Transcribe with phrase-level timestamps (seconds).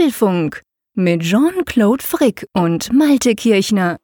[0.00, 0.62] Apfelfunk
[0.94, 3.98] mit Jean-Claude Frick und Malte Kirchner.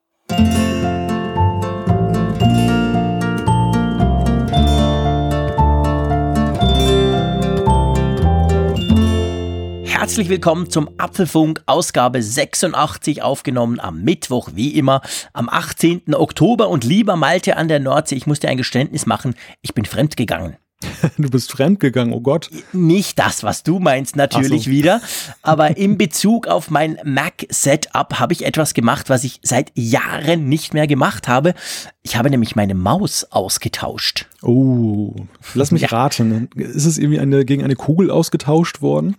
[9.85, 15.01] Herzlich willkommen zum Apfelfunk, Ausgabe 86, aufgenommen am Mittwoch, wie immer,
[15.33, 16.15] am 18.
[16.15, 16.69] Oktober.
[16.69, 20.59] Und lieber Malte an der Nordsee, ich muss dir ein Geständnis machen, ich bin fremdgegangen.
[21.19, 22.51] Du bist fremdgegangen, oh Gott.
[22.73, 24.71] Nicht das, was du meinst, natürlich so.
[24.71, 25.01] wieder.
[25.43, 30.75] Aber in Bezug auf mein Mac-Setup habe ich etwas gemacht, was ich seit Jahren nicht
[30.75, 31.55] mehr gemacht habe.
[32.03, 34.27] Ich habe nämlich meine Maus ausgetauscht.
[34.43, 35.15] Oh,
[35.55, 35.89] lass mich ja.
[35.89, 36.49] raten.
[36.55, 39.17] Ist es irgendwie eine, gegen eine Kugel ausgetauscht worden?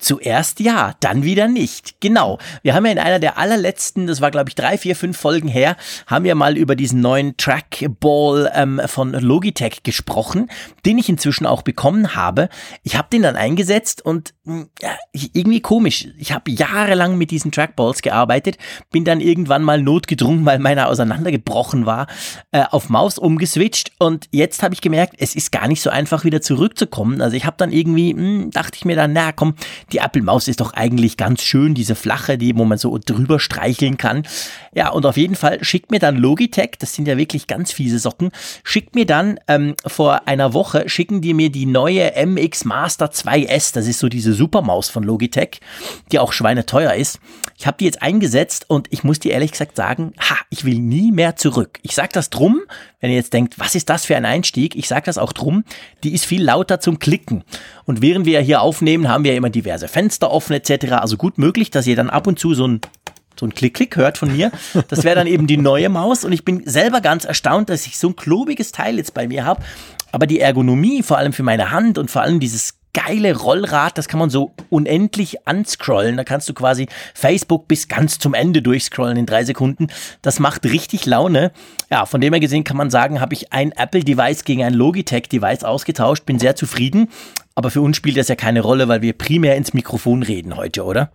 [0.00, 2.00] Zuerst ja, dann wieder nicht.
[2.00, 2.38] Genau.
[2.62, 5.48] Wir haben ja in einer der allerletzten, das war glaube ich drei, vier, fünf Folgen
[5.48, 10.50] her, haben wir mal über diesen neuen Trackball ähm, von Logitech gesprochen,
[10.86, 12.48] den ich inzwischen auch bekommen habe.
[12.82, 16.08] Ich habe den dann eingesetzt und hm, ja, irgendwie komisch.
[16.18, 18.56] Ich habe jahrelang mit diesen Trackballs gearbeitet,
[18.90, 22.06] bin dann irgendwann mal notgedrungen, weil meiner auseinandergebrochen war,
[22.52, 26.24] äh, auf Maus umgeswitcht und jetzt habe ich gemerkt, es ist gar nicht so einfach
[26.24, 27.20] wieder zurückzukommen.
[27.20, 29.54] Also ich habe dann irgendwie, mh, hm, dachte ich mir dann, na komm,
[29.92, 33.40] die Apple Maus ist doch eigentlich ganz schön, diese flache, die, wo man so drüber
[33.40, 34.24] streicheln kann.
[34.74, 37.98] Ja, und auf jeden Fall schickt mir dann Logitech, das sind ja wirklich ganz fiese
[37.98, 38.30] Socken,
[38.64, 43.74] schickt mir dann ähm, vor einer Woche, schicken die mir die neue MX Master 2S,
[43.74, 45.60] das ist so diese Supermaus von Logitech,
[46.12, 47.20] die auch schweineteuer ist.
[47.58, 50.78] Ich habe die jetzt eingesetzt und ich muss dir ehrlich gesagt sagen, ha, ich will
[50.78, 51.78] nie mehr zurück.
[51.82, 52.62] Ich sage das drum,
[53.00, 54.76] wenn ihr jetzt denkt, was ist das für ein Einstieg?
[54.76, 55.64] Ich sage das auch drum,
[56.04, 57.44] die ist viel lauter zum Klicken.
[57.84, 60.92] Und während wir hier aufnehmen, haben wir immer diverse Fenster offen etc.
[60.92, 62.80] Also gut möglich, dass ihr dann ab und zu so ein
[63.38, 64.52] so ein Klick-Klick hört von mir.
[64.88, 66.24] Das wäre dann eben die neue Maus.
[66.24, 69.46] Und ich bin selber ganz erstaunt, dass ich so ein klobiges Teil jetzt bei mir
[69.46, 69.62] habe.
[70.12, 74.08] Aber die Ergonomie, vor allem für meine Hand und vor allem dieses geile Rollrad, das
[74.08, 76.16] kann man so unendlich anscrollen.
[76.16, 79.88] Da kannst du quasi Facebook bis ganz zum Ende durchscrollen in drei Sekunden.
[80.22, 81.52] Das macht richtig Laune.
[81.90, 85.64] Ja, von dem her gesehen kann man sagen, habe ich ein Apple-Device gegen ein Logitech-Device
[85.64, 87.08] ausgetauscht, bin sehr zufrieden.
[87.54, 90.84] Aber für uns spielt das ja keine Rolle, weil wir primär ins Mikrofon reden heute,
[90.84, 91.10] oder?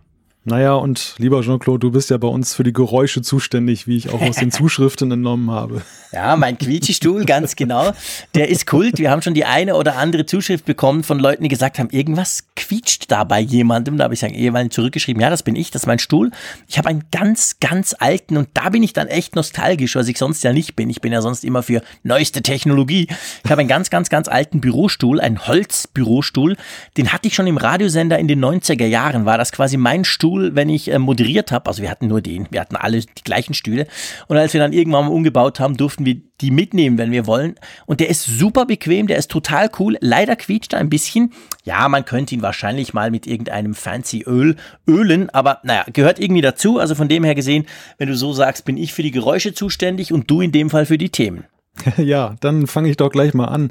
[0.48, 4.10] Naja, und lieber Jean-Claude, du bist ja bei uns für die Geräusche zuständig, wie ich
[4.10, 5.82] auch aus den Zuschriften entnommen habe.
[6.12, 7.90] Ja, mein Quietschestuhl, ganz genau.
[8.36, 8.98] Der ist Kult.
[8.98, 12.44] Wir haben schon die eine oder andere Zuschrift bekommen von Leuten, die gesagt haben, irgendwas
[12.54, 13.96] quietscht da bei jemandem.
[13.96, 16.30] Da habe ich dann jemanden zurückgeschrieben, ja, das bin ich, das ist mein Stuhl.
[16.68, 20.16] Ich habe einen ganz, ganz alten und da bin ich dann echt nostalgisch, was ich
[20.16, 20.88] sonst ja nicht bin.
[20.90, 23.08] Ich bin ja sonst immer für neueste Technologie.
[23.44, 26.56] Ich habe einen ganz, ganz, ganz alten Bürostuhl, einen Holzbürostuhl.
[26.96, 29.24] Den hatte ich schon im Radiosender in den 90er Jahren.
[29.24, 31.66] War das quasi mein Stuhl Stuhl, wenn ich äh, moderiert habe.
[31.66, 33.86] Also wir hatten nur den, wir hatten alle die gleichen Stühle.
[34.28, 37.54] Und als wir dann irgendwann mal umgebaut haben, durften wir die mitnehmen, wenn wir wollen.
[37.86, 39.96] Und der ist super bequem, der ist total cool.
[40.00, 41.32] Leider quietscht er ein bisschen.
[41.64, 46.42] Ja, man könnte ihn wahrscheinlich mal mit irgendeinem fancy Öl ölen, aber naja, gehört irgendwie
[46.42, 46.78] dazu.
[46.78, 47.66] Also von dem her gesehen,
[47.98, 50.86] wenn du so sagst, bin ich für die Geräusche zuständig und du in dem Fall
[50.86, 51.44] für die Themen.
[51.98, 53.70] Ja, dann fange ich doch gleich mal an.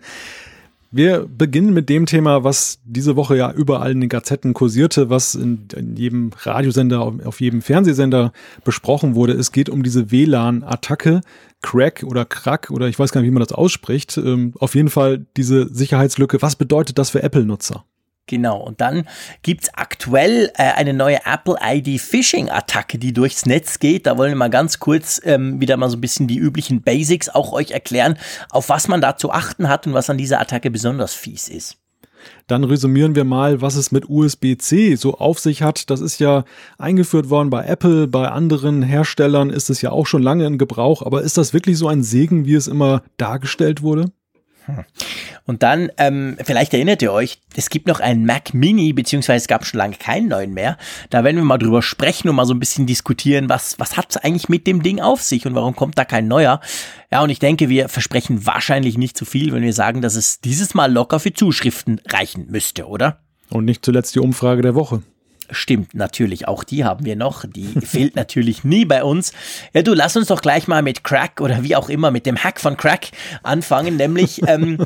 [0.91, 5.35] Wir beginnen mit dem Thema, was diese Woche ja überall in den Gazetten kursierte, was
[5.35, 8.31] in, in jedem Radiosender, auf, jedem Fernsehsender
[8.63, 9.33] besprochen wurde.
[9.33, 11.21] Es geht um diese WLAN-Attacke,
[11.61, 14.17] Crack oder Crack oder ich weiß gar nicht, wie man das ausspricht.
[14.17, 16.41] Ähm, auf jeden Fall diese Sicherheitslücke.
[16.41, 17.83] Was bedeutet das für Apple-Nutzer?
[18.27, 19.07] Genau, und dann
[19.43, 24.07] gibt's aktuell äh, eine neue Apple ID Phishing-Attacke, die durchs Netz geht.
[24.07, 27.29] Da wollen wir mal ganz kurz ähm, wieder mal so ein bisschen die üblichen Basics
[27.29, 28.17] auch euch erklären,
[28.49, 31.77] auf was man da zu achten hat und was an dieser Attacke besonders fies ist.
[32.47, 35.91] Dann resümieren wir mal, was es mit USB-C so auf sich hat.
[35.91, 36.45] Das ist ja
[36.79, 41.03] eingeführt worden bei Apple, bei anderen Herstellern ist es ja auch schon lange in Gebrauch.
[41.03, 44.11] Aber ist das wirklich so ein Segen, wie es immer dargestellt wurde?
[45.45, 49.47] Und dann, ähm, vielleicht erinnert ihr euch, es gibt noch einen Mac Mini, beziehungsweise es
[49.47, 50.77] gab schon lange keinen neuen mehr.
[51.09, 54.07] Da werden wir mal drüber sprechen und mal so ein bisschen diskutieren, was, was hat
[54.09, 56.61] es eigentlich mit dem Ding auf sich und warum kommt da kein neuer?
[57.11, 60.41] Ja, und ich denke, wir versprechen wahrscheinlich nicht zu viel, wenn wir sagen, dass es
[60.41, 63.19] dieses Mal locker für Zuschriften reichen müsste, oder?
[63.49, 65.03] Und nicht zuletzt die Umfrage der Woche.
[65.51, 67.45] Stimmt, natürlich, auch die haben wir noch.
[67.45, 69.33] Die fehlt natürlich nie bei uns.
[69.73, 72.43] Ja, du, lass uns doch gleich mal mit Crack oder wie auch immer, mit dem
[72.43, 73.11] Hack von Crack
[73.43, 74.77] anfangen, nämlich ähm,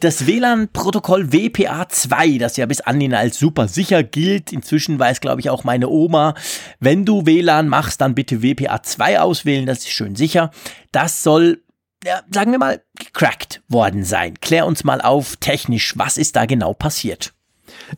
[0.00, 4.52] das WLAN-Protokoll WPA2, das ja bis anhin als super sicher gilt.
[4.52, 6.34] Inzwischen weiß, glaube ich, auch meine Oma,
[6.80, 10.50] wenn du WLAN machst, dann bitte WPA2 auswählen, das ist schön sicher.
[10.92, 11.62] Das soll
[12.04, 14.38] ja, sagen wir mal, gecrackt worden sein.
[14.40, 17.34] Klär uns mal auf technisch, was ist da genau passiert?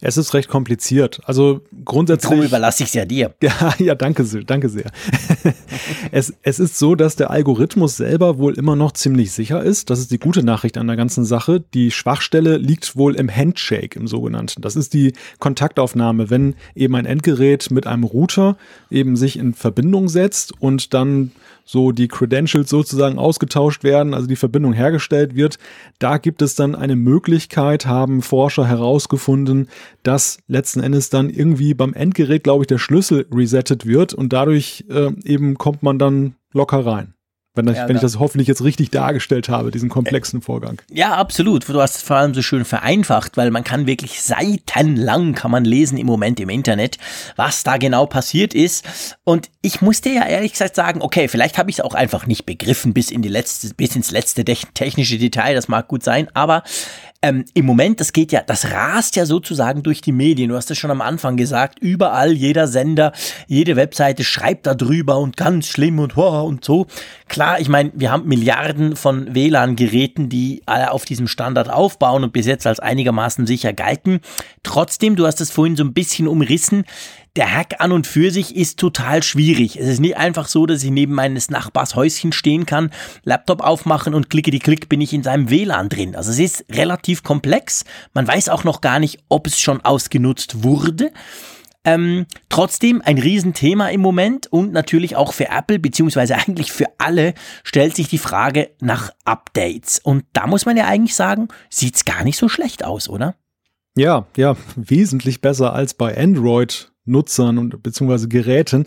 [0.00, 1.21] Es ist recht kompliziert.
[1.25, 2.31] Also grundsätzlich.
[2.31, 3.35] Darum überlasse ich es ja dir.
[3.43, 4.91] Ja, ja, danke, danke sehr.
[6.12, 9.91] es, es ist so, dass der Algorithmus selber wohl immer noch ziemlich sicher ist.
[9.91, 11.62] Das ist die gute Nachricht an der ganzen Sache.
[11.75, 14.62] Die Schwachstelle liegt wohl im Handshake, im sogenannten.
[14.62, 18.56] Das ist die Kontaktaufnahme, wenn eben ein Endgerät mit einem Router
[18.91, 21.33] eben sich in Verbindung setzt und dann
[21.70, 25.56] so die Credentials sozusagen ausgetauscht werden, also die Verbindung hergestellt wird.
[26.00, 29.69] Da gibt es dann eine Möglichkeit, haben Forscher herausgefunden,
[30.02, 34.84] dass letzten Endes dann irgendwie beim Endgerät, glaube ich, der Schlüssel resettet wird und dadurch
[34.90, 37.14] äh, eben kommt man dann locker rein.
[37.55, 40.81] Wenn, ich, ja, wenn ich das hoffentlich jetzt richtig dargestellt habe, diesen komplexen Vorgang.
[40.88, 41.69] Ja, absolut.
[41.69, 45.64] Du hast es vor allem so schön vereinfacht, weil man kann wirklich seitenlang kann man
[45.64, 46.99] lesen im Moment im Internet,
[47.35, 49.17] was da genau passiert ist.
[49.25, 52.47] Und ich musste ja ehrlich gesagt sagen, okay, vielleicht habe ich es auch einfach nicht
[52.47, 55.55] begriffen bis in die letzte, bis ins letzte technische Detail.
[55.55, 56.62] Das mag gut sein, aber
[57.22, 60.49] ähm, im Moment, das geht ja, das rast ja sozusagen durch die Medien.
[60.49, 63.12] Du hast es schon am Anfang gesagt, überall, jeder Sender,
[63.46, 66.87] jede Webseite schreibt da drüber und ganz schlimm und wow und so.
[67.28, 72.32] Klar, ich meine, wir haben Milliarden von WLAN-Geräten, die alle auf diesem Standard aufbauen und
[72.32, 74.20] bis jetzt als einigermaßen sicher galten.
[74.62, 76.84] Trotzdem, du hast es vorhin so ein bisschen umrissen,
[77.37, 79.77] der Hack an und für sich ist total schwierig.
[79.77, 82.91] Es ist nicht einfach so, dass ich neben meines Nachbars Häuschen stehen kann,
[83.25, 86.17] Laptop aufmachen und klicke die Klick bin ich in seinem WLAN drin.
[86.17, 87.85] Also es ist relativ komplex.
[88.15, 91.12] Man weiß auch noch gar nicht, ob es schon ausgenutzt wurde.
[91.82, 97.33] Ähm, trotzdem ein Riesenthema im Moment und natürlich auch für Apple, beziehungsweise eigentlich für alle,
[97.65, 99.99] stellt sich die Frage nach Updates.
[99.99, 103.35] Und da muss man ja eigentlich sagen, sieht's gar nicht so schlecht aus, oder?
[103.97, 108.87] Ja, ja, wesentlich besser als bei Android Nutzern und beziehungsweise Geräten.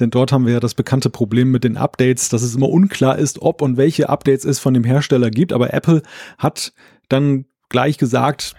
[0.00, 3.18] Denn dort haben wir ja das bekannte Problem mit den Updates, dass es immer unklar
[3.18, 5.52] ist, ob und welche Updates es von dem Hersteller gibt.
[5.52, 6.02] Aber Apple
[6.38, 6.72] hat
[7.08, 8.54] dann gleich gesagt,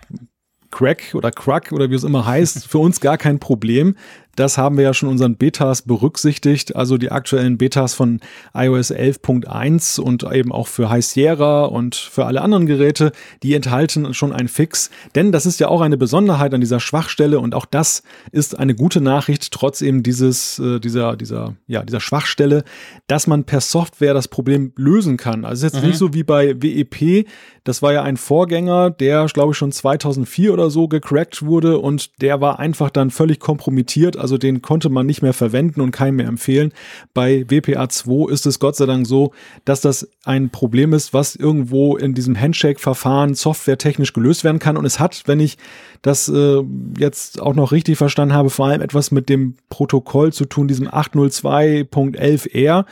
[0.71, 3.95] Crack oder Crack oder wie es immer heißt, für uns gar kein Problem.
[4.39, 8.21] Das haben wir ja schon unseren Betas berücksichtigt, also die aktuellen Betas von
[8.53, 13.11] iOS 11.1 und eben auch für High Sierra und für alle anderen Geräte,
[13.43, 14.91] die enthalten schon ein Fix.
[15.13, 18.01] Denn das ist ja auch eine Besonderheit an dieser Schwachstelle und auch das
[18.31, 22.63] ist eine gute Nachricht, trotz eben dieses, äh, dieser, dieser, ja, dieser Schwachstelle,
[23.07, 25.43] dass man per Software das Problem lösen kann.
[25.43, 25.89] Also jetzt mhm.
[25.89, 27.27] nicht so wie bei WEP,
[27.65, 32.21] das war ja ein Vorgänger, der, glaube ich, schon 2004 oder so gecrackt wurde und
[32.21, 34.17] der war einfach dann völlig kompromittiert.
[34.17, 36.73] Also den konnte man nicht mehr verwenden und keinem mehr empfehlen.
[37.13, 39.33] Bei WPA2 ist es Gott sei Dank so,
[39.65, 44.77] dass das ein Problem ist, was irgendwo in diesem Handshake-Verfahren softwaretechnisch gelöst werden kann.
[44.77, 45.57] Und es hat, wenn ich
[46.01, 46.61] das äh,
[46.97, 50.87] jetzt auch noch richtig verstanden habe, vor allem etwas mit dem Protokoll zu tun, diesem
[50.87, 52.85] 802.11r.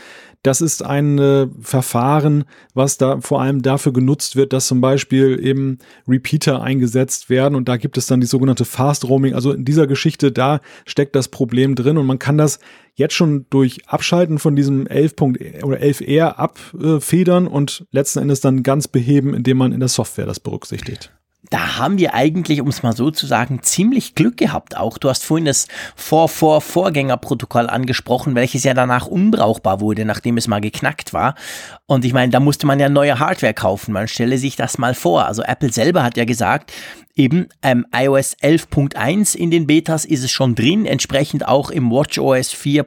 [0.47, 5.45] Das ist ein äh, Verfahren, was da vor allem dafür genutzt wird, dass zum Beispiel
[5.45, 9.33] eben Repeater eingesetzt werden und da gibt es dann die sogenannte Fast Roaming.
[9.33, 12.59] Also in dieser Geschichte, da steckt das Problem drin und man kann das
[12.95, 15.15] jetzt schon durch Abschalten von diesem 11.
[15.63, 20.39] oder 11R abfedern und letzten Endes dann ganz beheben, indem man in der Software das
[20.39, 21.11] berücksichtigt
[21.49, 24.97] da haben wir eigentlich, um es mal so zu sagen, ziemlich Glück gehabt auch.
[24.97, 31.13] Du hast vorhin das Vor-Vor-Vorgängerprotokoll angesprochen, welches ja danach unbrauchbar wurde, nachdem es mal geknackt
[31.13, 31.35] war.
[31.85, 33.93] Und ich meine, da musste man ja neue Hardware kaufen.
[33.93, 35.25] Man stelle sich das mal vor.
[35.25, 36.73] Also Apple selber hat ja gesagt,
[37.17, 42.53] eben ähm, iOS 11.1 in den Betas ist es schon drin, entsprechend auch im WatchOS
[42.53, 42.85] 4.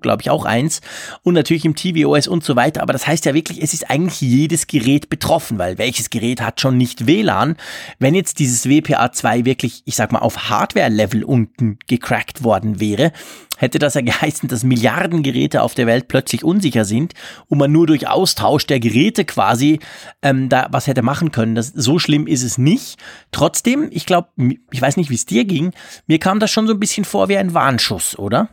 [0.00, 0.80] glaube ich auch 1
[1.22, 2.82] und natürlich im tvOS und so weiter.
[2.82, 6.60] Aber das heißt ja wirklich, es ist eigentlich jedes Gerät betroffen, weil welches Gerät hat
[6.60, 7.56] schon nicht WLAN?
[7.98, 13.12] Wenn jetzt dieses WPA 2 wirklich, ich sag mal, auf Hardware-Level unten gecrackt worden wäre,
[13.56, 17.14] hätte das ja geheißen, dass Milliarden Geräte auf der Welt plötzlich unsicher sind
[17.46, 19.80] und man nur durch Austausch der Geräte quasi
[20.22, 21.54] ähm, da was hätte machen können.
[21.54, 22.98] Das, so schlimm ist es nicht.
[23.32, 24.28] Trotzdem, ich glaube,
[24.70, 25.72] ich weiß nicht, wie es dir ging,
[26.06, 28.48] mir kam das schon so ein bisschen vor wie ein Warnschuss, oder?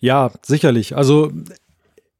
[0.00, 0.96] Ja, sicherlich.
[0.96, 1.32] Also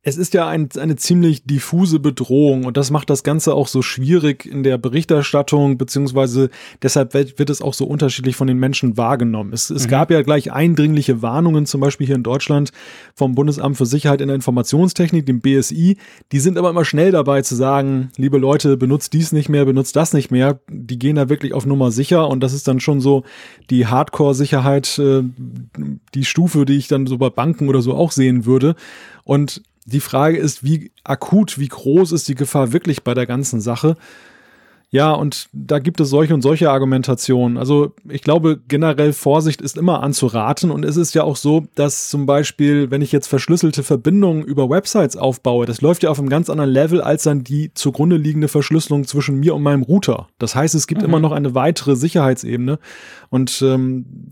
[0.02, 3.82] es ist ja ein, eine ziemlich diffuse Bedrohung und das macht das Ganze auch so
[3.82, 6.50] schwierig in der Berichterstattung, beziehungsweise
[6.82, 9.52] deshalb wird es auch so unterschiedlich von den Menschen wahrgenommen.
[9.52, 9.90] Es, es mhm.
[9.90, 12.70] gab ja gleich eindringliche Warnungen, zum Beispiel hier in Deutschland
[13.16, 15.96] vom Bundesamt für Sicherheit in der Informationstechnik, dem BSI.
[16.30, 19.96] Die sind aber immer schnell dabei zu sagen, liebe Leute, benutzt dies nicht mehr, benutzt
[19.96, 20.60] das nicht mehr.
[20.70, 23.24] Die gehen da wirklich auf Nummer sicher und das ist dann schon so
[23.68, 25.24] die Hardcore-Sicherheit, äh,
[26.14, 28.76] die Stufe, die ich dann so bei Banken oder so auch sehen würde.
[29.24, 33.60] Und die Frage ist, wie akut, wie groß ist die Gefahr wirklich bei der ganzen
[33.60, 33.96] Sache?
[34.90, 37.58] Ja, und da gibt es solche und solche Argumentationen.
[37.58, 40.70] Also ich glaube, generell Vorsicht ist immer anzuraten.
[40.70, 44.70] Und es ist ja auch so, dass zum Beispiel, wenn ich jetzt verschlüsselte Verbindungen über
[44.70, 48.48] Websites aufbaue, das läuft ja auf einem ganz anderen Level als dann die zugrunde liegende
[48.48, 50.28] Verschlüsselung zwischen mir und meinem Router.
[50.38, 51.08] Das heißt, es gibt mhm.
[51.08, 52.78] immer noch eine weitere Sicherheitsebene.
[53.28, 54.30] Und ähm,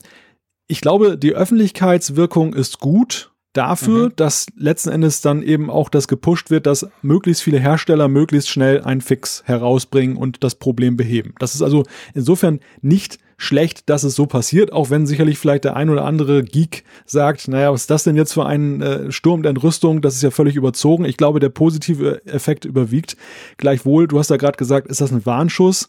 [0.69, 4.13] ich glaube, die Öffentlichkeitswirkung ist gut dafür, mhm.
[4.17, 8.83] dass letzten Endes dann eben auch das gepusht wird, dass möglichst viele Hersteller möglichst schnell
[8.83, 11.35] einen Fix herausbringen und das Problem beheben.
[11.39, 11.85] Das ist also
[12.15, 16.43] insofern nicht schlecht, dass es so passiert, auch wenn sicherlich vielleicht der ein oder andere
[16.43, 20.01] Geek sagt, naja, was ist das denn jetzt für ein äh, Sturm der Entrüstung?
[20.01, 21.05] Das ist ja völlig überzogen.
[21.05, 23.17] Ich glaube, der positive Effekt überwiegt.
[23.59, 25.89] Gleichwohl, du hast ja gerade gesagt, ist das ein Warnschuss?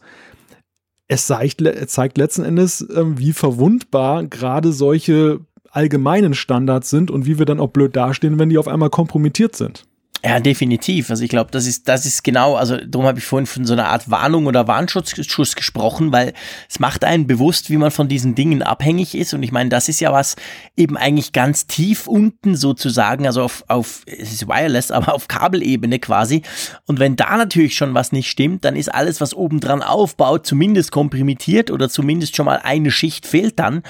[1.08, 5.40] Es zeigt, zeigt letzten Endes, äh, wie verwundbar gerade solche
[5.78, 9.56] allgemeinen Standards sind und wie wir dann auch blöd dastehen, wenn die auf einmal kompromittiert
[9.56, 9.86] sind.
[10.26, 11.12] Ja, definitiv.
[11.12, 13.74] Also ich glaube, das ist, das ist genau, also darum habe ich vorhin von so
[13.74, 16.34] einer Art Warnung oder Warnschutzschuss gesprochen, weil
[16.68, 19.36] es macht einen bewusst, wie man von diesen Dingen abhängig ist.
[19.36, 20.36] Und ich meine, das ist ja was
[20.76, 26.00] eben eigentlich ganz tief unten sozusagen, also auf, auf es ist wireless, aber auf Kabelebene
[26.00, 26.42] quasi.
[26.88, 30.48] Und wenn da natürlich schon was nicht stimmt, dann ist alles, was oben dran aufbaut,
[30.48, 33.84] zumindest komprimiert oder zumindest schon mal eine Schicht fehlt dann.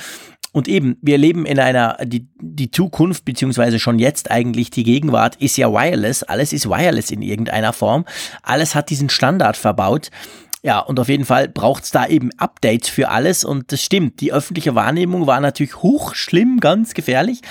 [0.57, 5.35] Und eben, wir leben in einer, die, die Zukunft, beziehungsweise schon jetzt eigentlich die Gegenwart,
[5.35, 6.23] ist ja wireless.
[6.23, 8.05] Alles ist wireless in irgendeiner Form.
[8.41, 10.09] Alles hat diesen Standard verbaut.
[10.63, 14.21] Ja, und auf jeden Fall braucht es da eben Updates für alles und das stimmt.
[14.21, 17.41] Die öffentliche Wahrnehmung war natürlich hoch schlimm, ganz gefährlich.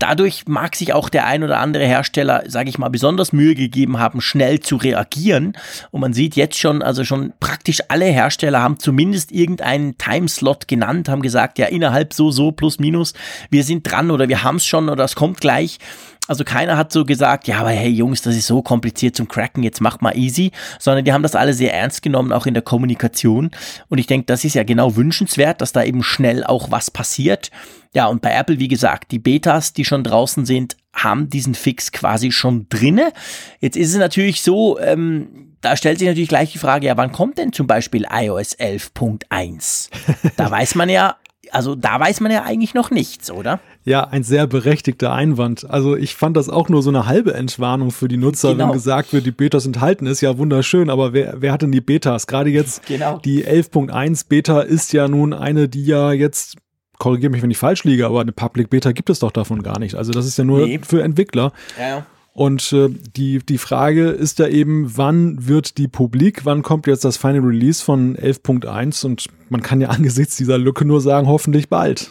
[0.00, 4.00] Dadurch mag sich auch der ein oder andere Hersteller, sage ich mal, besonders Mühe gegeben
[4.00, 5.56] haben, schnell zu reagieren.
[5.92, 11.08] Und man sieht jetzt schon, also schon praktisch alle Hersteller haben zumindest irgendeinen Timeslot genannt,
[11.08, 13.14] haben gesagt, ja, innerhalb so, so, plus, minus,
[13.48, 15.78] wir sind dran oder wir haben es schon oder es kommt gleich.
[16.28, 19.62] Also keiner hat so gesagt, ja, aber hey Jungs, das ist so kompliziert zum Cracken,
[19.62, 22.62] jetzt macht mal easy, sondern die haben das alle sehr ernst genommen, auch in der
[22.62, 23.50] Kommunikation.
[23.88, 27.50] Und ich denke, das ist ja genau wünschenswert, dass da eben schnell auch was passiert.
[27.94, 31.92] Ja, und bei Apple, wie gesagt, die Betas, die schon draußen sind, haben diesen Fix
[31.92, 33.12] quasi schon drinne.
[33.60, 37.12] Jetzt ist es natürlich so, ähm, da stellt sich natürlich gleich die Frage, ja, wann
[37.12, 39.90] kommt denn zum Beispiel iOS 11.1?
[40.36, 41.16] da weiß man ja,
[41.50, 43.60] also da weiß man ja eigentlich noch nichts, oder?
[43.86, 45.70] Ja, ein sehr berechtigter Einwand.
[45.70, 48.66] Also ich fand das auch nur so eine halbe Entwarnung für die Nutzer, genau.
[48.66, 51.80] wenn gesagt wird, die Betas enthalten ist ja wunderschön, aber wer, wer hat denn die
[51.80, 52.26] Betas?
[52.26, 53.20] Gerade jetzt genau.
[53.24, 56.56] die 11.1 Beta ist ja nun eine, die ja jetzt
[56.98, 59.78] korrigiere mich, wenn ich falsch liege, aber eine Public Beta gibt es doch davon gar
[59.78, 59.94] nicht.
[59.94, 60.80] Also das ist ja nur nee.
[60.82, 61.52] für Entwickler.
[61.78, 62.06] Ja, ja.
[62.32, 67.04] Und äh, die, die Frage ist ja eben, wann wird die publik, wann kommt jetzt
[67.04, 71.68] das Final Release von 11.1 und man kann ja angesichts dieser Lücke nur sagen, hoffentlich
[71.68, 72.10] bald.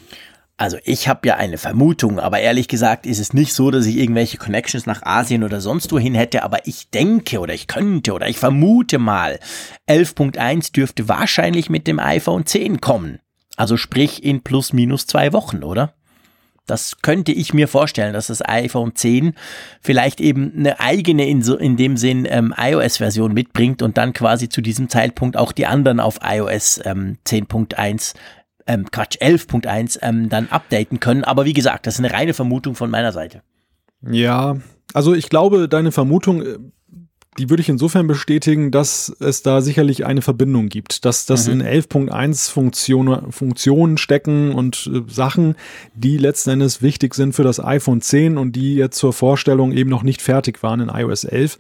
[0.58, 3.98] Also ich habe ja eine Vermutung, aber ehrlich gesagt ist es nicht so, dass ich
[3.98, 8.30] irgendwelche Connections nach Asien oder sonst wohin hätte, aber ich denke oder ich könnte oder
[8.30, 9.40] ich vermute mal,
[9.90, 13.20] 11.1 dürfte wahrscheinlich mit dem iPhone 10 kommen.
[13.58, 15.94] Also sprich in plus minus zwei Wochen, oder?
[16.68, 19.36] Das könnte ich mir vorstellen, dass das iPhone 10
[19.82, 24.48] vielleicht eben eine eigene in, so, in dem Sinn ähm, iOS-Version mitbringt und dann quasi
[24.50, 28.16] zu diesem Zeitpunkt auch die anderen auf iOS ähm, 10.1
[28.68, 31.24] ähm, Quatsch, 11.1 ähm, dann updaten können.
[31.24, 33.42] Aber wie gesagt, das ist eine reine Vermutung von meiner Seite.
[34.02, 34.58] Ja,
[34.94, 36.58] also ich glaube, deine Vermutung, äh,
[37.38, 41.62] die würde ich insofern bestätigen, dass es da sicherlich eine Verbindung gibt, dass das mhm.
[41.62, 45.56] in 11.1 Funktionen, Funktionen stecken und äh, Sachen,
[45.94, 49.90] die letzten Endes wichtig sind für das iPhone 10 und die jetzt zur Vorstellung eben
[49.90, 51.58] noch nicht fertig waren in iOS 11.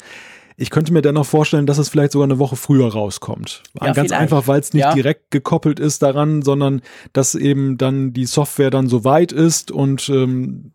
[0.57, 3.63] Ich könnte mir dennoch vorstellen, dass es vielleicht sogar eine Woche früher rauskommt.
[3.74, 4.13] Ja, Ganz vielleicht.
[4.13, 4.93] einfach, weil es nicht ja.
[4.93, 6.81] direkt gekoppelt ist daran, sondern
[7.12, 10.71] dass eben dann die Software dann so weit ist und ähm,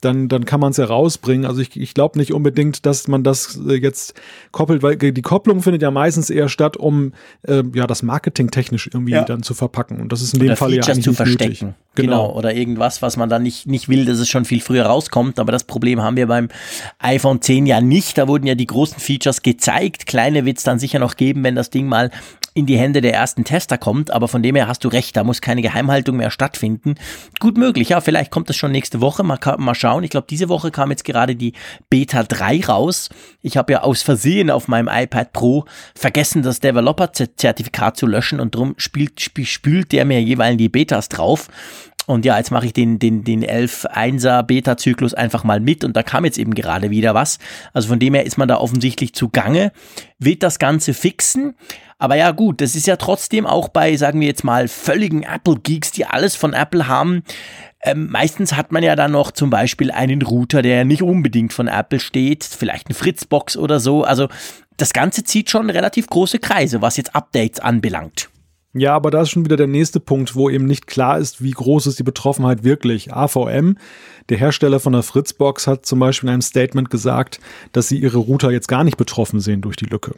[0.00, 1.46] dann, dann kann man es ja rausbringen.
[1.46, 4.14] Also ich, ich glaube nicht unbedingt, dass man das äh, jetzt
[4.52, 8.88] koppelt, weil die Kopplung findet ja meistens eher statt, um äh, ja das Marketing technisch
[8.92, 9.24] irgendwie ja.
[9.24, 10.00] dann zu verpacken.
[10.00, 11.66] Und das ist in oder dem Fall Features ja eigentlich zu verstecken.
[11.66, 11.74] Nötig.
[11.94, 12.28] Genau.
[12.28, 12.38] genau.
[12.38, 15.38] Oder irgendwas, was man dann nicht, nicht will, dass es schon viel früher rauskommt.
[15.38, 16.48] Aber das Problem haben wir beim
[16.98, 18.16] iPhone 10 ja nicht.
[18.16, 20.06] Da wurden ja die großen Features gezeigt.
[20.06, 22.10] Kleine wird es dann sicher noch geben, wenn das Ding mal
[22.54, 24.10] in die Hände der ersten Tester kommt.
[24.10, 26.94] Aber von dem her hast du recht, da muss keine Geheimhaltung mehr stattfinden.
[27.38, 29.22] Gut möglich, ja, vielleicht kommt das schon nächste Woche.
[29.22, 29.89] Mal, mal schauen.
[29.98, 31.54] Ich glaube, diese Woche kam jetzt gerade die
[31.88, 33.08] Beta 3 raus.
[33.42, 38.54] Ich habe ja aus Versehen auf meinem iPad Pro vergessen, das Developer-Zertifikat zu löschen und
[38.54, 41.48] drum spielt, spült der mir jeweils die Betas drauf.
[42.06, 46.02] Und ja, jetzt mache ich den, den, den 11.1er Beta-Zyklus einfach mal mit und da
[46.02, 47.38] kam jetzt eben gerade wieder was.
[47.72, 49.70] Also von dem her ist man da offensichtlich zugange,
[50.18, 51.54] wird das Ganze fixen.
[51.98, 55.92] Aber ja gut, das ist ja trotzdem auch bei, sagen wir jetzt mal, völligen Apple-Geeks,
[55.92, 57.22] die alles von Apple haben,
[57.82, 61.68] ähm, meistens hat man ja dann noch zum Beispiel einen Router, der nicht unbedingt von
[61.68, 64.04] Apple steht, vielleicht eine Fritzbox oder so.
[64.04, 64.28] Also
[64.76, 68.28] das Ganze zieht schon relativ große Kreise, was jetzt Updates anbelangt.
[68.72, 71.50] Ja, aber da ist schon wieder der nächste Punkt, wo eben nicht klar ist, wie
[71.50, 73.12] groß ist die Betroffenheit wirklich.
[73.12, 73.76] AVM,
[74.28, 77.40] der Hersteller von der Fritzbox, hat zum Beispiel in einem Statement gesagt,
[77.72, 80.14] dass sie ihre Router jetzt gar nicht betroffen sehen durch die Lücke.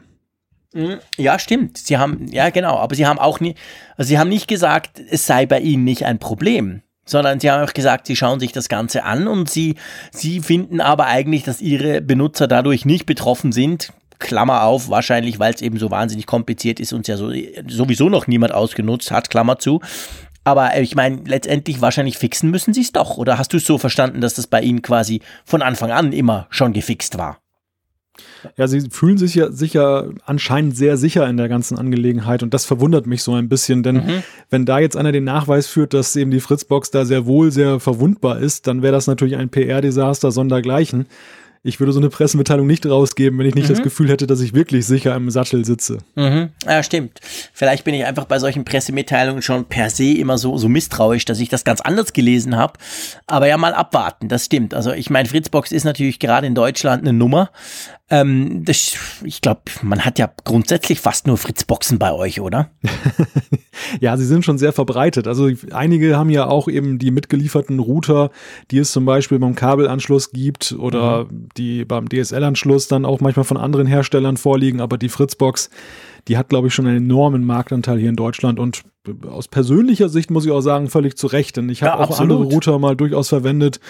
[0.74, 0.98] Mhm.
[1.16, 1.78] Ja, stimmt.
[1.78, 3.54] Sie haben, ja genau, aber sie haben auch nie,
[3.96, 7.62] also sie haben nicht gesagt, es sei bei ihnen nicht ein Problem, sondern sie haben
[7.62, 9.76] auch gesagt, sie schauen sich das Ganze an und sie,
[10.10, 13.92] sie finden aber eigentlich, dass ihre Benutzer dadurch nicht betroffen sind.
[14.18, 17.32] Klammer auf, wahrscheinlich, weil es eben so wahnsinnig kompliziert ist und ja so,
[17.68, 19.80] sowieso noch niemand ausgenutzt hat, Klammer zu.
[20.44, 23.16] Aber ich meine, letztendlich wahrscheinlich fixen müssen sie es doch.
[23.16, 26.46] Oder hast du es so verstanden, dass das bei ihnen quasi von Anfang an immer
[26.50, 27.41] schon gefixt war?
[28.56, 32.66] Ja, sie fühlen sich ja sicher anscheinend sehr sicher in der ganzen Angelegenheit und das
[32.66, 34.22] verwundert mich so ein bisschen, denn mhm.
[34.50, 37.80] wenn da jetzt einer den Nachweis führt, dass eben die Fritzbox da sehr wohl sehr
[37.80, 41.06] verwundbar ist, dann wäre das natürlich ein PR-Desaster sondergleichen
[41.64, 43.74] ich würde so eine Pressemitteilung nicht rausgeben, wenn ich nicht mhm.
[43.74, 45.98] das Gefühl hätte, dass ich wirklich sicher im Sattel sitze.
[46.16, 46.50] Mhm.
[46.66, 47.20] Ja, stimmt.
[47.52, 51.38] Vielleicht bin ich einfach bei solchen Pressemitteilungen schon per se immer so, so misstrauisch, dass
[51.38, 52.74] ich das ganz anders gelesen habe.
[53.26, 54.74] Aber ja, mal abwarten, das stimmt.
[54.74, 57.50] Also ich meine, Fritzbox ist natürlich gerade in Deutschland eine Nummer.
[58.10, 62.70] Ähm, das, ich glaube, man hat ja grundsätzlich fast nur Fritzboxen bei euch, oder?
[64.00, 65.26] ja, sie sind schon sehr verbreitet.
[65.26, 68.30] Also einige haben ja auch eben die mitgelieferten Router,
[68.70, 71.48] die es zum Beispiel beim Kabelanschluss gibt oder mhm.
[71.56, 74.80] Die beim DSL-Anschluss dann auch manchmal von anderen Herstellern vorliegen.
[74.80, 75.70] Aber die Fritzbox,
[76.28, 78.82] die hat, glaube ich, schon einen enormen Marktanteil hier in Deutschland und
[79.28, 82.20] aus persönlicher Sicht muss ich auch sagen, völlig zu Recht, denn ich habe ja, auch
[82.20, 83.80] andere Router mal durchaus verwendet,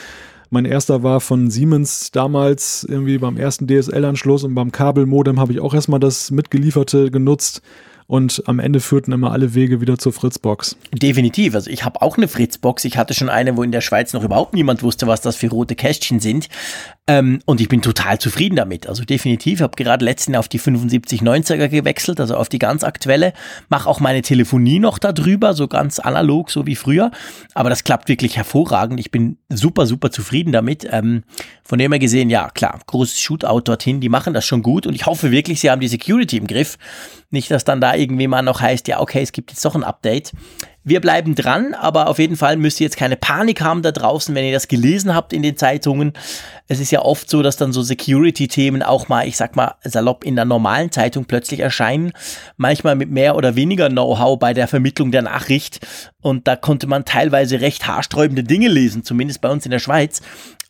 [0.53, 5.61] mein erster war von Siemens damals irgendwie beim ersten DSL-Anschluss und beim Kabelmodem habe ich
[5.61, 7.63] auch erstmal das mitgelieferte genutzt
[8.07, 10.77] und am Ende führten immer alle Wege wieder zur Fritzbox.
[10.93, 11.55] Definitiv.
[11.55, 12.85] Also ich habe auch eine Fritzbox.
[12.85, 15.49] Ich hatte schon eine, wo in der Schweiz noch überhaupt niemand wusste, was das für
[15.49, 16.51] rote Kästchen sind.
[17.09, 18.87] Ähm, und ich bin total zufrieden damit.
[18.87, 19.59] Also definitiv.
[19.59, 23.33] Ich habe gerade letztens auf die 7590er gewechselt, also auf die ganz aktuelle.
[23.69, 27.11] Mache auch meine Telefonie noch darüber, so ganz analog, so wie früher.
[27.55, 29.01] Aber das klappt wirklich hervorragend.
[29.01, 30.87] Ich bin super, super zufrieden damit.
[30.89, 31.25] Ähm,
[31.65, 34.87] von dem her gesehen, ja, klar, großes Shootout dorthin, die machen das schon gut.
[34.87, 36.79] Und ich hoffe wirklich, sie haben die Security im Griff.
[37.31, 39.83] Nicht, dass dann da irgendwie mal noch heißt, ja, okay, es gibt jetzt doch ein
[39.83, 40.33] Update.
[40.85, 44.35] Wir bleiben dran, aber auf jeden Fall müsst ihr jetzt keine Panik haben da draußen,
[44.35, 46.13] wenn ihr das gelesen habt in den Zeitungen.
[46.67, 50.25] Es ist ja oft so, dass dann so Security-Themen auch mal, ich sag mal, salopp
[50.25, 52.13] in der normalen Zeitung plötzlich erscheinen.
[52.57, 55.87] Manchmal mit mehr oder weniger Know-how bei der Vermittlung der Nachricht.
[56.21, 60.21] Und da konnte man teilweise recht haarsträubende Dinge lesen, zumindest bei uns in der Schweiz.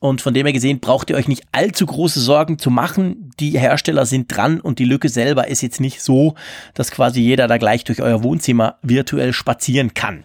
[0.03, 3.31] Und von dem her gesehen braucht ihr euch nicht allzu große Sorgen zu machen.
[3.39, 6.35] Die Hersteller sind dran und die Lücke selber ist jetzt nicht so,
[6.75, 10.25] dass quasi jeder da gleich durch euer Wohnzimmer virtuell spazieren kann.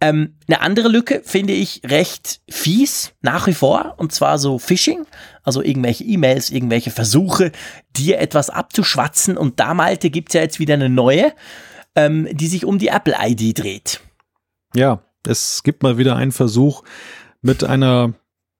[0.00, 5.04] Ähm, eine andere Lücke finde ich recht fies nach wie vor und zwar so Phishing,
[5.42, 7.52] also irgendwelche E-Mails, irgendwelche Versuche,
[7.94, 11.34] dir etwas abzuschwatzen und da Malte gibt's ja jetzt wieder eine neue,
[11.96, 14.00] ähm, die sich um die Apple ID dreht.
[14.74, 16.82] Ja, es gibt mal wieder einen Versuch
[17.42, 18.14] mit einer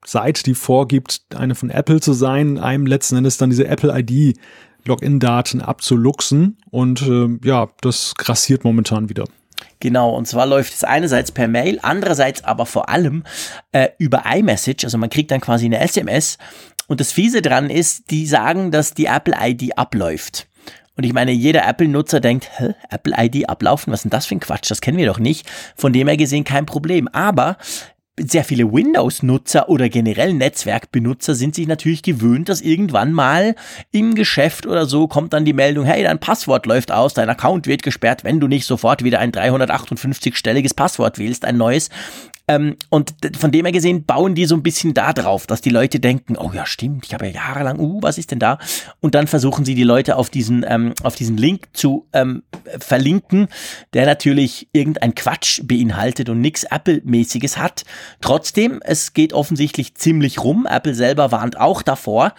[0.05, 4.39] Seite, die vorgibt, eine von Apple zu sein, einem letzten Endes dann diese Apple ID
[4.85, 9.25] Login-Daten abzuluxen und äh, ja, das grassiert momentan wieder.
[9.81, 13.25] Genau, und zwar läuft es einerseits per Mail, andererseits aber vor allem
[13.73, 14.85] äh, über iMessage.
[14.85, 16.39] Also man kriegt dann quasi eine SMS.
[16.89, 20.49] Und das Fiese dran ist, die sagen, dass die Apple ID abläuft.
[20.97, 24.35] Und ich meine, jeder Apple-Nutzer denkt, Hä, Apple ID ablaufen, was ist denn das für
[24.35, 24.71] ein Quatsch?
[24.71, 25.49] Das kennen wir doch nicht.
[25.75, 27.09] Von dem her gesehen kein Problem.
[27.09, 27.57] Aber
[28.31, 33.55] sehr viele Windows-Nutzer oder generell Netzwerkbenutzer sind sich natürlich gewöhnt, dass irgendwann mal
[33.91, 37.67] im Geschäft oder so kommt dann die Meldung, hey, dein Passwort läuft aus, dein Account
[37.67, 41.91] wird gesperrt, wenn du nicht sofort wieder ein 358-stelliges Passwort wählst, ein neues.
[42.53, 45.71] Ähm, und von dem her gesehen bauen die so ein bisschen da drauf, dass die
[45.71, 48.59] Leute denken, oh ja, stimmt, ich habe ja jahrelang, uh, was ist denn da?
[49.01, 52.43] Und dann versuchen sie die Leute auf diesen, ähm, auf diesen Link zu ähm,
[52.79, 53.49] verlinken,
[53.95, 57.85] der natürlich irgendein Quatsch beinhaltet und nichts Apple-mäßiges hat.
[58.21, 60.67] Trotzdem, es geht offensichtlich ziemlich rum.
[60.69, 62.35] Apple selber warnt auch davor.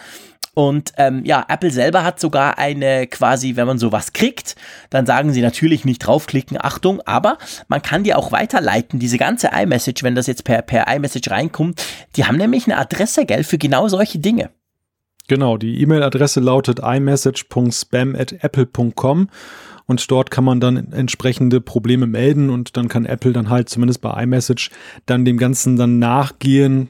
[0.55, 4.55] Und ähm, ja, Apple selber hat sogar eine quasi, wenn man sowas kriegt,
[4.91, 7.39] dann sagen sie natürlich nicht draufklicken, Achtung, aber
[7.69, 11.83] man kann die auch weiterleiten, diese ganze iMessage, wenn das jetzt per, per iMessage reinkommt,
[12.15, 14.51] die haben nämlich eine Adresse, gell, für genau solche Dinge.
[15.27, 19.29] Genau, die E-Mail-Adresse lautet imessage.spam.apple.com
[19.85, 24.01] und dort kann man dann entsprechende Probleme melden und dann kann Apple dann halt zumindest
[24.01, 24.69] bei iMessage
[25.05, 26.89] dann dem Ganzen dann nachgehen,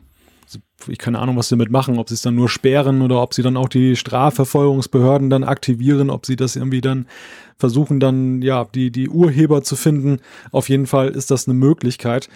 [0.87, 3.33] ich keine Ahnung, was sie damit machen, ob sie es dann nur sperren oder ob
[3.33, 7.07] sie dann auch die Strafverfolgungsbehörden dann aktivieren, ob sie das irgendwie dann
[7.57, 10.19] versuchen, dann ja, die, die Urheber zu finden.
[10.51, 12.29] Auf jeden Fall ist das eine Möglichkeit.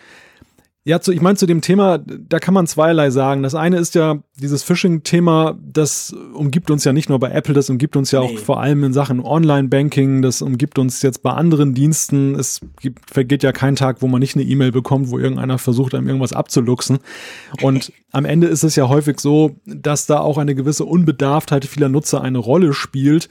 [0.88, 3.44] Ja, zu, ich meine, zu dem Thema, da kann man zweierlei sagen.
[3.44, 7.70] Das eine ist ja dieses Phishing-Thema, das umgibt uns ja nicht nur bei Apple, das
[7.70, 8.28] umgibt uns ja nee.
[8.28, 12.36] auch vor allem in Sachen Online-Banking, das umgibt uns jetzt bei anderen Diensten.
[12.36, 15.94] Es gibt, vergeht ja kein Tag, wo man nicht eine E-Mail bekommt, wo irgendeiner versucht,
[15.94, 17.00] einem irgendwas abzuluxen.
[17.62, 21.90] Und am Ende ist es ja häufig so, dass da auch eine gewisse Unbedarftheit vieler
[21.90, 23.28] Nutzer eine Rolle spielt.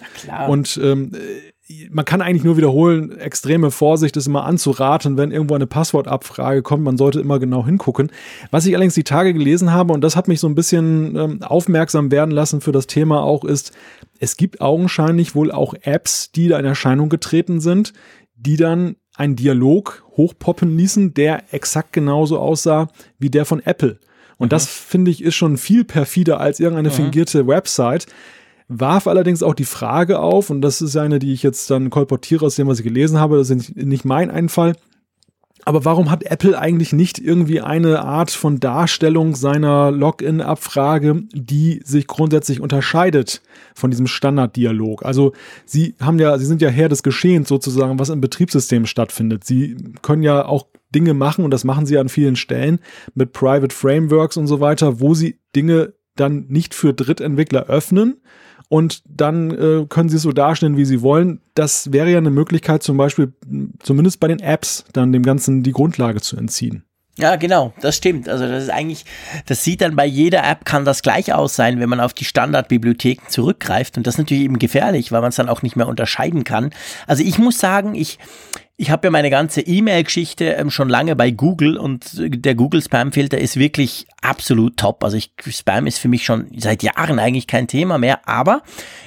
[0.47, 1.13] Und ähm,
[1.91, 6.85] man kann eigentlich nur wiederholen, extreme Vorsicht ist immer anzuraten, wenn irgendwo eine Passwortabfrage kommt.
[6.85, 8.13] Man sollte immer genau hingucken.
[8.53, 11.43] Was ich allerdings die Tage gelesen habe, und das hat mich so ein bisschen ähm,
[11.43, 13.73] aufmerksam werden lassen für das Thema auch, ist,
[14.21, 17.93] es gibt augenscheinlich wohl auch Apps, die da in Erscheinung getreten sind,
[18.37, 23.99] die dann einen Dialog hochpoppen ließen, der exakt genauso aussah wie der von Apple.
[24.39, 24.51] Und mhm.
[24.51, 26.95] das finde ich ist schon viel perfider als irgendeine mhm.
[26.95, 28.07] fingierte Website
[28.69, 32.47] warf allerdings auch die Frage auf, und das ist eine, die ich jetzt dann kolportiere
[32.47, 34.75] aus dem, was ich gelesen habe, das ist nicht mein Einfall.
[35.65, 42.07] Aber warum hat Apple eigentlich nicht irgendwie eine Art von Darstellung seiner Login-Abfrage, die sich
[42.07, 43.43] grundsätzlich unterscheidet
[43.75, 45.05] von diesem Standarddialog?
[45.05, 45.33] Also
[45.65, 49.43] Sie haben ja, Sie sind ja Herr des Geschehens sozusagen, was im Betriebssystem stattfindet.
[49.43, 52.79] Sie können ja auch Dinge machen und das machen Sie an vielen Stellen
[53.15, 58.23] mit Private Frameworks und so weiter, wo Sie Dinge dann nicht für Drittentwickler öffnen,
[58.69, 61.41] und dann äh, können sie es so darstellen, wie sie wollen.
[61.55, 63.33] Das wäre ja eine Möglichkeit, zum Beispiel,
[63.81, 66.85] zumindest bei den Apps, dann dem Ganzen die Grundlage zu entziehen.
[67.19, 68.29] Ja, genau, das stimmt.
[68.29, 69.07] Also das ist eigentlich,
[69.47, 72.27] das sieht dann bei jeder App kann das gleich aus sein, wenn man auf die
[72.27, 73.97] Standardbibliotheken zurückgreift.
[73.97, 76.71] Und das ist natürlich eben gefährlich, weil man es dann auch nicht mehr unterscheiden kann.
[77.07, 78.19] Also ich muss sagen, ich,
[78.79, 83.39] ich habe ja meine ganze E-Mail-Geschichte ähm, schon lange bei Google und der Google Spam-Filter
[83.39, 85.03] ist wirklich absolut top.
[85.03, 88.63] Also ich, Spam ist für mich schon seit Jahren eigentlich kein Thema mehr, aber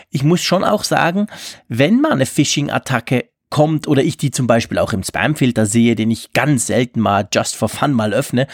[0.09, 1.27] ich muss schon auch sagen,
[1.67, 6.11] wenn mal eine Phishing-Attacke kommt oder ich die zum Beispiel auch im Spam-Filter sehe, den
[6.11, 8.47] ich ganz selten mal just for fun mal öffne,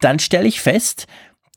[0.00, 1.06] dann stelle ich fest,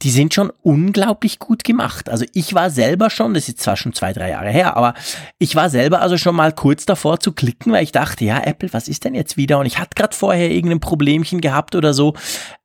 [0.02, 2.10] die sind schon unglaublich gut gemacht.
[2.10, 4.94] Also ich war selber schon, das ist zwar schon zwei, drei Jahre her, aber
[5.38, 8.74] ich war selber also schon mal kurz davor zu klicken, weil ich dachte, ja, Apple,
[8.74, 9.60] was ist denn jetzt wieder?
[9.60, 12.16] Und ich hatte gerade vorher irgendein Problemchen gehabt oder so.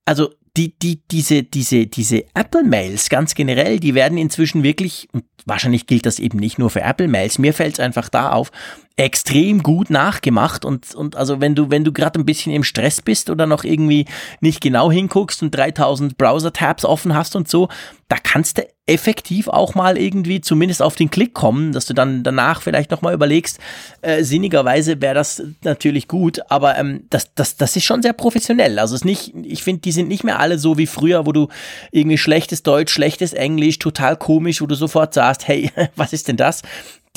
[0.04, 5.86] Also die, die, diese, diese, diese Apple-Mails ganz generell, die werden inzwischen wirklich, und wahrscheinlich
[5.86, 8.50] gilt das eben nicht nur für Apple-Mails, mir fällt es einfach da auf,
[8.96, 13.02] extrem gut nachgemacht und, und also wenn du, wenn du gerade ein bisschen im Stress
[13.02, 14.06] bist oder noch irgendwie
[14.40, 17.68] nicht genau hinguckst und 3000 Browser-Tabs offen hast und so,
[18.08, 22.22] da kannst du effektiv auch mal irgendwie zumindest auf den Klick kommen, dass du dann
[22.22, 23.58] danach vielleicht nochmal überlegst,
[24.00, 28.78] äh, sinnigerweise wäre das natürlich gut, aber ähm, das, das, das ist schon sehr professionell.
[28.78, 31.48] Also es nicht, ich finde, die sind nicht mehr alle so wie früher, wo du
[31.90, 36.38] irgendwie schlechtes Deutsch, schlechtes Englisch, total komisch, wo du sofort sagst, hey, was ist denn
[36.38, 36.62] das?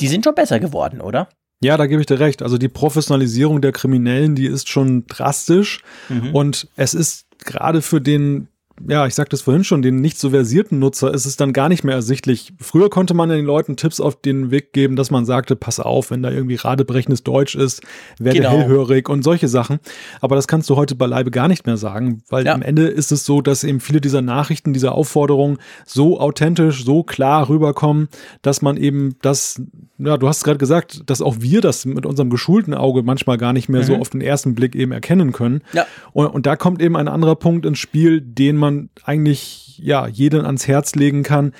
[0.00, 1.28] Die sind schon besser geworden, oder?
[1.62, 2.42] Ja, da gebe ich dir recht.
[2.42, 5.82] Also die Professionalisierung der Kriminellen, die ist schon drastisch.
[6.08, 6.34] Mhm.
[6.34, 8.48] Und es ist gerade für den
[8.88, 11.68] ja, ich sagte es vorhin schon, den nicht so versierten Nutzer ist es dann gar
[11.68, 12.52] nicht mehr ersichtlich.
[12.58, 16.10] Früher konnte man den Leuten Tipps auf den Weg geben, dass man sagte, pass auf,
[16.10, 17.82] wenn da irgendwie radebrechendes Deutsch ist,
[18.18, 18.50] werde genau.
[18.50, 19.80] hellhörig und solche Sachen.
[20.20, 22.54] Aber das kannst du heute beileibe gar nicht mehr sagen, weil ja.
[22.54, 27.02] am Ende ist es so, dass eben viele dieser Nachrichten, dieser Aufforderungen so authentisch, so
[27.02, 28.08] klar rüberkommen,
[28.42, 29.60] dass man eben das,
[29.98, 33.52] ja, du hast gerade gesagt, dass auch wir das mit unserem geschulten Auge manchmal gar
[33.52, 33.86] nicht mehr mhm.
[33.86, 35.62] so auf den ersten Blick eben erkennen können.
[35.72, 35.86] Ja.
[36.12, 40.06] Und, und da kommt eben ein anderer Punkt ins Spiel, den man man eigentlich ja
[40.06, 41.52] jeden ans Herz legen kann,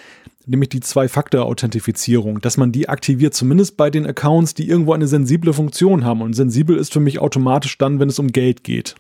[0.47, 5.53] nämlich die Zwei-Faktor-Authentifizierung, dass man die aktiviert, zumindest bei den Accounts, die irgendwo eine sensible
[5.53, 6.23] Funktion haben.
[6.23, 8.95] Und sensibel ist für mich automatisch dann, wenn es um Geld geht.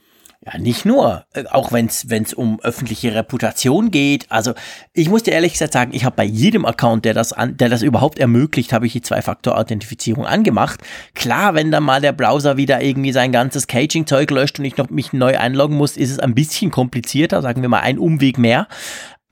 [0.46, 4.24] Ja, nicht nur, äh, auch wenn es um öffentliche Reputation geht.
[4.31, 4.55] Also
[4.94, 7.68] ich muss dir ehrlich gesagt sagen, ich habe bei jedem Account, der das an, der
[7.68, 10.81] das überhaupt ermöglicht, habe ich die Zwei-Faktor-Authentifizierung angemacht.
[11.14, 14.88] Klar, wenn dann mal der Browser wieder irgendwie sein ganzes Caging-Zeug löscht und ich noch
[14.88, 18.66] mich neu einloggen muss, ist es ein bisschen komplizierter, sagen wir mal ein Umweg mehr.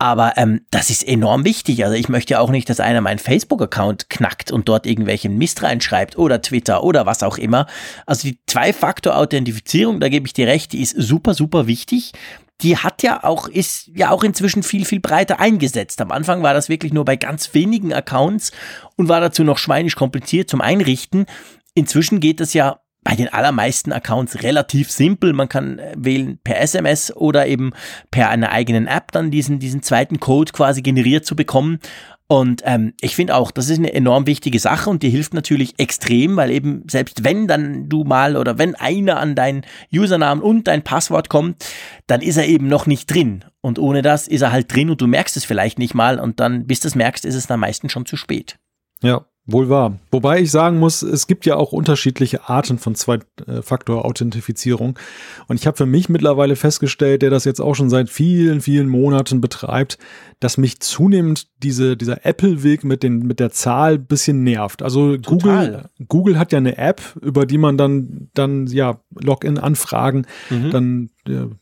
[0.00, 1.84] Aber ähm, das ist enorm wichtig.
[1.84, 5.64] Also ich möchte ja auch nicht, dass einer meinen Facebook-Account knackt und dort irgendwelchen Mist
[5.64, 7.66] reinschreibt oder Twitter oder was auch immer.
[8.06, 12.12] Also die Zwei-Faktor-Authentifizierung, da gebe ich dir recht, die ist super, super wichtig.
[12.61, 16.00] Die hat ja auch, ist ja auch inzwischen viel, viel breiter eingesetzt.
[16.00, 18.52] Am Anfang war das wirklich nur bei ganz wenigen Accounts
[18.96, 21.26] und war dazu noch schweinisch kompliziert zum Einrichten.
[21.74, 25.33] Inzwischen geht das ja bei den allermeisten Accounts relativ simpel.
[25.33, 27.73] Man kann äh, wählen per SMS oder eben
[28.11, 31.79] per einer eigenen App dann diesen, diesen zweiten Code quasi generiert zu bekommen.
[32.27, 35.79] Und ähm, ich finde auch, das ist eine enorm wichtige Sache und die hilft natürlich
[35.79, 40.68] extrem, weil eben selbst wenn dann du mal oder wenn einer an deinen Usernamen und
[40.68, 41.64] dein Passwort kommt,
[42.09, 43.42] dann ist er eben noch nicht drin.
[43.62, 46.40] Und ohne das ist er halt drin und du merkst es vielleicht nicht mal und
[46.40, 48.59] dann, bis du es merkst, ist es dann meistens schon zu spät.
[49.01, 49.98] Ja, Wohl wahr.
[50.11, 54.98] Wobei ich sagen muss, es gibt ja auch unterschiedliche Arten von Zwei-Faktor-Authentifizierung.
[55.46, 58.90] Und ich habe für mich mittlerweile festgestellt, der das jetzt auch schon seit vielen, vielen
[58.90, 59.96] Monaten betreibt,
[60.38, 64.82] dass mich zunehmend diese, dieser Apple-Weg mit, den, mit der Zahl bisschen nervt.
[64.82, 70.70] Also Google, Google hat ja eine App, über die man dann, dann ja, Login-Anfragen mhm.
[70.70, 71.08] dann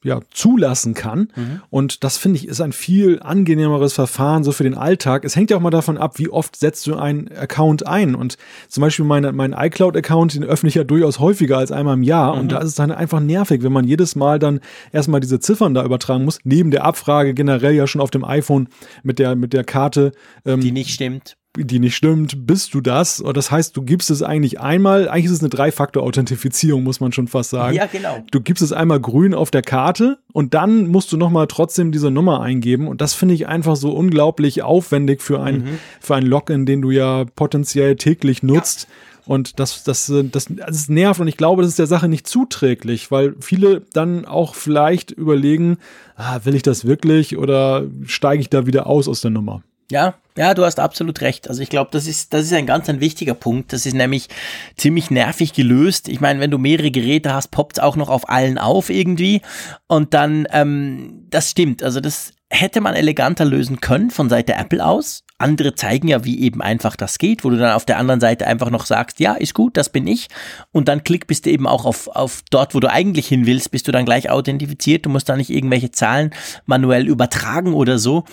[0.03, 1.29] ja, zulassen kann.
[1.35, 1.61] Mhm.
[1.71, 5.25] Und das finde ich ist ein viel angenehmeres Verfahren so für den Alltag.
[5.25, 8.15] Es hängt ja auch mal davon ab, wie oft setzt du einen Account ein.
[8.15, 8.37] Und
[8.69, 12.35] zum Beispiel meine, mein iCloud-Account, den öffne ich ja durchaus häufiger als einmal im Jahr.
[12.35, 12.41] Mhm.
[12.41, 14.61] Und da ist es dann einfach nervig, wenn man jedes Mal dann
[14.93, 18.69] erstmal diese Ziffern da übertragen muss, neben der Abfrage generell ja schon auf dem iPhone
[19.03, 20.13] mit der, mit der Karte.
[20.45, 23.23] Ähm, die nicht stimmt die nicht stimmt, bist du das.
[23.35, 27.29] Das heißt, du gibst es eigentlich einmal, eigentlich ist es eine Drei-Faktor-Authentifizierung, muss man schon
[27.29, 27.77] fast sagen.
[27.77, 28.25] Ja, genau.
[28.31, 32.11] Du gibst es einmal grün auf der Karte und dann musst du nochmal trotzdem diese
[32.11, 32.89] Nummer eingeben.
[32.89, 35.79] Und das finde ich einfach so unglaublich aufwendig für ein, mhm.
[36.01, 38.83] für ein Login, den du ja potenziell täglich nutzt.
[38.83, 38.95] Ja.
[39.27, 43.11] Und das, das, das, das nervt und ich glaube, das ist der Sache nicht zuträglich,
[43.11, 45.79] weil viele dann auch vielleicht überlegen,
[46.15, 49.63] ah, will ich das wirklich oder steige ich da wieder aus aus der Nummer?
[49.91, 51.49] Ja, ja, du hast absolut recht.
[51.49, 53.73] Also ich glaube, das ist, das ist ein ganz ein wichtiger Punkt.
[53.73, 54.29] Das ist nämlich
[54.77, 56.09] ziemlich nervig gelöst.
[56.09, 59.43] Ich meine, wenn du mehrere Geräte hast, poppt es auch noch auf allen auf irgendwie.
[59.87, 61.83] Und dann, ähm, das stimmt.
[61.83, 65.25] Also das hätte man eleganter lösen können von Seite Apple aus.
[65.39, 68.47] Andere zeigen ja, wie eben einfach das geht, wo du dann auf der anderen Seite
[68.47, 70.29] einfach noch sagst, ja, ist gut, das bin ich.
[70.73, 73.71] Und dann klick bist du eben auch auf, auf dort, wo du eigentlich hin willst,
[73.71, 75.05] bist du dann gleich authentifiziert.
[75.05, 76.31] Du musst da nicht irgendwelche Zahlen
[76.65, 78.25] manuell übertragen oder so.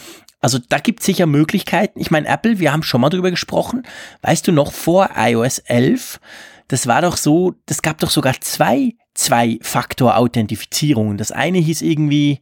[0.43, 2.01] Also da gibt es sicher Möglichkeiten.
[2.01, 3.84] Ich meine, Apple, wir haben schon mal drüber gesprochen.
[4.21, 6.19] Weißt du noch, vor iOS 11,
[6.67, 11.17] das war doch so, das gab doch sogar zwei Zwei-Faktor-Authentifizierungen.
[11.17, 12.41] Das eine hieß irgendwie,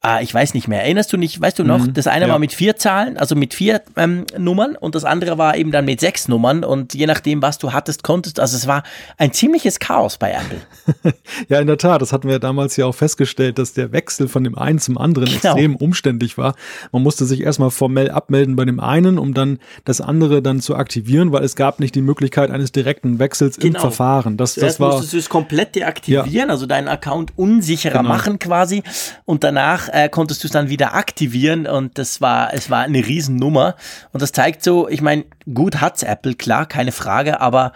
[0.00, 0.82] Ah, ich weiß nicht mehr.
[0.84, 1.80] Erinnerst du nicht, weißt du noch?
[1.80, 2.30] Mhm, das eine ja.
[2.30, 5.86] war mit vier Zahlen, also mit vier ähm, Nummern und das andere war eben dann
[5.86, 8.84] mit sechs Nummern und je nachdem, was du hattest, konntest, also es war
[9.16, 11.14] ein ziemliches Chaos bei Apple.
[11.48, 14.44] ja, in der Tat, das hatten wir damals ja auch festgestellt, dass der Wechsel von
[14.44, 15.54] dem einen zum anderen genau.
[15.54, 16.54] extrem umständlich war.
[16.92, 20.76] Man musste sich erstmal formell abmelden bei dem einen, um dann das andere dann zu
[20.76, 23.74] aktivieren, weil es gab nicht die Möglichkeit eines direkten Wechsels genau.
[23.74, 24.36] im Verfahren.
[24.36, 26.46] Das, das war, musstest du es komplett deaktivieren, ja.
[26.46, 28.08] also deinen Account unsicherer genau.
[28.08, 28.84] machen quasi
[29.24, 33.06] und danach äh, konntest du es dann wieder aktivieren und das war, es war eine
[33.06, 33.74] Riesennummer.
[34.12, 37.72] Und das zeigt so, ich meine, gut hat's Apple, klar, keine Frage, aber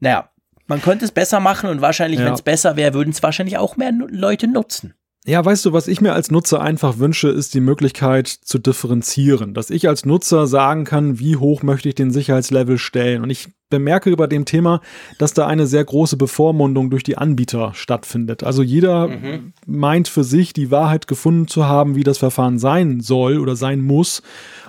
[0.00, 0.30] naja,
[0.66, 2.26] man könnte es besser machen und wahrscheinlich, ja.
[2.26, 4.94] wenn es besser wäre, würden es wahrscheinlich auch mehr Leute nutzen.
[5.26, 9.54] Ja, weißt du, was ich mir als Nutzer einfach wünsche, ist die Möglichkeit zu differenzieren.
[9.54, 13.22] Dass ich als Nutzer sagen kann, wie hoch möchte ich den Sicherheitslevel stellen.
[13.22, 14.82] Und ich bemerke bei dem Thema,
[15.16, 18.44] dass da eine sehr große Bevormundung durch die Anbieter stattfindet.
[18.44, 19.54] Also jeder mhm.
[19.66, 23.80] meint für sich, die Wahrheit gefunden zu haben, wie das Verfahren sein soll oder sein
[23.80, 24.22] muss.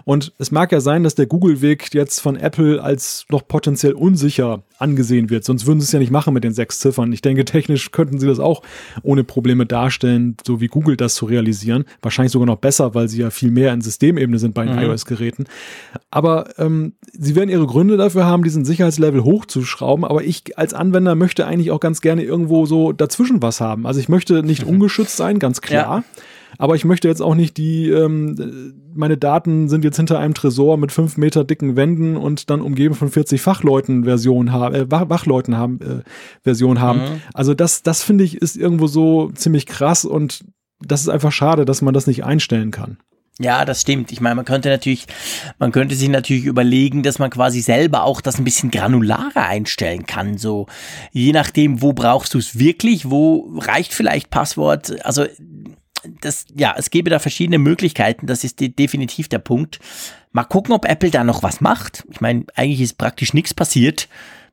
[0.05, 4.63] Und es mag ja sein, dass der Google-Weg jetzt von Apple als noch potenziell unsicher
[4.77, 5.43] angesehen wird.
[5.43, 7.11] Sonst würden sie es ja nicht machen mit den sechs Ziffern.
[7.11, 8.61] Ich denke, technisch könnten sie das auch
[9.01, 11.85] ohne Probleme darstellen, so wie Google das zu realisieren.
[12.03, 14.83] Wahrscheinlich sogar noch besser, weil sie ja viel mehr in Systemebene sind bei den mhm.
[14.83, 15.45] iOS-Geräten.
[16.11, 20.05] Aber ähm, sie werden ihre Gründe dafür haben, diesen Sicherheitslevel hochzuschrauben.
[20.05, 23.87] Aber ich als Anwender möchte eigentlich auch ganz gerne irgendwo so dazwischen was haben.
[23.87, 24.69] Also ich möchte nicht mhm.
[24.75, 25.97] ungeschützt sein, ganz klar.
[25.97, 26.21] Ja.
[26.57, 30.77] Aber ich möchte jetzt auch nicht die, ähm, meine Daten sind jetzt hinter einem Tresor
[30.77, 35.57] mit fünf Meter dicken Wänden und dann umgeben von 40 Fachleuten Version haben, äh, Wachleuten
[35.57, 36.03] haben, äh,
[36.43, 36.99] Version haben.
[36.99, 37.21] Mhm.
[37.33, 40.45] Also das, das finde ich ist irgendwo so ziemlich krass und
[40.79, 42.97] das ist einfach schade, dass man das nicht einstellen kann.
[43.37, 44.13] Ja, das stimmt.
[44.13, 45.07] Ich meine, man könnte natürlich,
[45.59, 50.05] man könnte sich natürlich überlegen, dass man quasi selber auch das ein bisschen granularer einstellen
[50.05, 50.37] kann.
[50.37, 50.67] So,
[51.11, 55.05] je nachdem, wo brauchst du es wirklich, wo reicht vielleicht Passwort.
[55.05, 55.25] Also
[56.21, 58.27] das, ja, es gäbe da verschiedene Möglichkeiten.
[58.27, 59.79] Das ist de definitiv der Punkt.
[60.31, 62.03] Mal gucken, ob Apple da noch was macht.
[62.11, 64.07] Ich meine, eigentlich ist praktisch nichts passiert.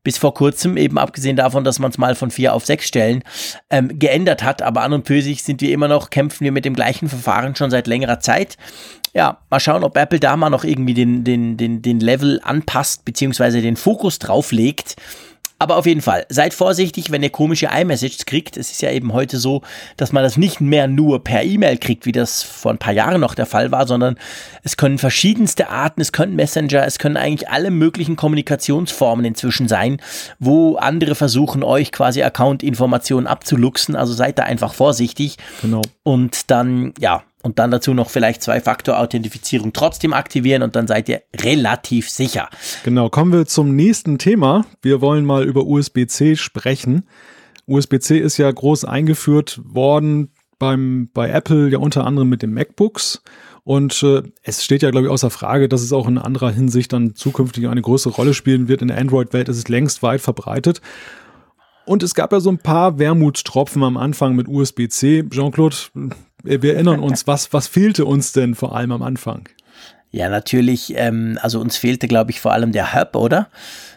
[0.04, 3.22] Bis vor kurzem, eben abgesehen davon, dass man es mal von vier auf sechs Stellen
[3.70, 4.60] ähm, geändert hat.
[4.60, 7.54] Aber an und für sich sind wir immer noch, kämpfen wir mit dem gleichen Verfahren
[7.54, 8.56] schon seit längerer Zeit.
[9.14, 13.04] Ja, mal schauen, ob Apple da mal noch irgendwie den, den, den, den Level anpasst,
[13.04, 14.96] beziehungsweise den Fokus drauf legt
[15.62, 18.56] aber auf jeden Fall, seid vorsichtig, wenn ihr komische iMessages kriegt.
[18.56, 19.62] Es ist ja eben heute so,
[19.96, 23.20] dass man das nicht mehr nur per E-Mail kriegt, wie das vor ein paar Jahren
[23.20, 24.16] noch der Fall war, sondern
[24.64, 29.98] es können verschiedenste Arten, es können Messenger, es können eigentlich alle möglichen Kommunikationsformen inzwischen sein,
[30.40, 33.94] wo andere versuchen, euch quasi Account-Informationen abzuluxen.
[33.94, 35.36] Also seid da einfach vorsichtig.
[35.60, 35.82] Genau.
[36.02, 41.22] Und dann, ja, und dann dazu noch vielleicht Zwei-Faktor-Authentifizierung trotzdem aktivieren und dann seid ihr
[41.34, 42.48] relativ sicher.
[42.84, 44.64] Genau, kommen wir zum nächsten Thema.
[44.80, 47.08] Wir wollen mal über USB-C sprechen.
[47.66, 53.22] USB-C ist ja groß eingeführt worden beim, bei Apple ja unter anderem mit den MacBooks.
[53.64, 56.92] Und äh, es steht ja, glaube ich, außer Frage, dass es auch in anderer Hinsicht
[56.92, 58.82] dann zukünftig eine größere Rolle spielen wird.
[58.82, 60.80] In der Android-Welt ist es längst weit verbreitet.
[61.84, 65.24] Und es gab ja so ein paar Wermutstropfen am Anfang mit USB-C.
[65.30, 65.76] Jean-Claude,
[66.42, 69.48] wir erinnern uns, was, was fehlte uns denn vor allem am Anfang?
[70.14, 73.48] Ja, natürlich, ähm, also uns fehlte, glaube ich, vor allem der Hub, oder?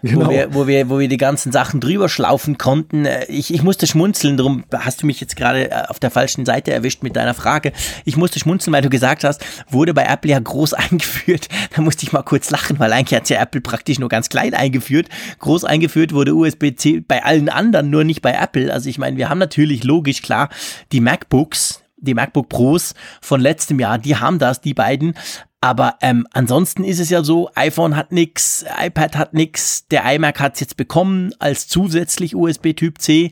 [0.01, 0.27] Genau.
[0.27, 3.05] Wo, wir, wo, wir, wo wir die ganzen Sachen drüber schlaufen konnten.
[3.05, 6.45] Äh, ich, ich musste schmunzeln, darum hast du mich jetzt gerade äh, auf der falschen
[6.45, 7.73] Seite erwischt mit deiner Frage.
[8.05, 11.49] Ich musste schmunzeln, weil du gesagt hast, wurde bei Apple ja groß eingeführt.
[11.75, 14.53] Da musste ich mal kurz lachen, weil eigentlich hat ja Apple praktisch nur ganz klein
[14.53, 15.09] eingeführt.
[15.39, 18.71] Groß eingeführt wurde USB-C bei allen anderen, nur nicht bei Apple.
[18.71, 20.47] Also ich meine, wir haben natürlich logisch klar
[20.93, 25.15] die MacBooks, die MacBook Pros von letztem Jahr, die haben das, die beiden.
[25.65, 30.39] Aber ähm, ansonsten ist es ja so, iPhone hat nix, iPad hat nix, der iMac
[30.39, 33.31] hat es jetzt bekommen als zusätzlich USB Typ C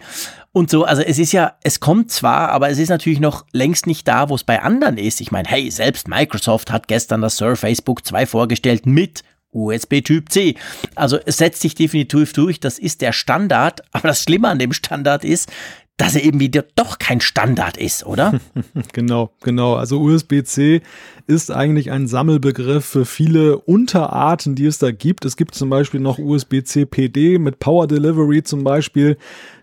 [0.51, 0.83] und so.
[0.83, 4.29] Also es ist ja, es kommt zwar, aber es ist natürlich noch längst nicht da,
[4.29, 5.21] wo es bei anderen ist.
[5.21, 10.31] Ich meine, hey, selbst Microsoft hat gestern das Surface Book 2 vorgestellt mit USB Typ
[10.31, 10.55] C.
[10.95, 14.73] Also es setzt sich definitiv durch, das ist der Standard, aber das Schlimme an dem
[14.73, 15.51] Standard ist,
[15.97, 18.39] dass er eben wieder doch kein Standard ist, oder?
[18.93, 19.75] genau, genau.
[19.75, 20.81] Also USB-C
[21.27, 25.23] ist eigentlich ein Sammelbegriff für viele Unterarten, die es da gibt.
[25.23, 29.17] Es gibt zum Beispiel noch USB-C PD mit Power Delivery zum Beispiel.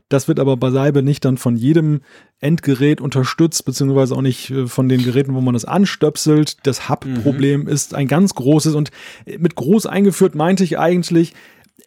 [0.09, 2.01] Das wird aber beileibe nicht dann von jedem
[2.40, 6.59] Endgerät unterstützt, beziehungsweise auch nicht äh, von den Geräten, wo man das anstöpselt.
[6.64, 7.69] Das Hub-Problem mhm.
[7.69, 8.90] ist ein ganz großes und
[9.38, 11.35] mit groß eingeführt meinte ich eigentlich,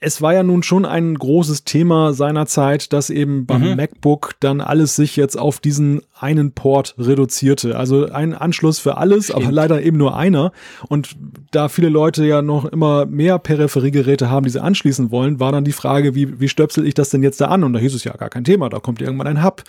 [0.01, 3.75] es war ja nun schon ein großes Thema seinerzeit, dass eben beim mhm.
[3.75, 7.77] MacBook dann alles sich jetzt auf diesen einen Port reduzierte.
[7.77, 9.43] Also ein Anschluss für alles, Stimmt.
[9.43, 10.51] aber leider eben nur einer.
[10.87, 11.15] Und
[11.51, 15.65] da viele Leute ja noch immer mehr Peripheriegeräte haben, die sie anschließen wollen, war dann
[15.65, 17.63] die Frage, wie, wie stöpsel ich das denn jetzt da an?
[17.63, 19.63] Und da hieß es ja gar kein Thema, da kommt irgendwann ein Hub.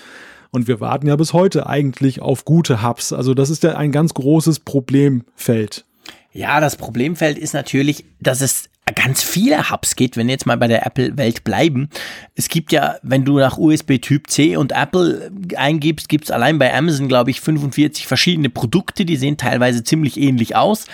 [0.50, 3.12] Und wir warten ja bis heute eigentlich auf gute Hubs.
[3.12, 5.84] Also das ist ja ein ganz großes Problemfeld.
[6.32, 10.68] Ja, das Problemfeld ist natürlich, dass es ganz viele Hubs geht, wenn jetzt mal bei
[10.68, 11.88] der Apple-Welt bleiben.
[12.34, 16.58] Es gibt ja, wenn du nach USB Typ C und Apple eingibst, gibt es allein
[16.58, 20.86] bei Amazon, glaube ich, 45 verschiedene Produkte, die sehen teilweise ziemlich ähnlich aus.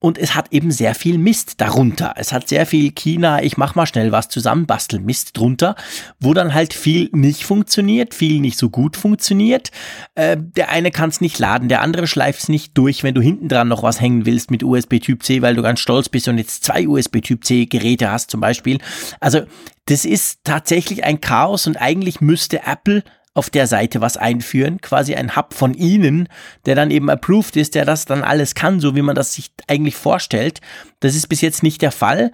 [0.00, 2.14] Und es hat eben sehr viel Mist darunter.
[2.16, 5.76] Es hat sehr viel China, ich mach mal schnell was zusammen, bastel Mist drunter,
[6.18, 9.70] wo dann halt viel nicht funktioniert, viel nicht so gut funktioniert.
[10.14, 13.20] Äh, der eine kann es nicht laden, der andere schleift es nicht durch, wenn du
[13.20, 16.28] hinten dran noch was hängen willst mit USB Typ C, weil du ganz stolz bist
[16.28, 18.78] und jetzt zwei USB Typ C Geräte hast zum Beispiel.
[19.20, 19.42] Also
[19.84, 23.02] das ist tatsächlich ein Chaos und eigentlich müsste Apple
[23.34, 26.28] auf der Seite was einführen, quasi ein Hub von Ihnen,
[26.66, 29.50] der dann eben approved ist, der das dann alles kann, so wie man das sich
[29.68, 30.60] eigentlich vorstellt.
[30.98, 32.32] Das ist bis jetzt nicht der Fall.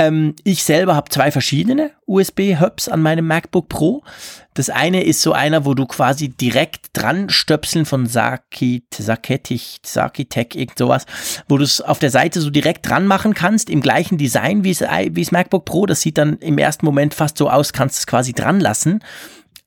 [0.00, 4.02] Ähm, ich selber habe zwei verschiedene USB-Hubs an meinem MacBook Pro.
[4.54, 10.54] Das eine ist so einer, wo du quasi direkt dran stöpseln von Saki, Saketich, Sakitech,
[10.54, 11.04] irgend sowas,
[11.48, 14.70] wo du es auf der Seite so direkt dran machen kannst, im gleichen Design wie
[14.70, 15.84] es MacBook Pro.
[15.84, 19.00] Das sieht dann im ersten Moment fast so aus, kannst es quasi dran lassen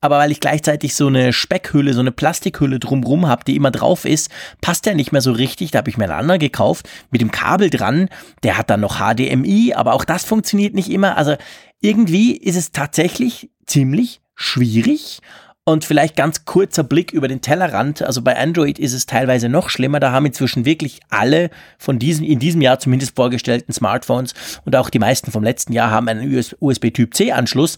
[0.03, 4.03] aber weil ich gleichzeitig so eine Speckhülle, so eine Plastikhülle drumrum habe, die immer drauf
[4.03, 5.71] ist, passt der nicht mehr so richtig.
[5.71, 8.09] Da habe ich mir einen anderen gekauft mit dem Kabel dran.
[8.43, 11.15] Der hat dann noch HDMI, aber auch das funktioniert nicht immer.
[11.15, 11.37] Also
[11.79, 15.21] irgendwie ist es tatsächlich ziemlich schwierig.
[15.63, 18.01] Und vielleicht ganz kurzer Blick über den Tellerrand.
[18.01, 20.01] Also bei Android ist es teilweise noch schlimmer.
[20.01, 24.33] Da haben inzwischen wirklich alle von diesen, in diesem Jahr zumindest vorgestellten Smartphones
[24.65, 27.77] und auch die meisten vom letzten Jahr haben einen USB-Typ C-Anschluss.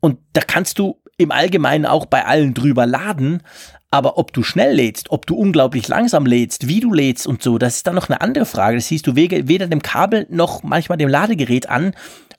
[0.00, 3.42] Und da kannst du im Allgemeinen auch bei allen drüber laden.
[3.90, 7.58] Aber ob du schnell lädst, ob du unglaublich langsam lädst, wie du lädst und so,
[7.58, 8.76] das ist dann noch eine andere Frage.
[8.76, 11.94] Das siehst du weder dem Kabel noch manchmal dem Ladegerät an.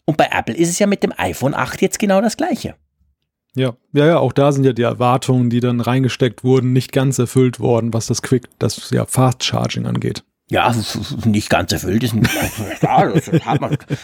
[0.06, 2.76] Und bei Apple ist es ja mit dem iPhone 8 jetzt genau das gleiche.
[3.56, 7.20] Ja, ja, ja, auch da sind ja die Erwartungen, die dann reingesteckt wurden, nicht ganz
[7.20, 10.24] erfüllt worden, was das Quick, das ja Fast Charging angeht.
[10.54, 10.72] Ja,
[11.26, 12.04] nicht ganz erfüllt.
[12.04, 12.14] Ist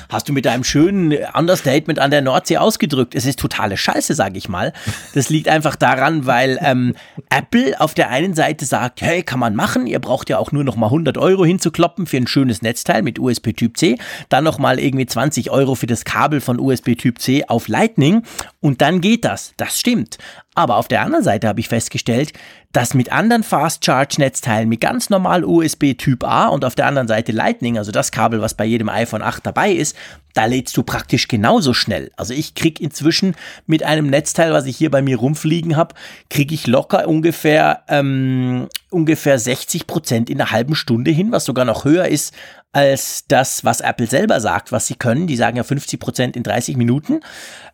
[0.09, 3.13] hast du mit einem schönen Understatement an der Nordsee ausgedrückt.
[3.13, 4.73] Es ist totale Scheiße, sage ich mal.
[5.13, 6.95] Das liegt einfach daran, weil ähm,
[7.29, 9.85] Apple auf der einen Seite sagt, hey, kann man machen.
[9.85, 13.19] Ihr braucht ja auch nur noch mal 100 Euro hinzukloppen für ein schönes Netzteil mit
[13.19, 13.99] USB Typ C.
[14.29, 18.23] Dann noch mal irgendwie 20 Euro für das Kabel von USB Typ C auf Lightning.
[18.59, 19.53] Und dann geht das.
[19.57, 20.17] Das stimmt.
[20.59, 22.33] Aber auf der anderen Seite habe ich festgestellt,
[22.73, 26.85] dass mit anderen Fast Charge Netzteilen mit ganz normal USB Typ A und auf der
[26.85, 29.95] anderen Seite Lightning, also das Kabel, was bei jedem iPhone 8 dabei ist,
[30.33, 32.11] da lädst du praktisch genauso schnell.
[32.17, 33.35] Also ich krieg inzwischen
[33.67, 35.95] mit einem Netzteil, was ich hier bei mir rumfliegen habe,
[36.29, 41.63] kriege ich locker ungefähr ähm, ungefähr 60 Prozent in einer halben Stunde hin, was sogar
[41.63, 42.33] noch höher ist
[42.71, 45.27] als das, was Apple selber sagt, was sie können.
[45.27, 47.21] Die sagen ja 50 Prozent in 30 Minuten.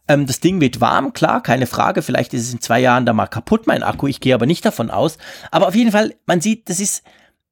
[0.07, 2.01] Ähm, das Ding wird warm, klar, keine Frage.
[2.01, 4.07] Vielleicht ist es in zwei Jahren da mal kaputt, mein Akku.
[4.07, 5.17] Ich gehe aber nicht davon aus.
[5.51, 7.03] Aber auf jeden Fall, man sieht, das ist,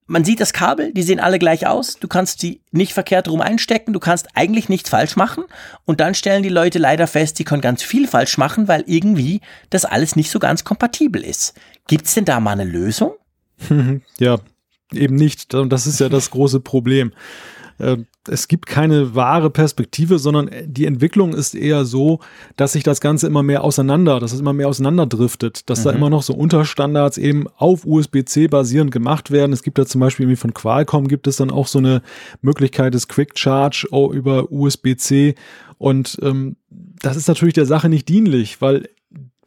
[0.06, 1.98] man sieht das Kabel, die sehen alle gleich aus.
[2.00, 3.92] Du kannst sie nicht verkehrt rum einstecken.
[3.92, 5.44] Du kannst eigentlich nichts falsch machen.
[5.84, 9.42] Und dann stellen die Leute leider fest, sie können ganz viel falsch machen, weil irgendwie
[9.70, 11.56] das alles nicht so ganz kompatibel ist.
[11.88, 13.14] Gibt's denn da mal eine Lösung?
[14.20, 14.40] ja,
[14.96, 15.54] eben nicht.
[15.54, 17.12] Und das ist ja das große Problem.
[17.78, 17.98] Äh,
[18.30, 22.20] es gibt keine wahre Perspektive, sondern die Entwicklung ist eher so,
[22.56, 25.84] dass sich das Ganze immer mehr auseinander, dass es immer mehr auseinanderdriftet, dass mhm.
[25.84, 29.52] da immer noch so Unterstandards eben auf USB-C basierend gemacht werden.
[29.52, 32.02] Es gibt da zum Beispiel irgendwie von Qualcomm gibt es dann auch so eine
[32.42, 35.36] Möglichkeit des Quick Charge über USB-C
[35.78, 38.88] und ähm, das ist natürlich der Sache nicht dienlich, weil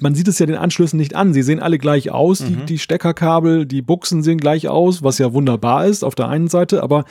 [0.01, 1.33] man sieht es ja den Anschlüssen nicht an.
[1.33, 2.41] Sie sehen alle gleich aus.
[2.41, 2.47] Mhm.
[2.47, 6.49] Die, die Steckerkabel, die Buchsen sehen gleich aus, was ja wunderbar ist auf der einen
[6.49, 7.05] Seite, aber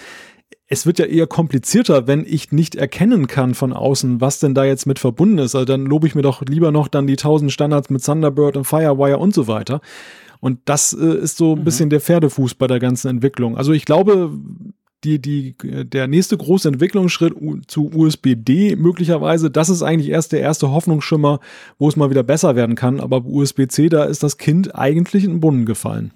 [0.67, 4.65] es wird ja eher komplizierter, wenn ich nicht erkennen kann von außen, was denn da
[4.65, 5.53] jetzt mit verbunden ist.
[5.53, 8.65] Also dann lobe ich mir doch lieber noch dann die tausend Standards mit Thunderbird und
[8.65, 9.81] Firewire und so weiter.
[10.39, 11.63] Und das äh, ist so ein mhm.
[11.63, 13.57] bisschen der Pferdefuß bei der ganzen Entwicklung.
[13.57, 14.31] Also ich glaube,
[15.03, 17.33] die, die, der nächste große Entwicklungsschritt
[17.67, 21.39] zu USB-D möglicherweise, das ist eigentlich erst der erste Hoffnungsschimmer,
[21.77, 22.99] wo es mal wieder besser werden kann.
[22.99, 26.11] Aber USB-C, da ist das Kind eigentlich in den Brunnen gefallen.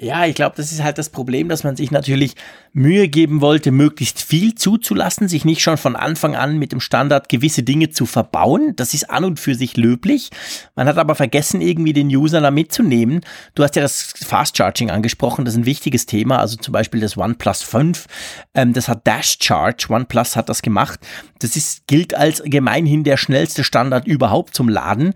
[0.00, 2.34] Ja, ich glaube, das ist halt das Problem, dass man sich natürlich
[2.72, 7.28] Mühe geben wollte, möglichst viel zuzulassen, sich nicht schon von Anfang an mit dem Standard
[7.28, 8.74] gewisse Dinge zu verbauen.
[8.76, 10.30] Das ist an und für sich löblich.
[10.76, 13.22] Man hat aber vergessen, irgendwie den User da mitzunehmen.
[13.56, 16.38] Du hast ja das Fast Charging angesprochen, das ist ein wichtiges Thema.
[16.38, 18.06] Also zum Beispiel das OnePlus 5,
[18.54, 19.86] ähm, das hat Dash Charge.
[19.88, 21.00] OnePlus hat das gemacht.
[21.40, 25.14] Das ist, gilt als gemeinhin der schnellste Standard überhaupt zum Laden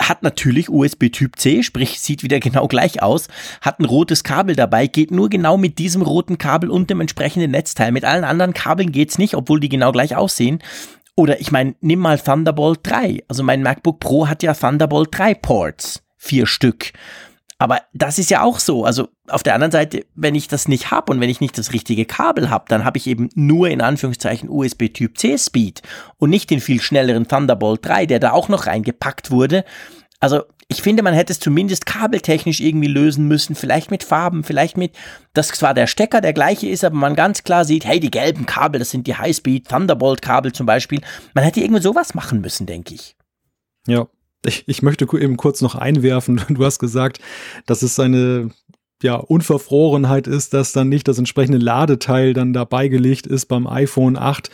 [0.00, 3.28] hat natürlich USB Typ C, sprich sieht wieder genau gleich aus,
[3.60, 7.50] hat ein rotes Kabel dabei, geht nur genau mit diesem roten Kabel und dem entsprechenden
[7.50, 7.92] Netzteil.
[7.92, 10.62] Mit allen anderen Kabeln geht's nicht, obwohl die genau gleich aussehen.
[11.14, 13.24] Oder ich meine, nimm mal Thunderbolt 3.
[13.28, 16.92] Also mein MacBook Pro hat ja Thunderbolt 3 Ports, vier Stück.
[17.62, 18.84] Aber das ist ja auch so.
[18.84, 21.72] Also auf der anderen Seite, wenn ich das nicht habe und wenn ich nicht das
[21.72, 25.80] richtige Kabel habe, dann habe ich eben nur in Anführungszeichen USB Typ C Speed
[26.18, 29.64] und nicht den viel schnelleren Thunderbolt 3, der da auch noch reingepackt wurde.
[30.18, 34.76] Also ich finde, man hätte es zumindest kabeltechnisch irgendwie lösen müssen, vielleicht mit Farben, vielleicht
[34.76, 34.96] mit,
[35.32, 38.44] dass zwar der Stecker der gleiche ist, aber man ganz klar sieht, hey, die gelben
[38.44, 41.00] Kabel, das sind die Highspeed Thunderbolt Kabel zum Beispiel.
[41.32, 43.14] Man hätte irgendwie sowas machen müssen, denke ich.
[43.86, 44.08] Ja,
[44.46, 46.40] ich, ich möchte eben kurz noch einwerfen.
[46.48, 47.20] Du hast gesagt,
[47.66, 48.50] dass es eine
[49.02, 54.16] ja, Unverfrorenheit ist, dass dann nicht das entsprechende Ladeteil dann dabei gelegt ist beim iPhone
[54.16, 54.50] 8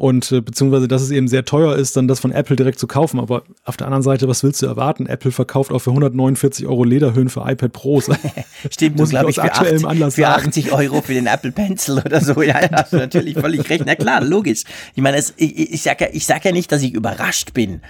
[0.00, 2.86] und äh, beziehungsweise, dass es eben sehr teuer ist, dann das von Apple direkt zu
[2.86, 3.20] kaufen.
[3.20, 5.04] Aber auf der anderen Seite, was willst du erwarten?
[5.04, 8.08] Apple verkauft auch für 149 Euro Lederhöhen für iPad Pros.
[8.70, 11.98] Stimmt, muss glaube ich, für, aktuellem 8, Anlass für 80 Euro für den Apple Pencil
[11.98, 12.40] oder so.
[12.40, 13.82] Ja, ja, hast du natürlich völlig recht.
[13.84, 14.62] Na klar, logisch.
[14.94, 17.82] Ich meine, es, ich, ich sage ja, ich sag ja nicht, dass ich überrascht bin.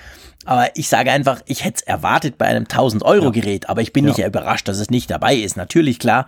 [0.47, 3.93] Aber ich sage einfach, ich hätte es erwartet bei einem 1000 Euro Gerät, aber ich
[3.93, 4.11] bin ja.
[4.11, 5.57] nicht überrascht, dass es nicht dabei ist.
[5.57, 6.27] Natürlich klar.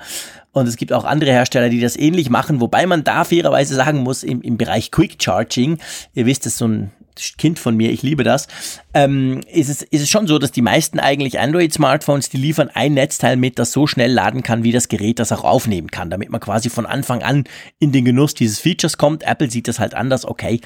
[0.53, 4.03] Und es gibt auch andere Hersteller, die das ähnlich machen, wobei man da fairerweise sagen
[4.03, 5.79] muss, im, im Bereich Quick Charging,
[6.13, 6.91] ihr wisst, das ist so ein
[7.39, 8.49] Kind von mir, ich liebe das,
[8.95, 12.95] ähm, ist, es, ist es schon so, dass die meisten eigentlich Android-Smartphones, die liefern ein
[12.95, 16.31] Netzteil mit, das so schnell laden kann, wie das Gerät das auch aufnehmen kann, damit
[16.31, 17.45] man quasi von Anfang an
[17.79, 19.23] in den Genuss dieses Features kommt.
[19.23, 20.61] Apple sieht das halt anders, okay.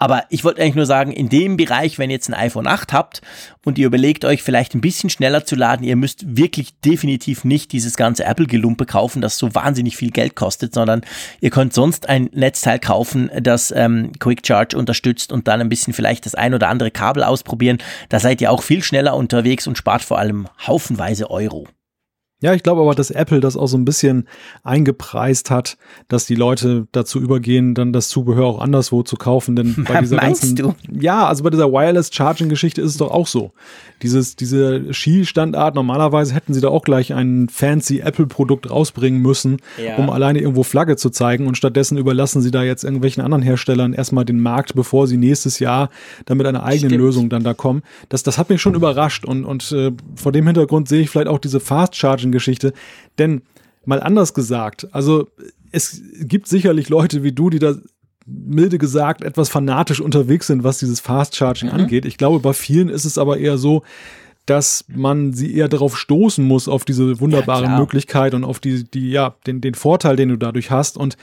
[0.00, 2.92] Aber ich wollte eigentlich nur sagen, in dem Bereich, wenn ihr jetzt ein iPhone 8
[2.92, 3.20] habt
[3.64, 7.72] und ihr überlegt euch vielleicht ein bisschen schneller zu laden, ihr müsst wirklich definitiv nicht
[7.72, 11.02] dieses ganze Apple-Gelumpe kaufen, das so wahnsinnig viel Geld kostet, sondern
[11.40, 15.92] ihr könnt sonst ein Netzteil kaufen, das ähm, Quick Charge unterstützt und dann ein bisschen
[15.92, 17.67] vielleicht das ein oder andere Kabel ausprobieren.
[18.08, 21.66] Da seid ihr auch viel schneller unterwegs und spart vor allem haufenweise Euro.
[22.40, 24.28] Ja, ich glaube aber, dass Apple das auch so ein bisschen
[24.62, 25.76] eingepreist hat,
[26.06, 29.56] dass die Leute dazu übergehen, dann das Zubehör auch anderswo zu kaufen.
[29.56, 30.74] Denn bei dieser Meinst ganzen, du?
[31.00, 33.52] Ja, also bei dieser Wireless Charging Geschichte ist es doch auch so.
[34.02, 39.96] Dieses, diese Ski-Standard, normalerweise hätten sie da auch gleich ein fancy Apple-Produkt rausbringen müssen, ja.
[39.96, 41.48] um alleine irgendwo Flagge zu zeigen.
[41.48, 45.58] Und stattdessen überlassen sie da jetzt irgendwelchen anderen Herstellern erstmal den Markt, bevor sie nächstes
[45.58, 45.90] Jahr
[46.26, 47.02] dann mit einer eigenen Stimmt.
[47.02, 47.82] Lösung dann da kommen.
[48.08, 49.24] Das, das hat mich schon überrascht.
[49.24, 52.72] Und, und äh, vor dem Hintergrund sehe ich vielleicht auch diese Fast Charging Geschichte.
[53.18, 53.42] Denn
[53.84, 55.28] mal anders gesagt, also
[55.72, 57.74] es gibt sicherlich Leute wie du, die da
[58.26, 61.76] milde gesagt etwas fanatisch unterwegs sind, was dieses Fast Charging mhm.
[61.76, 62.04] angeht.
[62.04, 63.82] Ich glaube, bei vielen ist es aber eher so,
[64.44, 68.84] dass man sie eher darauf stoßen muss, auf diese wunderbare ja, Möglichkeit und auf die,
[68.84, 70.96] die, ja, den, den Vorteil, den du dadurch hast.
[70.96, 71.16] Und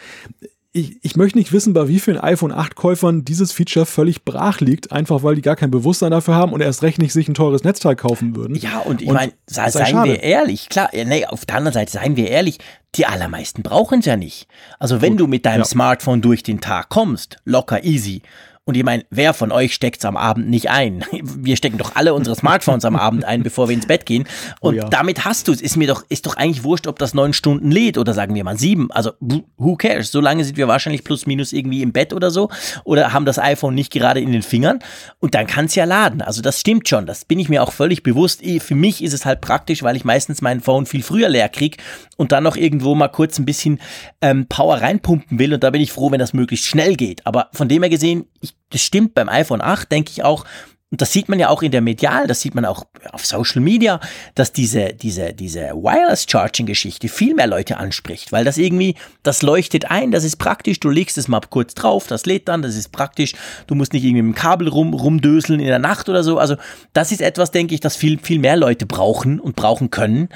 [0.76, 4.60] ich, ich möchte nicht wissen, bei wie vielen iPhone 8 Käufern dieses Feature völlig brach
[4.60, 7.34] liegt, einfach weil die gar kein Bewusstsein dafür haben und erst recht nicht sich ein
[7.34, 8.56] teures Netzteil kaufen würden.
[8.58, 10.10] Ja, und ich meine, seien schade.
[10.10, 12.58] wir ehrlich, klar, nee, auf der anderen Seite, seien wir ehrlich,
[12.96, 14.48] die allermeisten brauchen es ja nicht.
[14.78, 15.66] Also wenn Gut, du mit deinem ja.
[15.66, 18.22] Smartphone durch den Tag kommst, locker easy,
[18.68, 21.06] und ich meine, wer von euch steckt's am Abend nicht ein?
[21.22, 24.26] Wir stecken doch alle unsere Smartphones am Abend ein, bevor wir ins Bett gehen.
[24.60, 24.90] Oh Und oh ja.
[24.90, 25.62] damit hast du es.
[25.62, 28.44] Ist mir doch, ist doch eigentlich wurscht, ob das neun Stunden lädt oder sagen wir
[28.44, 28.90] mal sieben.
[28.92, 29.12] Also,
[29.58, 30.12] who cares?
[30.12, 32.50] So lange sind wir wahrscheinlich plus minus irgendwie im Bett oder so.
[32.86, 34.80] Oder haben das iPhone nicht gerade in den Fingern.
[35.20, 36.24] Und dann kann's ja laden.
[36.24, 37.06] Also, das stimmt schon.
[37.06, 38.42] Das bin ich mir auch völlig bewusst.
[38.62, 41.78] Für mich ist es halt praktisch, weil ich meistens mein Phone viel früher leer krieg
[42.18, 43.80] und dann noch irgendwo mal kurz ein bisschen
[44.22, 45.54] ähm, Power reinpumpen will.
[45.54, 47.28] Und da bin ich froh, wenn das möglichst schnell geht.
[47.28, 50.46] Aber von dem her gesehen, ich, das stimmt beim iPhone 8, denke ich auch,
[50.92, 53.60] und das sieht man ja auch in der Medial, das sieht man auch auf Social
[53.62, 54.00] Media,
[54.36, 59.42] dass diese, diese, diese Wireless Charging Geschichte viel mehr Leute anspricht, weil das irgendwie, das
[59.42, 62.76] leuchtet ein, das ist praktisch, du legst es mal kurz drauf, das lädt dann, das
[62.76, 63.34] ist praktisch,
[63.68, 66.38] du musst nicht irgendwie mit dem Kabel rum, rumdöseln in der Nacht oder so.
[66.38, 66.56] Also,
[66.94, 70.30] das ist etwas, denke ich, das viel, viel mehr Leute brauchen und brauchen können,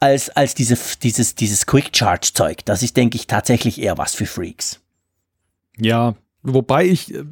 [0.00, 2.58] als, als diese, dieses, dieses Quick Charge Zeug.
[2.66, 4.80] Das ist, denke ich, tatsächlich eher was für Freaks.
[5.76, 7.24] Ja, wobei ich äh,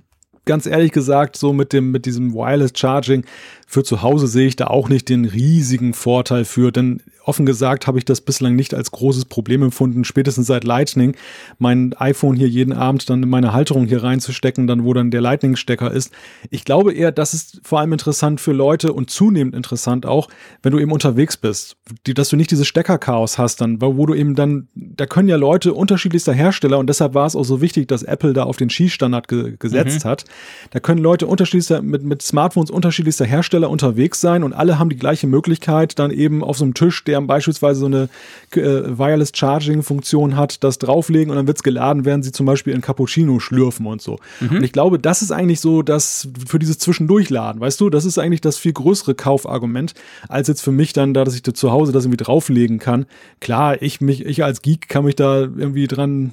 [0.44, 3.24] ganz ehrlich gesagt, so mit dem, mit diesem Wireless Charging
[3.72, 7.86] für zu Hause sehe ich da auch nicht den riesigen Vorteil für, denn offen gesagt
[7.86, 11.16] habe ich das bislang nicht als großes Problem empfunden, spätestens seit Lightning
[11.58, 15.22] mein iPhone hier jeden Abend dann in meine Halterung hier reinzustecken, dann wo dann der
[15.22, 16.12] Lightning-Stecker ist.
[16.50, 20.28] Ich glaube eher, das ist vor allem interessant für Leute und zunehmend interessant auch,
[20.62, 24.34] wenn du eben unterwegs bist, dass du nicht dieses Steckerchaos hast, dann, wo du eben
[24.34, 28.02] dann, da können ja Leute unterschiedlichster Hersteller und deshalb war es auch so wichtig, dass
[28.02, 30.08] Apple da auf den Schießstandard ge gesetzt mhm.
[30.08, 30.24] hat.
[30.72, 34.96] Da können Leute unterschiedlichster, mit, mit Smartphones unterschiedlichster Hersteller unterwegs sein und alle haben die
[34.96, 38.08] gleiche Möglichkeit, dann eben auf so einem Tisch, der beispielsweise so eine
[38.54, 38.60] äh,
[38.98, 42.74] Wireless Charging Funktion hat, das drauflegen und dann wird es geladen, während sie zum Beispiel
[42.74, 44.18] in Cappuccino schlürfen und so.
[44.40, 44.56] Mhm.
[44.56, 48.18] Und ich glaube, das ist eigentlich so das für dieses Zwischendurchladen, weißt du, das ist
[48.18, 49.94] eigentlich das viel größere Kaufargument,
[50.28, 53.06] als jetzt für mich dann, da dass ich da zu Hause das irgendwie drauflegen kann.
[53.40, 56.32] Klar, ich mich, ich als Geek kann mich da irgendwie dran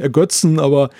[0.00, 0.90] ergötzen, aber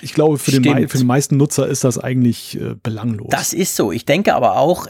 [0.00, 3.28] ich glaube, für, den, für den meisten Nutzer ist das eigentlich äh, belanglos.
[3.30, 3.92] Das ist so.
[3.92, 4.86] Ich denke aber auch,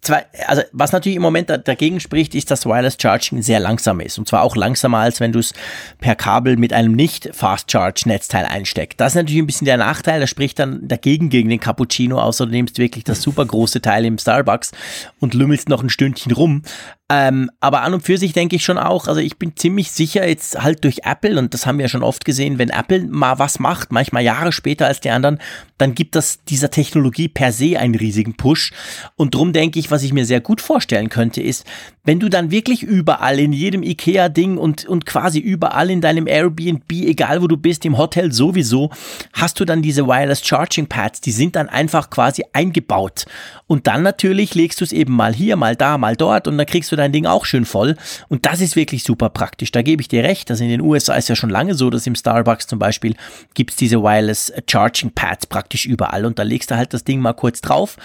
[0.00, 4.18] zwei, also was natürlich im Moment dagegen spricht, ist, dass Wireless Charging sehr langsam ist.
[4.18, 5.52] Und zwar auch langsamer, als wenn du es
[5.98, 9.00] per Kabel mit einem nicht Fast Charge Netzteil einsteckst.
[9.00, 10.20] Das ist natürlich ein bisschen der Nachteil.
[10.20, 14.04] Das spricht dann dagegen gegen den Cappuccino, außer du nimmst wirklich das super große Teil
[14.04, 14.72] im Starbucks
[15.20, 16.62] und lümmelst noch ein Stündchen rum.
[17.10, 20.26] Ähm, aber an und für sich denke ich schon auch, also ich bin ziemlich sicher
[20.26, 23.38] jetzt halt durch Apple, und das haben wir ja schon oft gesehen, wenn Apple mal
[23.38, 25.38] was macht, manchmal Jahre später als die anderen,
[25.76, 28.72] dann gibt das dieser Technologie per se einen riesigen Push.
[29.16, 31.66] Und drum denke ich, was ich mir sehr gut vorstellen könnte, ist,
[32.04, 36.90] wenn du dann wirklich überall in jedem IKEA-Ding und, und quasi überall in deinem Airbnb,
[36.90, 38.90] egal wo du bist, im Hotel sowieso,
[39.32, 43.24] hast du dann diese Wireless Charging Pads, die sind dann einfach quasi eingebaut.
[43.66, 46.66] Und dann natürlich legst du es eben mal hier, mal da, mal dort und dann
[46.66, 47.96] kriegst du dein Ding auch schön voll.
[48.28, 49.72] Und das ist wirklich super praktisch.
[49.72, 50.50] Da gebe ich dir recht.
[50.50, 53.16] Also in den USA ist ja schon lange so, dass im Starbucks zum Beispiel
[53.54, 57.32] gibt's diese Wireless Charging Pads praktisch überall und da legst du halt das Ding mal
[57.32, 57.96] kurz drauf.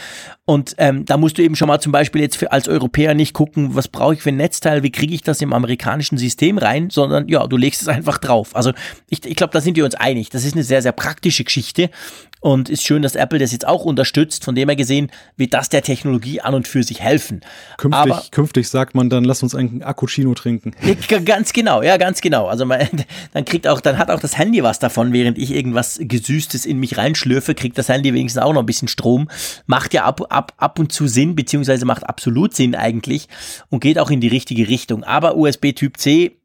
[0.46, 3.34] Und ähm, da musst du eben schon mal zum Beispiel jetzt für, als Europäer nicht
[3.34, 6.90] gucken, was brauche ich für ein Netzteil, wie kriege ich das im amerikanischen System rein,
[6.90, 8.56] sondern ja, du legst es einfach drauf.
[8.56, 8.74] Also
[9.10, 10.30] ich, ich glaube, da sind wir uns einig.
[10.30, 11.90] Das ist eine sehr, sehr praktische Geschichte
[12.42, 14.46] und ist schön, dass Apple das jetzt auch unterstützt.
[14.46, 17.42] Von dem her gesehen, wird das der Technologie an und für sich helfen.
[17.78, 20.74] Künftig, Aber, künftig sagt man dann, lass uns einen Akkuchino trinken.
[21.26, 22.48] Ganz genau, ja, ganz genau.
[22.48, 22.88] Also man,
[23.34, 26.80] dann kriegt auch, dann hat auch das Handy was davon, während ich irgendwas Gesüßtes in
[26.80, 29.30] mich reinschlürfe, kriegt das Handy wenigstens auch noch ein bisschen Strom.
[29.66, 33.28] Macht ja ab, ab, ab und zu Sinn, beziehungsweise macht absolut Sinn eigentlich
[33.70, 35.04] und geht auch in die richtige Richtung.
[35.04, 36.38] Aber USB Typ C,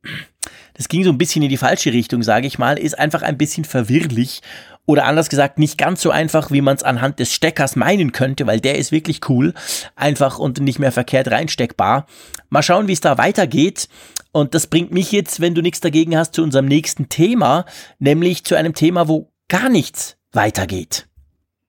[0.74, 3.38] das ging so ein bisschen in die falsche Richtung, sage ich mal, ist einfach ein
[3.38, 4.40] bisschen verwirrlich
[4.86, 8.46] oder anders gesagt, nicht ganz so einfach, wie man es anhand des Steckers meinen könnte,
[8.46, 9.54] weil der ist wirklich cool.
[9.96, 12.06] Einfach und nicht mehr verkehrt reinsteckbar.
[12.50, 13.88] Mal schauen, wie es da weitergeht.
[14.32, 17.64] Und das bringt mich jetzt, wenn du nichts dagegen hast, zu unserem nächsten Thema,
[17.98, 21.08] nämlich zu einem Thema, wo gar nichts weitergeht.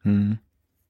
[0.01, 0.39] Hm.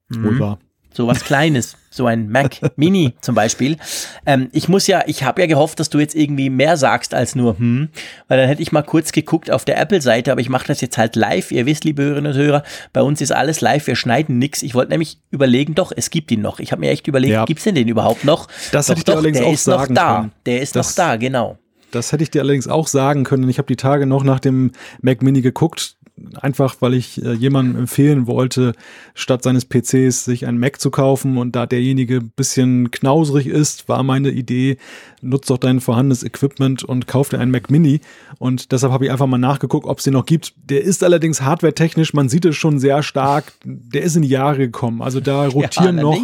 [0.10, 0.60] Wohl wahr
[0.96, 3.78] so was Kleines, so ein Mac Mini zum Beispiel.
[4.26, 7.36] Ähm, ich muss ja, ich habe ja gehofft, dass du jetzt irgendwie mehr sagst als
[7.36, 7.90] nur hm,
[8.28, 10.98] weil dann hätte ich mal kurz geguckt auf der Apple-Seite, aber ich mache das jetzt
[10.98, 11.52] halt live.
[11.52, 14.64] Ihr wisst, liebe Hörerinnen und Hörer, bei uns ist alles live, wir schneiden nichts.
[14.64, 16.60] Ich wollte nämlich überlegen, doch, es gibt ihn noch.
[16.60, 17.46] Ich habe mir echt überlegt, ja.
[17.46, 18.48] gibt's denn den überhaupt noch?
[18.72, 20.16] Das doch, hätte ich doch, allerdings der auch ist sagen noch da.
[20.16, 20.32] Können.
[20.46, 21.58] Der ist das, noch da, genau.
[21.92, 23.48] Das hätte ich dir allerdings auch sagen können.
[23.48, 25.95] Ich habe die Tage noch nach dem Mac Mini geguckt
[26.42, 28.74] einfach weil ich äh, jemandem empfehlen wollte,
[29.14, 33.90] statt seines PCs sich einen Mac zu kaufen und da derjenige ein bisschen knauserig ist,
[33.90, 34.78] war meine Idee,
[35.22, 38.00] nutzt doch dein vorhandenes Equipment und kauf dir einen Mac Mini
[38.40, 40.54] und deshalb habe ich einfach mal nachgeguckt, ob es den noch gibt.
[40.70, 44.58] Der ist allerdings hardwaretechnisch, man sieht es schon sehr stark, der ist in die Jahre
[44.58, 45.02] gekommen.
[45.02, 46.24] Also da rotieren ja, noch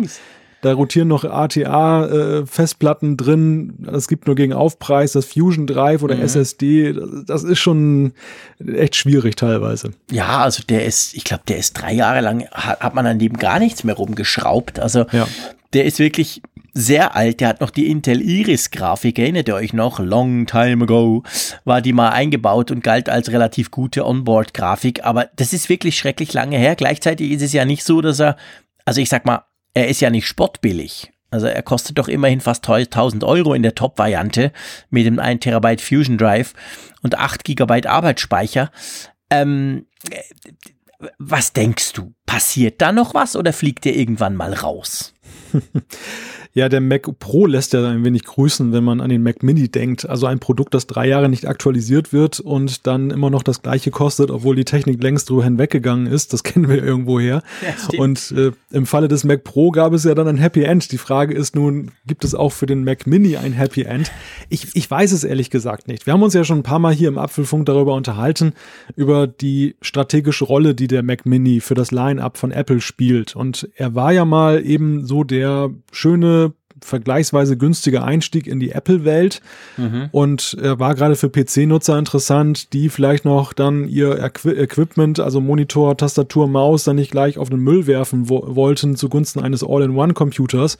[0.62, 3.88] da rotieren noch ATA-Festplatten äh, drin.
[3.92, 6.22] Es gibt nur gegen Aufpreis das Fusion Drive oder mhm.
[6.22, 6.94] SSD.
[7.26, 8.14] Das ist schon
[8.66, 9.92] echt schwierig teilweise.
[10.12, 13.20] Ja, also der ist, ich glaube, der ist drei Jahre lang, hat, hat man an
[13.20, 14.80] dem gar nichts mehr rumgeschraubt.
[14.80, 15.28] Also ja.
[15.74, 16.42] der ist wirklich
[16.74, 17.42] sehr alt.
[17.42, 19.18] Der hat noch die Intel Iris-Grafik.
[19.18, 20.00] Erinnert ihr euch noch?
[20.00, 21.24] Long time ago
[21.66, 25.04] war die mal eingebaut und galt als relativ gute Onboard-Grafik.
[25.04, 26.76] Aber das ist wirklich schrecklich lange her.
[26.76, 28.38] Gleichzeitig ist es ja nicht so, dass er,
[28.86, 29.44] also ich sag mal,
[29.74, 31.12] er ist ja nicht spottbillig.
[31.30, 34.52] Also er kostet doch immerhin fast 1000 Euro in der Top-Variante
[34.90, 36.54] mit dem 1 Terabyte Fusion Drive
[37.02, 38.70] und 8 Gigabyte Arbeitsspeicher.
[39.30, 39.86] Ähm,
[41.18, 42.14] was denkst du?
[42.26, 45.14] Passiert da noch was oder fliegt der irgendwann mal raus?
[46.54, 49.70] Ja, der Mac Pro lässt ja ein wenig grüßen, wenn man an den Mac Mini
[49.70, 50.10] denkt.
[50.10, 53.90] Also ein Produkt, das drei Jahre nicht aktualisiert wird und dann immer noch das gleiche
[53.90, 56.34] kostet, obwohl die Technik längst drüber hinweggegangen ist.
[56.34, 57.42] Das kennen wir irgendwo her.
[57.62, 60.92] Ja, und äh, im Falle des Mac Pro gab es ja dann ein Happy End.
[60.92, 64.12] Die Frage ist nun, gibt es auch für den Mac Mini ein Happy End?
[64.50, 66.06] Ich, ich weiß es ehrlich gesagt nicht.
[66.06, 68.54] Wir haben uns ja schon ein paar Mal hier im Apfelfunk darüber unterhalten,
[68.98, 73.38] über die strategische Rolle, die der Mac Mini für das Line-up von Apple spielt.
[73.38, 76.41] Und er war ja mal eben so der schöne
[76.84, 79.42] vergleichsweise günstiger Einstieg in die Apple-Welt.
[79.78, 80.10] Mhm.
[80.12, 85.42] und er war gerade für PC-Nutzer interessant, die vielleicht noch dann ihr Equi Equipment, also
[85.42, 90.78] Monitor, Tastatur, Maus, dann nicht gleich auf den Müll werfen wo wollten zugunsten eines All-in-One-Computers,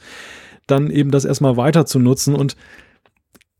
[0.66, 2.34] dann eben das erstmal weiter zu nutzen.
[2.34, 2.56] Und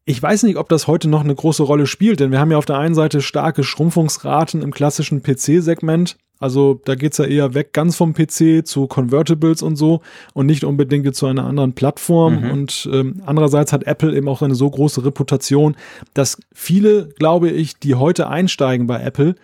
[0.05, 2.59] ich weiß nicht, ob das heute noch eine große Rolle spielt, denn wir haben ja
[2.59, 7.72] auf der einen Seite starke Schrumpfungsraten im klassischen PC-Segment, also da geht's ja eher weg
[7.72, 10.01] ganz vom PC zu Convertibles und so
[10.34, 12.43] und nicht unbedingt zu einer anderen Plattform.
[12.43, 12.51] Mhm.
[12.51, 15.76] Und ähm, andererseits hat Apple eben auch eine so große Reputation,
[16.14, 19.36] dass viele, glaube ich, die heute einsteigen bei Apple,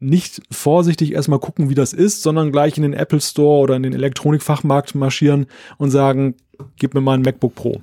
[0.00, 3.82] nicht vorsichtig erstmal gucken, wie das ist, sondern gleich in den Apple Store oder in
[3.82, 5.46] den Elektronikfachmarkt marschieren
[5.76, 6.34] und sagen,
[6.76, 7.80] gib mir mal ein MacBook Pro.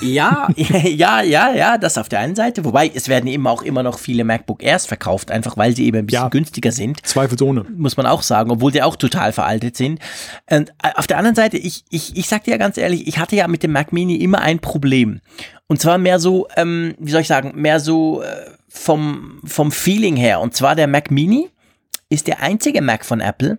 [0.00, 2.64] Ja, ja, ja, ja, das auf der einen Seite.
[2.64, 5.98] Wobei es werden eben auch immer noch viele MacBook Airs verkauft, einfach weil sie eben
[5.98, 7.04] ein bisschen ja, günstiger sind.
[7.06, 7.64] Zweifelsohne.
[7.76, 10.00] Muss man auch sagen, obwohl sie auch total veraltet sind.
[10.50, 13.18] Und äh, auf der anderen Seite, ich, ich, ich sag dir ja ganz ehrlich, ich
[13.18, 15.20] hatte ja mit dem Mac Mini immer ein Problem.
[15.66, 18.26] Und zwar mehr so, ähm, wie soll ich sagen, mehr so äh,
[18.68, 20.40] vom, vom Feeling her.
[20.40, 21.48] Und zwar der Mac Mini
[22.08, 23.58] ist der einzige Mac von Apple.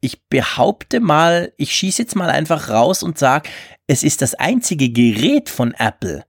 [0.00, 3.48] Ich behaupte mal, ich schieße jetzt mal einfach raus und sage,
[3.86, 6.24] es ist das einzige Gerät von Apple,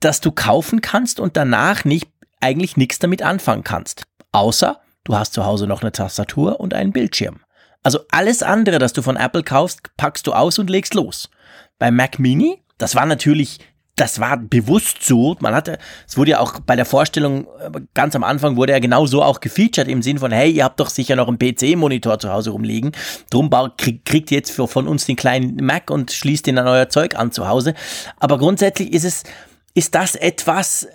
[0.00, 2.08] das du kaufen kannst und danach nicht
[2.40, 4.04] eigentlich nichts damit anfangen kannst.
[4.32, 7.40] Außer du hast zu Hause noch eine Tastatur und einen Bildschirm.
[7.82, 11.30] Also alles andere, das du von Apple kaufst, packst du aus und legst los.
[11.78, 13.58] Beim Mac Mini, das war natürlich
[13.96, 15.36] das war bewusst so.
[15.40, 15.78] Man hatte,
[16.08, 19.22] es wurde ja auch bei der Vorstellung äh, ganz am Anfang wurde ja genau so
[19.22, 22.50] auch gefeatured im Sinn von, hey, ihr habt doch sicher noch einen PC-Monitor zu Hause
[22.50, 22.92] rumliegen.
[23.30, 26.88] Drum kriegt ihr jetzt für, von uns den kleinen Mac und schließt den an euer
[26.88, 27.74] Zeug an zu Hause.
[28.18, 29.24] Aber grundsätzlich ist es,
[29.74, 30.88] ist das etwas, äh,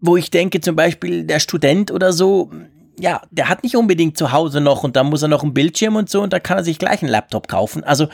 [0.00, 2.50] wo ich denke, zum Beispiel der Student oder so,
[2.98, 5.94] ja, der hat nicht unbedingt zu Hause noch und da muss er noch einen Bildschirm
[5.94, 7.84] und so und da kann er sich gleich einen Laptop kaufen.
[7.84, 8.08] Also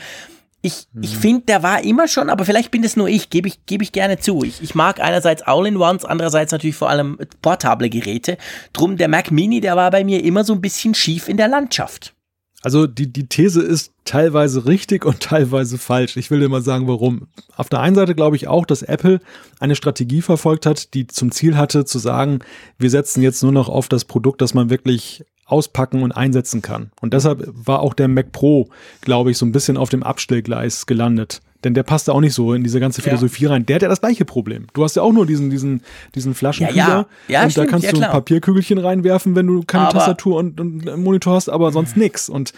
[0.61, 1.19] ich, ich hm.
[1.21, 3.91] finde, der war immer schon, aber vielleicht bin das nur ich, gebe ich, gebe ich
[3.91, 4.43] gerne zu.
[4.43, 8.37] Ich, ich mag einerseits All-in-Ones, andererseits natürlich vor allem portable Geräte.
[8.73, 11.47] Drum der Mac Mini, der war bei mir immer so ein bisschen schief in der
[11.47, 12.13] Landschaft.
[12.61, 16.17] Also die, die These ist teilweise richtig und teilweise falsch.
[16.17, 17.27] Ich will dir mal sagen, warum.
[17.55, 19.21] Auf der einen Seite glaube ich auch, dass Apple
[19.59, 22.39] eine Strategie verfolgt hat, die zum Ziel hatte, zu sagen,
[22.77, 26.91] wir setzen jetzt nur noch auf das Produkt, das man wirklich auspacken und einsetzen kann.
[27.01, 28.69] Und deshalb war auch der Mac Pro,
[29.01, 31.41] glaube ich, so ein bisschen auf dem Abstellgleis gelandet.
[31.65, 33.49] Denn der passte auch nicht so in diese ganze Philosophie ja.
[33.49, 33.65] rein.
[33.65, 34.67] Der hat ja das gleiche Problem.
[34.73, 35.81] Du hast ja auch nur diesen, diesen,
[36.15, 36.77] diesen Flaschenkühler.
[36.77, 37.43] Ja, ja.
[37.43, 40.85] und stimmt, da kannst du ein Papierkügelchen reinwerfen, wenn du keine aber Tastatur und, und
[40.97, 42.29] Monitor hast, aber sonst nix.
[42.29, 42.53] Und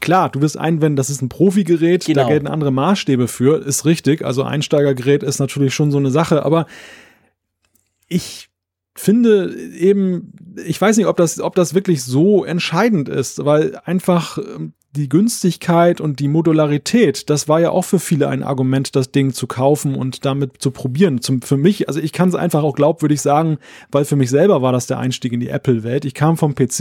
[0.00, 2.22] klar, du wirst einwenden, das ist ein Profigerät, genau.
[2.22, 4.24] da gelten andere Maßstäbe für, ist richtig.
[4.24, 6.66] Also Einsteigergerät ist natürlich schon so eine Sache, aber
[8.08, 8.48] ich
[8.94, 10.32] finde eben,
[10.64, 15.08] ich weiß nicht, ob das, ob das wirklich so entscheidend ist, weil einfach ähm, die
[15.08, 19.46] Günstigkeit und die Modularität, das war ja auch für viele ein Argument, das Ding zu
[19.46, 21.22] kaufen und damit zu probieren.
[21.22, 23.56] Zum, für mich, also ich kann es einfach auch glaubwürdig sagen,
[23.90, 26.04] weil für mich selber war das der Einstieg in die Apple-Welt.
[26.04, 26.80] Ich kam vom PC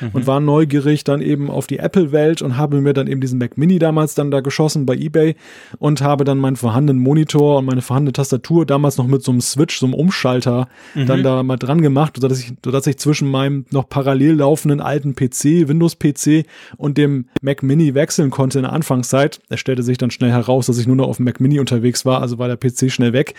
[0.00, 0.10] mhm.
[0.12, 3.56] und war neugierig dann eben auf die Apple-Welt und habe mir dann eben diesen Mac
[3.56, 5.36] Mini damals dann da geschossen bei eBay
[5.78, 9.40] und habe dann meinen vorhandenen Monitor und meine vorhandene Tastatur damals noch mit so einem
[9.40, 11.06] Switch, so einem Umschalter mhm.
[11.06, 15.14] dann da mal dran gemacht, sodass ich, sodass ich zwischen meinem noch parallel laufenden alten
[15.14, 16.46] PC, Windows-PC
[16.78, 19.40] und dem Mac Mini wechseln konnte in der Anfangszeit.
[19.50, 22.04] Es stellte sich dann schnell heraus, dass ich nur noch auf dem Mac Mini unterwegs
[22.04, 23.34] war, also war der PC schnell weg.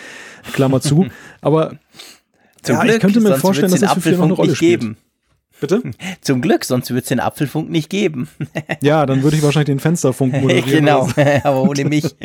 [0.54, 1.08] Klammer zu.
[1.42, 1.78] Aber
[2.62, 4.82] Zum ja, Glück, ich könnte mir vorstellen, dass das für viele noch eine Rolle spielt.
[4.82, 4.98] Geben.
[5.60, 5.82] Bitte?
[6.22, 8.28] Zum Glück, sonst würde es den Apfelfunk nicht geben.
[8.82, 10.86] ja, dann würde ich wahrscheinlich den Fensterfunk moderieren.
[10.86, 11.10] genau,
[11.44, 12.16] aber ohne mich.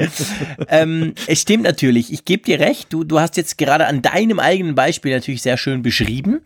[0.68, 4.38] ähm, es stimmt natürlich, ich gebe dir recht, du, du hast jetzt gerade an deinem
[4.38, 6.40] eigenen Beispiel natürlich sehr schön beschrieben.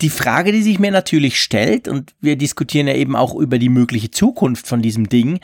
[0.00, 3.68] Die Frage, die sich mir natürlich stellt, und wir diskutieren ja eben auch über die
[3.68, 5.40] mögliche Zukunft von diesem Ding,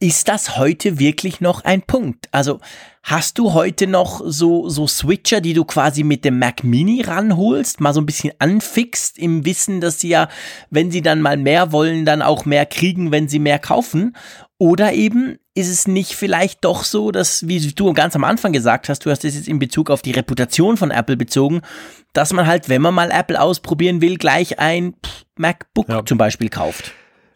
[0.00, 2.28] ist das heute wirklich noch ein Punkt?
[2.30, 2.60] Also
[3.02, 7.80] hast du heute noch so, so Switcher, die du quasi mit dem Mac Mini ranholst,
[7.80, 10.28] mal so ein bisschen anfixt im Wissen, dass sie ja,
[10.70, 14.14] wenn sie dann mal mehr wollen, dann auch mehr kriegen, wenn sie mehr kaufen?
[14.56, 18.88] Oder eben ist es nicht vielleicht doch so, dass, wie du ganz am Anfang gesagt
[18.88, 21.62] hast, du hast es jetzt in Bezug auf die Reputation von Apple bezogen,
[22.12, 24.94] dass man halt, wenn man mal Apple ausprobieren will, gleich ein
[25.36, 26.04] MacBook ja.
[26.04, 26.92] zum Beispiel kauft?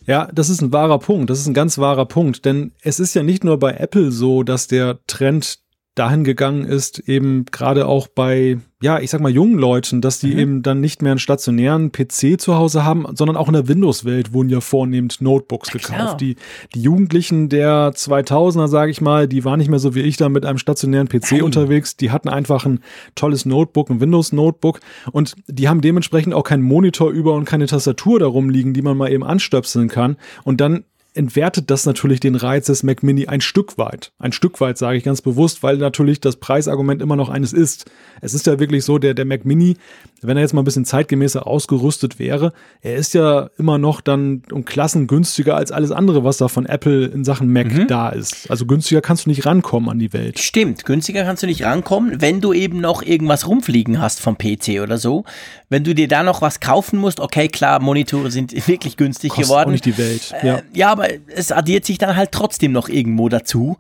[0.06, 1.30] Ja, das ist ein wahrer Punkt.
[1.30, 2.44] Das ist ein ganz wahrer Punkt.
[2.44, 5.61] Denn es ist ja nicht nur bei Apple so, dass der Trend
[5.94, 10.32] dahin gegangen ist, eben gerade auch bei, ja, ich sag mal, jungen Leuten, dass die
[10.32, 10.38] mhm.
[10.38, 14.32] eben dann nicht mehr einen stationären PC zu Hause haben, sondern auch in der Windows-Welt
[14.32, 16.22] wurden ja vornehmend Notebooks ja, gekauft.
[16.22, 16.36] Die,
[16.74, 20.30] die Jugendlichen der 2000er, sage ich mal, die waren nicht mehr so wie ich da
[20.30, 21.42] mit einem stationären PC Nein.
[21.42, 21.98] unterwegs.
[21.98, 22.80] Die hatten einfach ein
[23.14, 24.80] tolles Notebook, ein Windows-Notebook
[25.12, 28.96] und die haben dementsprechend auch keinen Monitor über und keine Tastatur darum liegen, die man
[28.96, 30.16] mal eben anstöpseln kann.
[30.42, 30.84] Und dann
[31.14, 34.12] entwertet das natürlich den Reiz des Mac Mini ein Stück weit.
[34.18, 37.90] Ein Stück weit sage ich ganz bewusst, weil natürlich das Preisargument immer noch eines ist.
[38.20, 39.76] Es ist ja wirklich so, der, der Mac Mini,
[40.22, 44.42] wenn er jetzt mal ein bisschen zeitgemäßer ausgerüstet wäre, er ist ja immer noch dann
[44.52, 47.86] um Klassen günstiger als alles andere, was da von Apple in Sachen Mac mhm.
[47.88, 48.50] da ist.
[48.50, 50.38] Also günstiger kannst du nicht rankommen an die Welt.
[50.38, 54.80] Stimmt, günstiger kannst du nicht rankommen, wenn du eben noch irgendwas rumfliegen hast vom PC
[54.82, 55.24] oder so.
[55.68, 59.46] Wenn du dir da noch was kaufen musst, okay, klar, Monitore sind wirklich günstig Kostet
[59.46, 59.68] geworden.
[59.68, 60.34] Auch nicht die Welt.
[60.42, 60.56] Ja.
[60.56, 63.76] Äh, ja, aber es addiert sich dann halt trotzdem noch irgendwo dazu.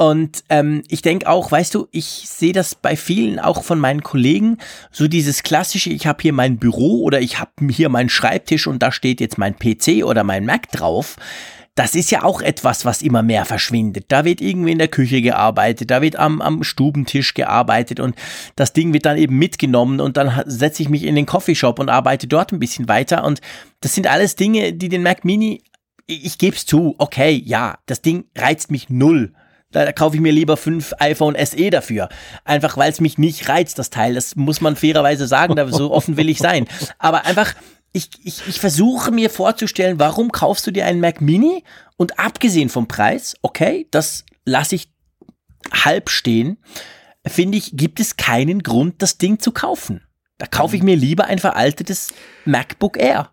[0.00, 4.04] Und ähm, ich denke auch, weißt du, ich sehe das bei vielen auch von meinen
[4.04, 4.58] Kollegen,
[4.92, 8.80] so dieses klassische, ich habe hier mein Büro oder ich habe hier meinen Schreibtisch und
[8.80, 11.16] da steht jetzt mein PC oder mein Mac drauf
[11.78, 14.06] das ist ja auch etwas, was immer mehr verschwindet.
[14.08, 18.16] Da wird irgendwie in der Küche gearbeitet, da wird am, am Stubentisch gearbeitet und
[18.56, 21.88] das Ding wird dann eben mitgenommen und dann setze ich mich in den Coffeeshop und
[21.88, 23.40] arbeite dort ein bisschen weiter und
[23.80, 25.62] das sind alles Dinge, die den Mac Mini,
[26.08, 29.32] ich, ich gebe es zu, okay, ja, das Ding reizt mich null.
[29.70, 32.08] Da kaufe ich mir lieber fünf iPhone SE dafür.
[32.44, 34.14] Einfach weil es mich nicht reizt, das Teil.
[34.14, 36.66] Das muss man fairerweise sagen, da so offen will ich sein.
[36.98, 37.54] Aber einfach,
[37.92, 41.64] ich, ich, ich versuche mir vorzustellen, warum kaufst du dir einen Mac Mini?
[41.96, 44.90] Und abgesehen vom Preis, okay, das lasse ich
[45.70, 46.58] halb stehen,
[47.26, 50.02] finde ich, gibt es keinen Grund, das Ding zu kaufen.
[50.38, 52.14] Da kaufe ich mir lieber ein veraltetes
[52.44, 53.32] MacBook Air.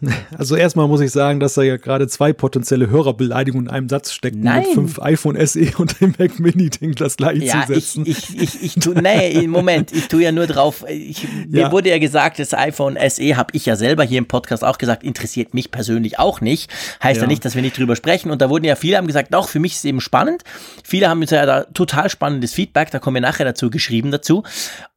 [0.36, 4.12] Also erstmal muss ich sagen, dass da ja gerade zwei potenzielle Hörerbeleidigungen in einem Satz
[4.12, 4.40] stecken.
[4.40, 4.62] Nein.
[4.62, 8.04] Mit fünf iPhone SE und dem Mac Mini Ding das gleich ja, zu setzen.
[8.06, 11.28] Ich, ich, ich, ich tu, nee, Moment, ich tue ja nur drauf, ich, ja.
[11.48, 14.78] mir wurde ja gesagt, das iPhone SE habe ich ja selber hier im Podcast auch
[14.78, 16.70] gesagt, interessiert mich persönlich auch nicht.
[17.02, 18.30] Heißt ja, ja nicht, dass wir nicht drüber sprechen.
[18.30, 20.44] Und da wurden ja viele haben gesagt, doch, für mich ist es eben spannend.
[20.84, 24.44] Viele haben jetzt ja da total spannendes Feedback, da kommen wir nachher dazu geschrieben dazu.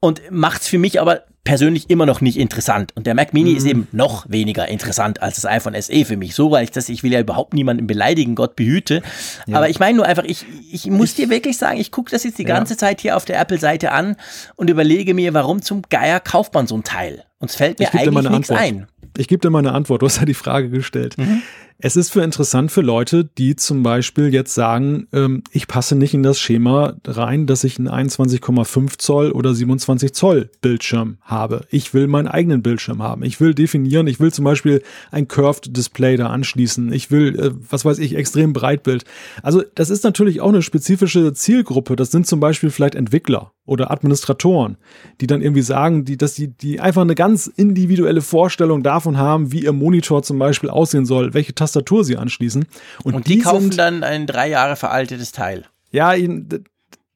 [0.02, 2.92] Und macht es für mich aber persönlich immer noch nicht interessant.
[2.96, 3.58] Und der Mac Mini mhm.
[3.58, 6.36] ist eben noch weniger interessant als das iPhone SE für mich.
[6.36, 9.02] So, weil ich das, ich will ja überhaupt niemanden beleidigen, Gott behüte.
[9.48, 9.58] Ja.
[9.58, 12.24] Aber ich meine nur einfach, ich, ich muss ich, dir wirklich sagen, ich gucke das
[12.24, 12.78] jetzt die ganze ja.
[12.78, 14.18] Zeit hier auf der Apple-Seite an
[14.56, 17.24] und überlege mir, warum zum Geier kauft man so ein Teil?
[17.40, 18.88] Und es fällt mir eigentlich nichts ein.
[19.18, 20.04] Ich gebe dir mal eine Antwort.
[20.04, 21.18] Du hast ja die Frage gestellt.
[21.18, 21.42] Mhm.
[21.84, 26.14] Es ist für interessant für Leute, die zum Beispiel jetzt sagen, ähm, ich passe nicht
[26.14, 31.66] in das Schema rein, dass ich einen 21,5 Zoll oder 27 Zoll Bildschirm habe.
[31.72, 33.24] Ich will meinen eigenen Bildschirm haben.
[33.24, 36.94] Ich will definieren, ich will zum Beispiel ein Curved Display da anschließen.
[36.94, 39.04] Ich will, äh, was weiß ich, extrem Breitbild.
[39.42, 41.96] Also das ist natürlich auch eine spezifische Zielgruppe.
[41.96, 44.78] Das sind zum Beispiel vielleicht Entwickler oder Administratoren,
[45.22, 49.52] die dann irgendwie sagen, die, dass die, die einfach eine ganz individuelle Vorstellung davon haben,
[49.52, 52.66] wie ihr Monitor zum Beispiel aussehen soll, welche Tasten Tastatur sie anschließen.
[53.04, 55.66] Und, und die, die, kaufen sind, dann ein drei Jahre veraltetes Teil.
[55.92, 56.14] Ja,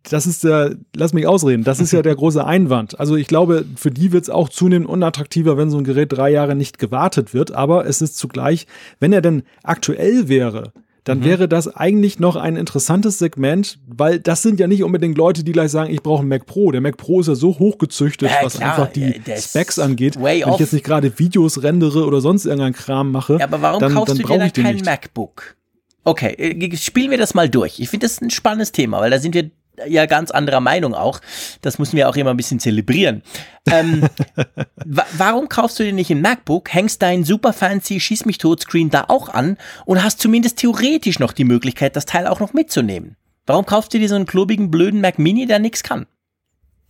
[0.09, 2.99] das ist der, lass mich ausreden, das ist ja der große Einwand.
[2.99, 6.29] Also ich glaube, für die wird es auch zunehmend unattraktiver, wenn so ein Gerät drei
[6.29, 7.51] Jahre nicht gewartet wird.
[7.51, 8.67] Aber es ist zugleich,
[8.99, 10.71] wenn er denn aktuell wäre,
[11.05, 11.25] dann mhm.
[11.25, 15.51] wäre das eigentlich noch ein interessantes Segment, weil das sind ja nicht unbedingt Leute, die
[15.51, 16.71] gleich sagen, ich brauche einen Mac Pro.
[16.71, 20.19] Der Mac Pro ist ja so hochgezüchtet, ja, was klar, einfach die Specs angeht.
[20.19, 20.55] Wenn off.
[20.55, 23.93] ich jetzt nicht gerade Videos rendere oder sonst irgendeinen Kram mache, ja, aber warum dann,
[23.93, 25.55] kaufst dann du dir dann kein MacBook?
[26.03, 27.79] Okay, äh, spielen wir das mal durch.
[27.79, 29.51] Ich finde das ein spannendes Thema, weil da sind wir
[29.87, 31.19] ja ganz anderer Meinung auch.
[31.61, 33.23] Das müssen wir auch immer ein bisschen zelebrieren.
[33.71, 34.07] Ähm,
[34.85, 38.61] wa warum kaufst du dir nicht ein MacBook, hängst dein super fancy Schieß mich tot
[38.61, 42.53] Screen da auch an und hast zumindest theoretisch noch die Möglichkeit, das Teil auch noch
[42.53, 43.15] mitzunehmen?
[43.45, 46.05] Warum kaufst du dir so einen klobigen, blöden Mac Mini, der nichts kann?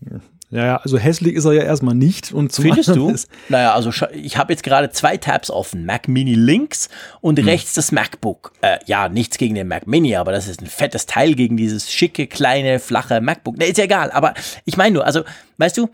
[0.56, 2.32] Ja, ja, also hässlich ist er ja erstmal nicht.
[2.32, 3.14] Und Findest du?
[3.50, 5.86] naja, also ich habe jetzt gerade zwei Tabs offen.
[5.86, 6.88] Mac Mini links
[7.20, 7.46] und hm.
[7.46, 8.54] rechts das MacBook.
[8.62, 11.92] Äh, ja, nichts gegen den Mac Mini, aber das ist ein fettes Teil gegen dieses
[11.92, 13.58] schicke, kleine, flache MacBook.
[13.58, 14.34] Ne, ist ja egal, aber
[14.64, 15.24] ich meine nur, also,
[15.58, 15.90] weißt du,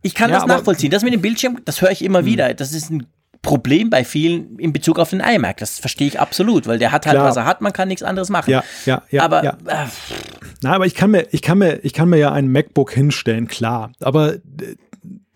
[0.00, 0.90] ich kann ja, das nachvollziehen.
[0.90, 2.26] Das mit dem Bildschirm, das höre ich immer hm.
[2.26, 2.54] wieder.
[2.54, 3.06] Das ist ein
[3.46, 5.58] Problem bei vielen in Bezug auf den iMac.
[5.58, 7.28] Das verstehe ich absolut, weil der hat halt, Klar.
[7.28, 8.50] was er hat, man kann nichts anderes machen.
[8.50, 9.22] Ja, ja, ja.
[9.22, 9.56] Aber ja.
[9.66, 9.86] Äh,
[10.62, 13.46] na, aber ich kann mir, ich kann mir, ich kann mir ja ein MacBook hinstellen,
[13.46, 13.92] klar.
[14.00, 14.34] Aber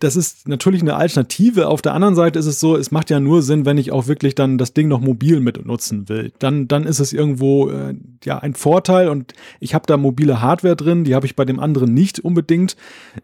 [0.01, 1.67] das ist natürlich eine Alternative.
[1.67, 4.07] Auf der anderen Seite ist es so, es macht ja nur Sinn, wenn ich auch
[4.07, 6.33] wirklich dann das Ding noch mobil mit nutzen will.
[6.39, 7.93] Dann, dann ist es irgendwo äh,
[8.23, 11.59] ja ein Vorteil und ich habe da mobile Hardware drin, die habe ich bei dem
[11.59, 12.75] anderen nicht unbedingt.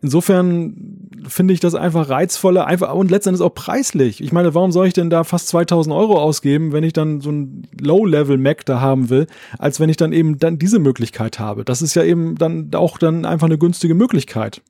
[0.01, 4.21] Insofern finde ich das einfach reizvoller, einfach und letztendlich auch preislich.
[4.21, 7.31] Ich meine, warum soll ich denn da fast 2000 Euro ausgeben, wenn ich dann so
[7.31, 9.25] ein Low-Level-Mac da haben will,
[9.57, 11.65] als wenn ich dann eben dann diese Möglichkeit habe?
[11.65, 14.61] Das ist ja eben dann auch dann einfach eine günstige Möglichkeit.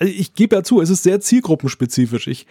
[0.00, 2.26] Also ich gebe ja zu, es ist sehr zielgruppenspezifisch.
[2.26, 2.46] Ich,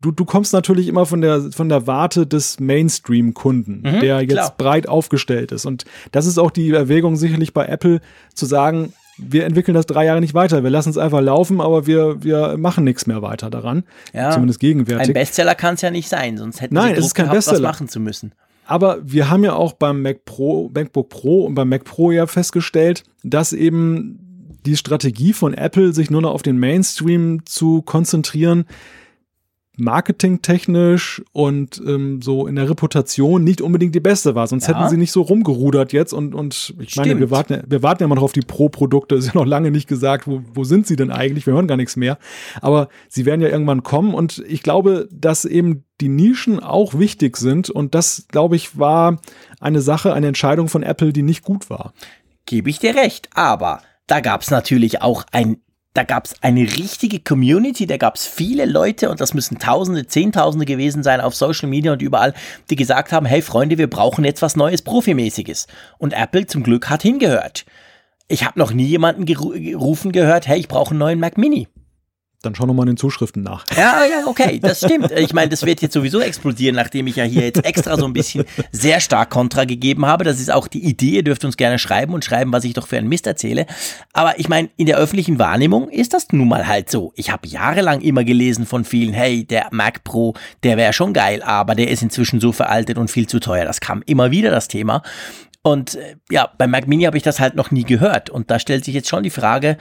[0.00, 4.30] du, du kommst natürlich immer von der, von der Warte des Mainstream-Kunden, mhm, der jetzt
[4.30, 4.54] klar.
[4.56, 5.66] breit aufgestellt ist.
[5.66, 8.00] Und das ist auch die Erwägung sicherlich bei Apple
[8.34, 10.62] zu sagen, wir entwickeln das drei Jahre nicht weiter.
[10.62, 13.84] Wir lassen es einfach laufen, aber wir, wir machen nichts mehr weiter daran.
[14.12, 15.08] Ja, Zumindest gegenwärtig.
[15.08, 17.38] Ein Bestseller kann es ja nicht sein, sonst hätten Nein, sie es ist kein gehabt,
[17.38, 17.58] Bestseller.
[17.58, 18.32] was machen zu müssen.
[18.66, 22.26] Aber wir haben ja auch beim Mac Pro, MacBook Pro und beim Mac Pro ja
[22.26, 24.23] festgestellt, dass eben
[24.64, 28.64] die Strategie von Apple, sich nur noch auf den Mainstream zu konzentrieren,
[29.76, 34.46] marketingtechnisch und ähm, so in der Reputation nicht unbedingt die beste war.
[34.46, 34.74] Sonst ja.
[34.74, 37.08] hätten sie nicht so rumgerudert jetzt und, und ich Stimmt.
[37.08, 39.14] meine, wir warten, wir warten ja mal noch auf die Pro-Produkte.
[39.24, 41.46] Ist ja noch lange nicht gesagt, wo, wo sind sie denn eigentlich?
[41.46, 42.18] Wir hören gar nichts mehr.
[42.60, 47.36] Aber sie werden ja irgendwann kommen und ich glaube, dass eben die Nischen auch wichtig
[47.36, 49.18] sind und das, glaube ich, war
[49.60, 51.94] eine Sache, eine Entscheidung von Apple, die nicht gut war.
[52.46, 55.58] Gebe ich dir recht, aber da gab's natürlich auch ein
[55.94, 61.04] da gab's eine richtige Community, da gab's viele Leute und das müssen Tausende, Zehntausende gewesen
[61.04, 62.34] sein auf Social Media und überall,
[62.68, 65.68] die gesagt haben, hey Freunde, wir brauchen jetzt was Neues, Profimäßiges.
[65.98, 67.64] Und Apple zum Glück hat hingehört.
[68.26, 71.68] Ich habe noch nie jemanden gerufen gehört, hey, ich brauche einen neuen Mac Mini.
[72.44, 73.64] Dann schau nochmal in den Zuschriften nach.
[73.76, 75.10] Ja, ja, okay, das stimmt.
[75.12, 78.12] Ich meine, das wird jetzt sowieso explodieren, nachdem ich ja hier jetzt extra so ein
[78.12, 80.24] bisschen sehr stark Kontra gegeben habe.
[80.24, 81.16] Das ist auch die Idee.
[81.16, 83.66] Ihr dürft uns gerne schreiben und schreiben, was ich doch für einen Mist erzähle.
[84.12, 87.12] Aber ich meine, in der öffentlichen Wahrnehmung ist das nun mal halt so.
[87.16, 91.42] Ich habe jahrelang immer gelesen von vielen, hey, der Mac Pro, der wäre schon geil,
[91.42, 93.64] aber der ist inzwischen so veraltet und viel zu teuer.
[93.64, 95.02] Das kam immer wieder das Thema.
[95.62, 98.30] Und äh, ja, beim Mac Mini habe ich das halt noch nie gehört.
[98.30, 99.78] Und da stellt sich jetzt schon die Frage,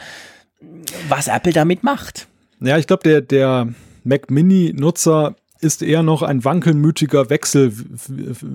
[1.10, 2.28] was Apple damit macht.
[2.64, 7.74] Ja, ich glaube, der, der Mac Mini-Nutzer ist eher noch ein wankelmütiger Wechsel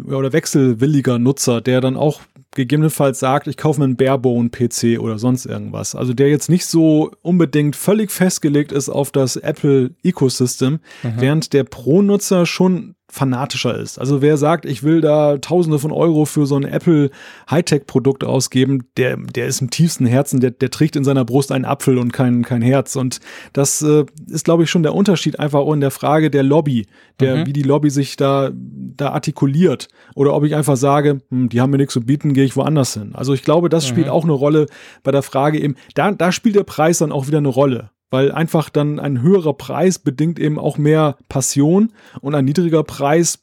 [0.06, 2.20] oder wechselwilliger Nutzer, der dann auch
[2.54, 5.94] gegebenenfalls sagt, ich kaufe mir einen Barebone-PC oder sonst irgendwas.
[5.94, 11.12] Also der jetzt nicht so unbedingt völlig festgelegt ist auf das Apple-Ecosystem, mhm.
[11.16, 13.98] während der Pro-Nutzer schon fanatischer ist.
[13.98, 17.10] Also wer sagt, ich will da Tausende von Euro für so ein Apple
[17.50, 21.64] Hightech-Produkt ausgeben, der, der ist im tiefsten Herzen, der, der trägt in seiner Brust einen
[21.64, 22.96] Apfel und kein, kein Herz.
[22.96, 23.20] Und
[23.54, 26.86] das äh, ist, glaube ich, schon der Unterschied einfach auch in der Frage der Lobby,
[27.18, 27.46] der, mhm.
[27.46, 29.88] wie die Lobby sich da, da artikuliert.
[30.14, 32.92] Oder ob ich einfach sage, hm, die haben mir nichts zu bieten, gehe ich woanders
[32.92, 33.12] hin.
[33.14, 33.88] Also ich glaube, das mhm.
[33.88, 34.66] spielt auch eine Rolle
[35.02, 38.32] bei der Frage eben, da, da spielt der Preis dann auch wieder eine Rolle weil
[38.32, 43.40] einfach dann ein höherer Preis bedingt eben auch mehr Passion und ein niedriger Preis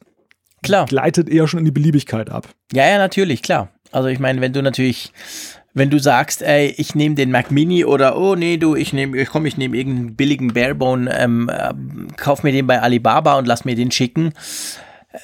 [0.63, 0.86] klar.
[0.86, 2.49] gleitet eher schon in die Beliebigkeit ab.
[2.74, 3.70] Ja, ja, natürlich, klar.
[3.91, 5.13] Also ich meine, wenn du natürlich,
[5.74, 9.18] wenn du sagst, ey, ich nehme den Mac Mini oder oh nee, du, ich nehme,
[9.18, 11.74] ich komm, ich nehme irgendeinen billigen Barebone, ähm, äh,
[12.18, 14.34] kauf mir den bei Alibaba und lass mir den schicken,
[15.11, 15.20] äh,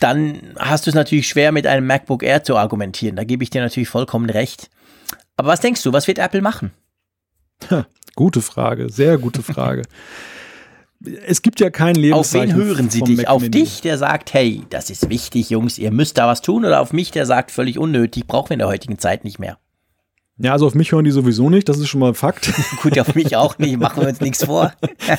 [0.00, 3.16] dann hast du es natürlich schwer mit einem MacBook Air zu argumentieren.
[3.16, 4.70] Da gebe ich dir natürlich vollkommen recht.
[5.36, 6.70] Aber was denkst du, was wird Apple machen?
[8.18, 9.82] Gute Frage, sehr gute Frage.
[11.24, 12.50] es gibt ja kein Lebenszeichen.
[12.50, 13.28] Auf wen hören Sie dich?
[13.28, 16.80] Auf dich, der sagt, hey, das ist wichtig, Jungs, ihr müsst da was tun, oder
[16.80, 19.56] auf mich, der sagt, völlig unnötig, brauchen wir in der heutigen Zeit nicht mehr?
[20.40, 22.52] Ja, also auf mich hören die sowieso nicht, das ist schon mal Fakt.
[22.82, 24.72] Gut, auf mich auch nicht, machen wir uns nichts vor.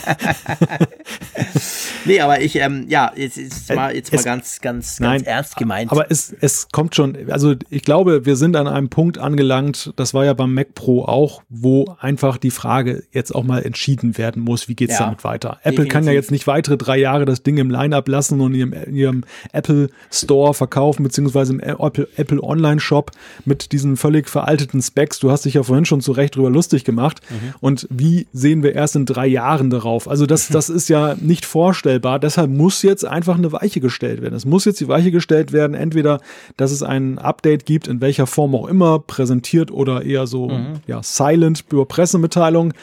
[2.06, 5.28] nee, aber ich, ähm, ja, jetzt ist mal, jetzt es, mal ganz, ganz, nein, ganz
[5.28, 5.92] ernst gemeint.
[5.92, 10.14] Aber es, es kommt schon, also ich glaube, wir sind an einem Punkt angelangt, das
[10.14, 14.42] war ja beim Mac Pro auch, wo einfach die Frage jetzt auch mal entschieden werden
[14.42, 15.58] muss, wie geht's ja, damit weiter.
[15.64, 15.92] Apple definitiv.
[15.92, 18.74] kann ja jetzt nicht weitere drei Jahre das Ding im Line-Up lassen und in ihrem,
[18.74, 23.12] in ihrem Apple Store verkaufen, beziehungsweise im Apple, Apple Online Shop
[23.44, 26.52] mit diesen völlig veralteten Specs Max, du hast dich ja vorhin schon zu Recht drüber
[26.52, 27.22] lustig gemacht.
[27.32, 27.54] Mhm.
[27.62, 30.08] Und wie sehen wir erst in drei Jahren darauf?
[30.08, 32.20] Also das, das ist ja nicht vorstellbar.
[32.20, 34.36] Deshalb muss jetzt einfach eine Weiche gestellt werden.
[34.36, 36.20] Es muss jetzt die Weiche gestellt werden, entweder,
[36.58, 40.74] dass es ein Update gibt, in welcher Form auch immer, präsentiert oder eher so mhm.
[40.86, 42.74] ja, silent über Pressemitteilungen.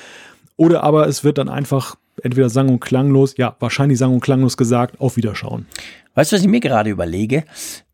[0.57, 4.57] Oder aber es wird dann einfach entweder sang- und klanglos, ja, wahrscheinlich sang- und klanglos
[4.57, 5.67] gesagt, auf Wiederschauen.
[6.15, 7.45] Weißt du, was ich mir gerade überlege?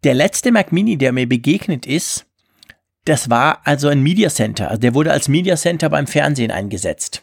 [0.05, 2.25] Der letzte Mac Mini, der mir begegnet ist,
[3.05, 4.69] das war also ein Media Center.
[4.69, 7.23] Also der wurde als Media Center beim Fernsehen eingesetzt.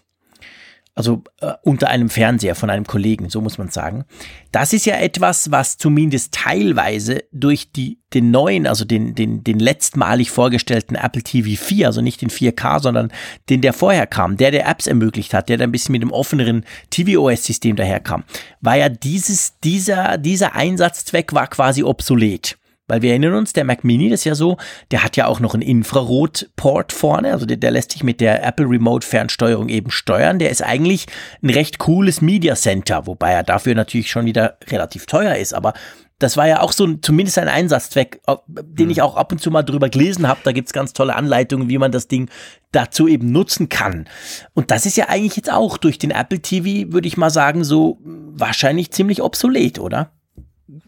[0.99, 4.03] Also äh, unter einem Fernseher von einem Kollegen, so muss man sagen.
[4.51, 9.59] Das ist ja etwas, was zumindest teilweise durch die, den neuen, also den, den, den
[9.59, 13.13] letztmalig vorgestellten Apple TV 4, also nicht den 4K, sondern
[13.49, 16.11] den, der vorher kam, der der Apps ermöglicht hat, der da ein bisschen mit dem
[16.11, 18.25] offeneren tvOS-System daherkam,
[18.59, 22.58] war ja dieses, dieser, dieser Einsatzzweck war quasi obsolet.
[22.89, 24.57] Weil wir erinnern uns, der Mac Mini, das ist ja so,
[24.91, 28.43] der hat ja auch noch einen Infrarot-Port vorne, also der, der, lässt sich mit der
[28.43, 30.39] Apple Remote Fernsteuerung eben steuern.
[30.39, 31.05] Der ist eigentlich
[31.41, 35.73] ein recht cooles Media Center, wobei er dafür natürlich schon wieder relativ teuer ist, aber
[36.19, 38.21] das war ja auch so ein, zumindest ein Einsatzzweck,
[38.57, 38.91] den mhm.
[38.91, 40.41] ich auch ab und zu mal drüber gelesen habe.
[40.43, 42.29] Da gibt's ganz tolle Anleitungen, wie man das Ding
[42.73, 44.07] dazu eben nutzen kann.
[44.53, 47.63] Und das ist ja eigentlich jetzt auch durch den Apple TV, würde ich mal sagen,
[47.63, 50.11] so wahrscheinlich ziemlich obsolet, oder?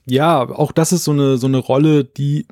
[0.06, 2.46] Ja, auch das ist so eine, so eine Rolle, die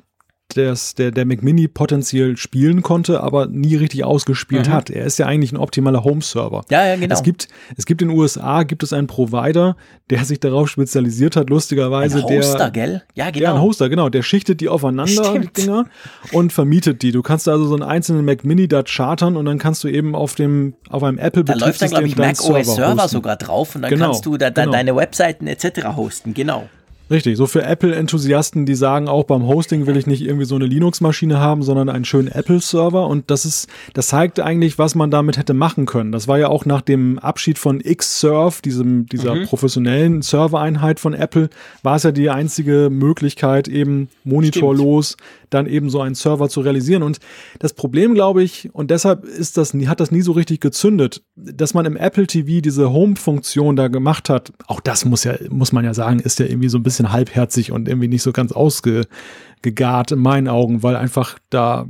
[0.56, 4.72] das, der, der McMini potenziell spielen konnte, aber nie richtig ausgespielt mhm.
[4.72, 4.90] hat.
[4.90, 6.62] Er ist ja eigentlich ein optimaler Home-Server.
[6.70, 7.14] Ja, ja, genau.
[7.14, 9.76] Es gibt, es gibt in den USA, gibt es einen Provider,
[10.10, 12.18] der sich darauf spezialisiert hat, lustigerweise.
[12.18, 13.02] Ein Hoster, der, gell?
[13.14, 13.44] Ja, genau.
[13.44, 14.08] Ja, ein Hoster, genau.
[14.08, 15.86] Der schichtet die aufeinander, die Dinger,
[16.32, 17.12] und vermietet die.
[17.12, 20.14] Du kannst also so einen einzelnen Mac Mini da chartern und dann kannst du eben
[20.14, 23.74] auf dem, auf einem Apple Da läuft dann, glaube ich, Mac OS Server sogar drauf
[23.74, 24.72] und dann genau, kannst du da, da genau.
[24.72, 25.96] deine Webseiten etc.
[25.96, 26.68] hosten, genau.
[27.10, 30.66] Richtig, so für Apple-Enthusiasten, die sagen auch beim Hosting will ich nicht irgendwie so eine
[30.66, 33.08] Linux-Maschine haben, sondern einen schönen Apple-Server.
[33.08, 36.12] Und das ist, das zeigt eigentlich, was man damit hätte machen können.
[36.12, 39.46] Das war ja auch nach dem Abschied von Xserve, diesem, dieser mhm.
[39.46, 41.50] professionellen Servereinheit von Apple,
[41.82, 46.60] war es ja die einzige Möglichkeit, eben monitorlos Stimmt dann eben so einen Server zu
[46.60, 47.02] realisieren.
[47.02, 47.18] Und
[47.58, 51.74] das Problem, glaube ich, und deshalb ist das, hat das nie so richtig gezündet, dass
[51.74, 54.52] man im Apple TV diese Home-Funktion da gemacht hat.
[54.66, 57.72] Auch das muss ja, muss man ja sagen, ist ja irgendwie so ein bisschen halbherzig
[57.72, 61.86] und irgendwie nicht so ganz ausgegart in meinen Augen, weil einfach da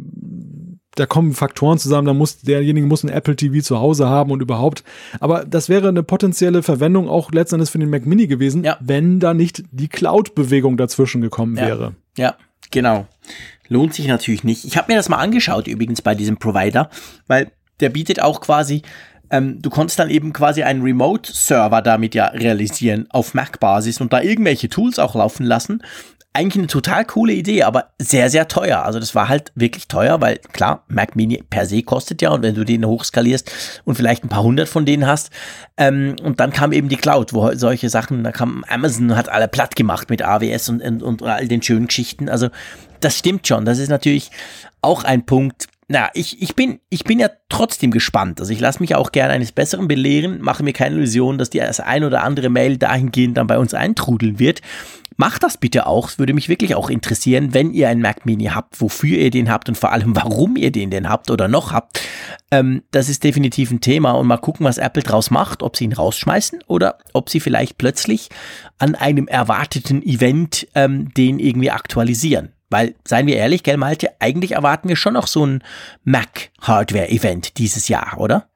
[0.96, 4.42] da kommen Faktoren zusammen, da muss derjenige muss ein Apple TV zu Hause haben und
[4.42, 4.84] überhaupt.
[5.20, 8.76] Aber das wäre eine potenzielle Verwendung auch letztendlich für den Mac Mini gewesen, ja.
[8.80, 11.66] wenn da nicht die Cloud-Bewegung dazwischen gekommen ja.
[11.66, 11.94] wäre.
[12.16, 12.36] Ja,
[12.70, 13.06] Genau.
[13.68, 14.64] Lohnt sich natürlich nicht.
[14.64, 16.90] Ich habe mir das mal angeschaut übrigens bei diesem Provider,
[17.26, 18.82] weil der bietet auch quasi,
[19.30, 24.20] ähm, du konntest dann eben quasi einen Remote-Server damit ja realisieren auf Mac-Basis und da
[24.20, 25.82] irgendwelche Tools auch laufen lassen
[26.32, 28.84] eigentlich eine total coole Idee, aber sehr, sehr teuer.
[28.84, 32.42] Also das war halt wirklich teuer, weil klar, Mac Mini per se kostet ja und
[32.42, 33.50] wenn du den hochskalierst
[33.84, 35.30] und vielleicht ein paar hundert von denen hast,
[35.76, 39.48] ähm, und dann kam eben die Cloud, wo solche Sachen, da kam Amazon, hat alle
[39.48, 42.28] platt gemacht mit AWS und, und, und all den schönen Geschichten.
[42.28, 42.48] Also
[43.00, 43.64] das stimmt schon.
[43.64, 44.30] Das ist natürlich
[44.82, 48.38] auch ein Punkt, na, ich, ich, bin, ich bin ja trotzdem gespannt.
[48.38, 51.58] Also ich lasse mich auch gerne eines Besseren belehren, mache mir keine Illusion, dass die
[51.58, 54.62] das ein oder andere Mail dahingehend dann bei uns eintrudeln wird.
[55.20, 56.08] Macht das bitte auch.
[56.08, 59.50] Es würde mich wirklich auch interessieren, wenn ihr einen Mac Mini habt, wofür ihr den
[59.50, 62.00] habt und vor allem, warum ihr den denn habt oder noch habt.
[62.50, 65.84] Ähm, das ist definitiv ein Thema und mal gucken, was Apple draus macht, ob sie
[65.84, 68.30] ihn rausschmeißen oder ob sie vielleicht plötzlich
[68.78, 72.52] an einem erwarteten Event ähm, den irgendwie aktualisieren.
[72.70, 75.62] Weil, seien wir ehrlich, gell, Malte, eigentlich erwarten wir schon noch so ein
[76.04, 78.48] Mac-Hardware-Event dieses Jahr, oder?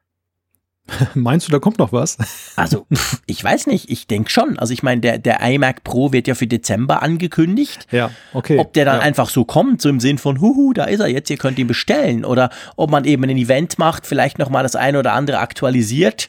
[1.14, 2.18] Meinst du, da kommt noch was?
[2.57, 4.59] Also, pff, ich weiß nicht, ich denke schon.
[4.59, 7.87] Also, ich meine, der, der iMac Pro wird ja für Dezember angekündigt.
[7.91, 8.59] Ja, okay.
[8.59, 9.03] Ob der dann ja.
[9.03, 11.66] einfach so kommt, so im Sinn von, huhu, da ist er jetzt, ihr könnt ihn
[11.66, 12.24] bestellen.
[12.24, 16.28] Oder ob man eben ein Event macht, vielleicht nochmal das eine oder andere aktualisiert.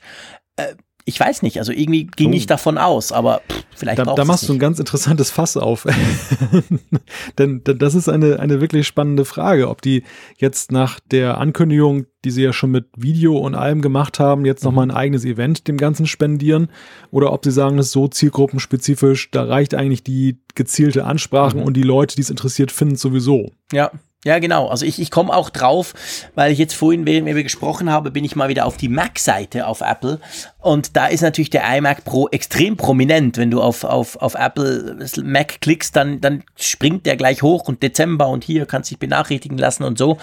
[0.55, 0.75] Äh,
[1.07, 2.35] ich weiß nicht, also irgendwie ging oh.
[2.35, 5.85] ich davon aus, aber pff, vielleicht Da, da machst du ein ganz interessantes Fass auf.
[7.37, 10.03] denn, das ist eine, eine wirklich spannende Frage, ob die
[10.37, 14.63] jetzt nach der Ankündigung, die sie ja schon mit Video und allem gemacht haben, jetzt
[14.63, 16.69] nochmal ein eigenes Event dem Ganzen spendieren
[17.11, 21.67] oder ob sie sagen, das ist so zielgruppenspezifisch, da reicht eigentlich die gezielte Ansprachen mhm.
[21.67, 23.51] und die Leute, die es interessiert, finden es sowieso.
[23.71, 23.91] Ja,
[24.25, 24.67] Ja, genau.
[24.69, 25.93] Also ich, ich komme auch drauf,
[26.33, 29.67] weil ich jetzt vorhin, während wir gesprochen haben, bin ich mal wieder auf die Mac-Seite
[29.67, 30.19] auf Apple.
[30.65, 33.37] Und da ist natürlich der iMac Pro extrem prominent.
[33.37, 37.83] Wenn du auf, auf, auf Apple Mac klickst, dann, dann springt der gleich hoch und
[37.83, 40.17] Dezember und hier kannst dich benachrichtigen lassen und so.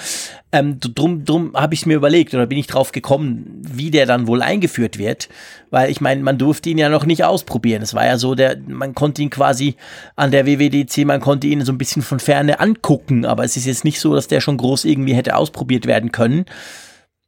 [0.51, 4.27] Ähm, drum drum habe ich mir überlegt oder bin ich drauf gekommen, wie der dann
[4.27, 5.29] wohl eingeführt wird.
[5.71, 7.81] Weil ich meine, man durfte ihn ja noch nicht ausprobieren.
[7.81, 9.77] Es war ja so, der, man konnte ihn quasi
[10.17, 13.67] an der WWDC, man konnte ihn so ein bisschen von Ferne angucken, aber es ist
[13.67, 16.47] jetzt nicht so, dass der schon groß irgendwie hätte ausprobiert werden können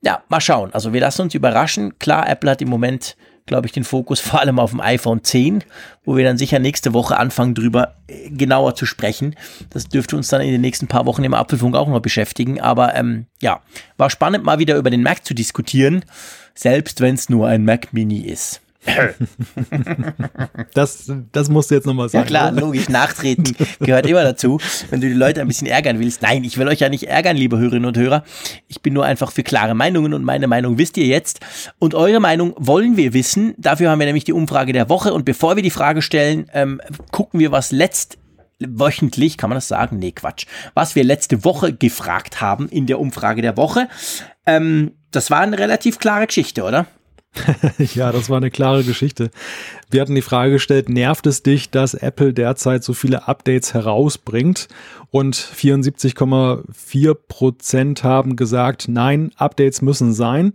[0.05, 0.73] ja, mal schauen.
[0.73, 1.99] Also wir lassen uns überraschen.
[1.99, 5.65] Klar, Apple hat im Moment, glaube ich, den Fokus vor allem auf dem iPhone 10,
[6.05, 9.35] wo wir dann sicher nächste Woche anfangen, drüber äh, genauer zu sprechen.
[9.71, 12.61] Das dürfte uns dann in den nächsten paar Wochen im Apfelfunk auch noch beschäftigen.
[12.61, 13.61] Aber ähm, ja,
[13.97, 16.05] war spannend, mal wieder über den Mac zu diskutieren,
[16.55, 18.61] selbst wenn es nur ein Mac Mini ist.
[20.75, 22.25] das, das musst du jetzt nochmal sagen.
[22.25, 22.61] Ja klar, oder?
[22.61, 24.59] logisch, nachtreten gehört immer dazu,
[24.91, 26.23] wenn du die Leute ein bisschen ärgern willst.
[26.23, 28.25] Nein, ich will euch ja nicht ärgern, liebe Hörerinnen und Hörer.
[28.69, 31.41] Ich bin nur einfach für klare Meinungen und meine Meinung wisst ihr jetzt.
[31.79, 33.55] Und eure Meinung wollen wir wissen.
[33.59, 35.15] Dafür haben wir nämlich die Umfrage der Woche.
[35.15, 36.81] Und bevor wir die Frage stellen, ähm,
[37.11, 38.19] gucken wir, was letzt
[38.61, 39.99] wöchentlich, kann man das sagen?
[39.99, 40.47] Nee, Quatsch.
[40.75, 43.89] Was wir letzte Woche gefragt haben in der Umfrage der Woche.
[44.47, 46.87] Ähm, das war eine relativ klare Geschichte, oder?
[47.95, 49.31] ja, das war eine klare Geschichte.
[49.91, 54.69] Wir hatten die Frage gestellt, nervt es dich, dass Apple derzeit so viele Updates herausbringt?
[55.11, 60.55] Und 74,4 Prozent haben gesagt, nein, Updates müssen sein.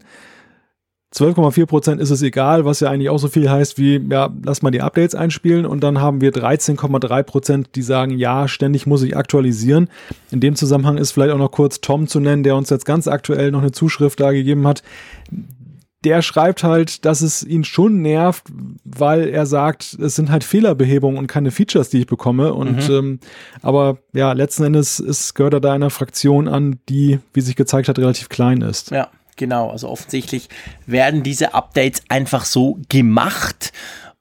[1.13, 4.61] 12,4 Prozent ist es egal, was ja eigentlich auch so viel heißt wie, ja, lass
[4.61, 5.65] mal die Updates einspielen.
[5.65, 9.89] Und dann haben wir 13,3 Prozent, die sagen, ja, ständig muss ich aktualisieren.
[10.29, 13.07] In dem Zusammenhang ist vielleicht auch noch kurz Tom zu nennen, der uns jetzt ganz
[13.07, 14.83] aktuell noch eine Zuschrift da gegeben hat
[16.05, 18.45] der schreibt halt, dass es ihn schon nervt,
[18.85, 22.53] weil er sagt, es sind halt Fehlerbehebungen und keine Features, die ich bekomme.
[22.53, 22.95] Und mhm.
[22.95, 23.19] ähm,
[23.61, 27.89] aber ja, letzten Endes ist, gehört er da einer Fraktion an, die, wie sich gezeigt
[27.89, 28.91] hat, relativ klein ist.
[28.91, 29.69] Ja, genau.
[29.69, 30.47] Also offensichtlich
[30.85, 33.73] werden diese Updates einfach so gemacht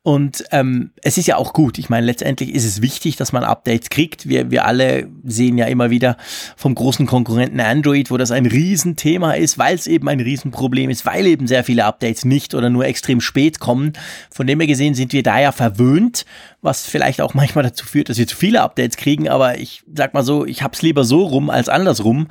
[0.04, 1.76] und ähm, es ist ja auch gut.
[1.76, 4.28] Ich meine, letztendlich ist es wichtig, dass man Updates kriegt.
[4.28, 6.16] Wir, wir alle sehen ja immer wieder
[6.56, 11.04] vom großen Konkurrenten Android, wo das ein Riesenthema ist, weil es eben ein Riesenproblem ist,
[11.04, 13.92] weil eben sehr viele Updates nicht oder nur extrem spät kommen.
[14.30, 16.24] Von dem her gesehen sind wir da ja verwöhnt,
[16.62, 19.28] was vielleicht auch manchmal dazu führt, dass wir zu viele Updates kriegen.
[19.28, 22.28] Aber ich sag mal so, ich hab's lieber so rum als andersrum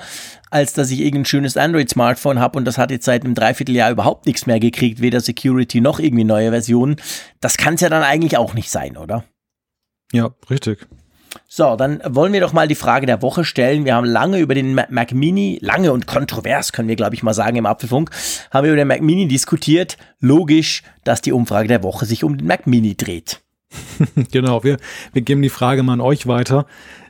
[0.50, 4.26] als dass ich irgendein schönes Android-Smartphone habe und das hat jetzt seit einem Dreivierteljahr überhaupt
[4.26, 6.98] nichts mehr gekriegt, weder Security noch irgendwie neue Versionen.
[7.40, 9.24] Das kann es ja dann eigentlich auch nicht sein, oder?
[10.12, 10.88] Ja, richtig.
[11.48, 13.86] So, dann wollen wir doch mal die Frage der Woche stellen.
[13.86, 17.34] Wir haben lange über den Mac Mini, lange und kontrovers, können wir glaube ich mal
[17.34, 18.12] sagen im Apfelfunk,
[18.52, 19.98] haben wir über den Mac Mini diskutiert.
[20.20, 23.42] Logisch, dass die Umfrage der Woche sich um den Mac Mini dreht.
[24.32, 24.78] genau, wir,
[25.14, 26.66] wir geben die Frage mal an euch weiter.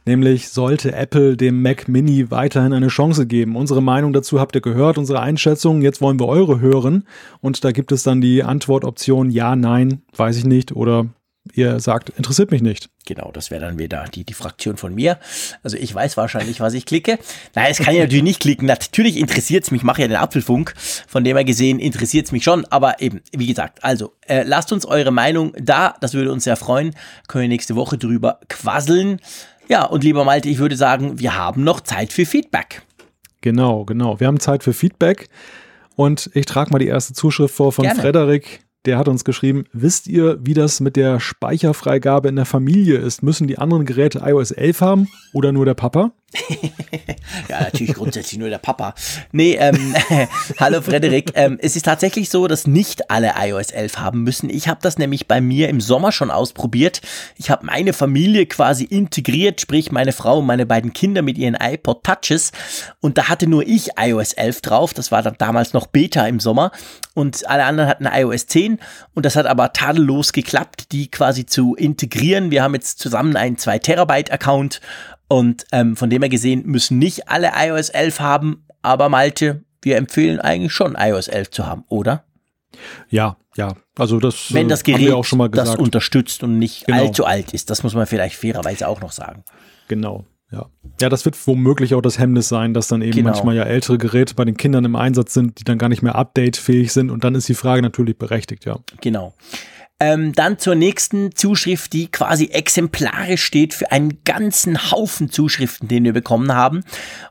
[0.08, 3.58] Nämlich sollte Apple dem Mac Mini weiterhin eine Chance geben?
[3.58, 5.82] Unsere Meinung dazu habt ihr gehört, unsere Einschätzung.
[5.82, 7.04] Jetzt wollen wir eure hören.
[7.42, 11.08] Und da gibt es dann die Antwortoption ja, nein, weiß ich nicht oder
[11.54, 12.90] ihr sagt, interessiert mich nicht.
[13.06, 15.18] Genau, das wäre dann wieder die, die Fraktion von mir.
[15.64, 17.20] Also ich weiß wahrscheinlich, was ich klicke.
[17.56, 18.66] Nein, es kann ich natürlich nicht klicken.
[18.66, 20.74] Natürlich interessiert es mich, ich mache ja den Apfelfunk.
[21.08, 22.66] Von dem her gesehen interessiert es mich schon.
[22.66, 25.96] Aber eben, wie gesagt, also äh, lasst uns eure Meinung da.
[26.02, 26.96] Das würde uns sehr freuen.
[27.28, 29.20] Können wir nächste Woche drüber quasseln.
[29.70, 32.82] Ja, und lieber Malte, ich würde sagen, wir haben noch Zeit für Feedback.
[33.42, 34.20] Genau, genau.
[34.20, 35.30] Wir haben Zeit für Feedback.
[35.96, 38.00] Und ich trage mal die erste Zuschrift vor von Gerne.
[38.00, 38.62] Frederik.
[38.86, 43.22] Der hat uns geschrieben, wisst ihr, wie das mit der Speicherfreigabe in der Familie ist?
[43.24, 46.12] Müssen die anderen Geräte iOS 11 haben oder nur der Papa?
[47.50, 48.94] Ja, natürlich grundsätzlich nur der Papa.
[49.32, 49.96] Nee, ähm,
[50.60, 51.32] hallo Frederik.
[51.36, 54.50] Ähm, es ist tatsächlich so, dass nicht alle iOS 11 haben müssen.
[54.50, 57.02] Ich habe das nämlich bei mir im Sommer schon ausprobiert.
[57.38, 61.56] Ich habe meine Familie quasi integriert, sprich meine Frau und meine beiden Kinder mit ihren
[61.56, 62.52] iPod Touches.
[63.00, 64.94] Und da hatte nur ich iOS 11 drauf.
[64.94, 66.72] Das war dann damals noch Beta im Sommer.
[67.14, 68.80] Und alle anderen hatten iOS 10.
[69.14, 72.52] Und das hat aber tadellos geklappt, die quasi zu integrieren.
[72.52, 74.82] Wir haben jetzt zusammen einen 2 Terabyte Account
[75.28, 79.98] und ähm, von dem her gesehen müssen nicht alle iOS 11 haben, aber Malte, wir
[79.98, 82.24] empfehlen eigentlich schon iOS 11 zu haben, oder?
[83.10, 83.76] Ja, ja.
[83.98, 85.70] Also das, Wenn das Gerät auch schon mal gesagt.
[85.70, 87.00] das unterstützt und nicht genau.
[87.00, 89.44] allzu alt ist, das muss man vielleicht fairerweise auch noch sagen.
[89.88, 90.26] Genau.
[90.52, 90.68] Ja.
[91.02, 93.32] ja, das wird womöglich auch das Hemmnis sein, dass dann eben genau.
[93.32, 96.16] manchmal ja ältere Geräte bei den Kindern im Einsatz sind, die dann gar nicht mehr
[96.16, 98.78] updatefähig sind und dann ist die Frage natürlich berechtigt, ja.
[99.02, 99.34] Genau.
[100.00, 106.04] Ähm, dann zur nächsten Zuschrift, die quasi exemplarisch steht für einen ganzen Haufen Zuschriften, den
[106.04, 106.84] wir bekommen haben.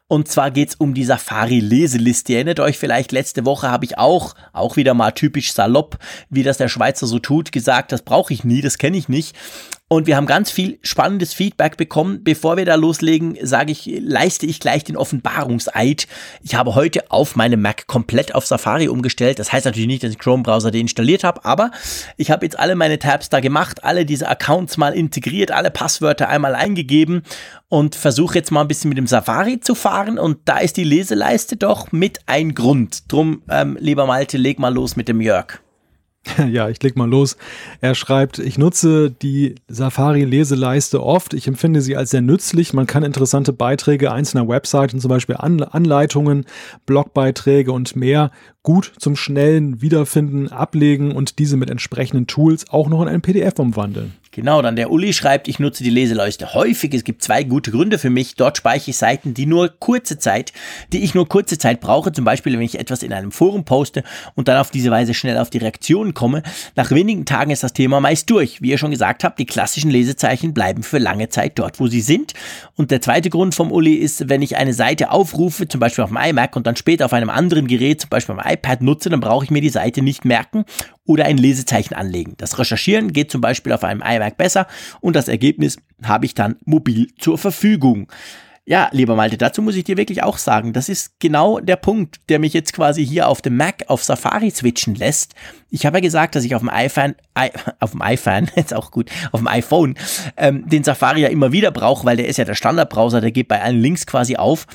[0.08, 2.32] Und zwar geht's um die Safari-Leseliste.
[2.32, 5.98] Ihr erinnert euch vielleicht, letzte Woche habe ich auch, auch wieder mal typisch salopp,
[6.28, 9.36] wie das der Schweizer so tut, gesagt, das brauche ich nie, das kenne ich nicht.
[9.88, 12.24] Und wir haben ganz viel spannendes Feedback bekommen.
[12.24, 16.08] Bevor wir da loslegen, sage ich, leiste ich gleich den Offenbarungseid.
[16.42, 19.38] Ich habe heute auf meinem Mac komplett auf Safari umgestellt.
[19.38, 21.70] Das heißt natürlich nicht, dass ich Chrome-Browser deinstalliert habe, aber
[22.16, 26.28] ich habe jetzt alle meine Tabs da gemacht, alle diese Accounts mal integriert, alle Passwörter
[26.28, 27.22] einmal eingegeben
[27.68, 30.18] und versuche jetzt mal ein bisschen mit dem Safari zu fahren.
[30.18, 33.12] Und da ist die Leseleiste doch mit ein Grund.
[33.12, 35.60] Drum, ähm, lieber Malte, leg mal los mit dem Jörg.
[36.50, 37.36] Ja, ich leg mal los.
[37.80, 41.34] Er schreibt, ich nutze die Safari-Leseleiste oft.
[41.34, 42.72] Ich empfinde sie als sehr nützlich.
[42.72, 46.44] Man kann interessante Beiträge einzelner Webseiten, zum Beispiel Anleitungen,
[46.86, 48.30] Blogbeiträge und mehr
[48.62, 53.58] gut zum schnellen Wiederfinden ablegen und diese mit entsprechenden Tools auch noch in ein PDF
[53.58, 54.14] umwandeln.
[54.36, 56.92] Genau, dann der Uli schreibt, ich nutze die Leseleiste häufig.
[56.92, 58.34] Es gibt zwei gute Gründe für mich.
[58.34, 60.52] Dort speichere ich Seiten, die nur kurze Zeit,
[60.92, 62.12] die ich nur kurze Zeit brauche.
[62.12, 64.04] Zum Beispiel, wenn ich etwas in einem Forum poste
[64.34, 66.42] und dann auf diese Weise schnell auf die Reaktionen komme.
[66.74, 68.60] Nach wenigen Tagen ist das Thema meist durch.
[68.60, 72.02] Wie ihr schon gesagt habt, die klassischen Lesezeichen bleiben für lange Zeit dort, wo sie
[72.02, 72.34] sind.
[72.74, 76.10] Und der zweite Grund vom Uli ist, wenn ich eine Seite aufrufe, zum Beispiel auf
[76.10, 79.20] dem iMac und dann später auf einem anderen Gerät, zum Beispiel am iPad nutze, dann
[79.20, 80.66] brauche ich mir die Seite nicht merken
[81.06, 82.34] oder ein Lesezeichen anlegen.
[82.36, 84.66] Das Recherchieren geht zum Beispiel auf einem iMac besser
[85.00, 88.08] und das Ergebnis habe ich dann mobil zur Verfügung.
[88.68, 92.16] Ja, lieber Malte, dazu muss ich dir wirklich auch sagen, das ist genau der Punkt,
[92.28, 95.36] der mich jetzt quasi hier auf dem Mac auf Safari switchen lässt.
[95.70, 98.90] Ich habe ja gesagt, dass ich auf dem iPhone, I, auf dem iPhone, jetzt auch
[98.90, 99.94] gut, auf dem iPhone,
[100.36, 103.46] ähm, den Safari ja immer wieder brauche, weil der ist ja der Standardbrowser, der geht
[103.46, 104.66] bei allen Links quasi auf.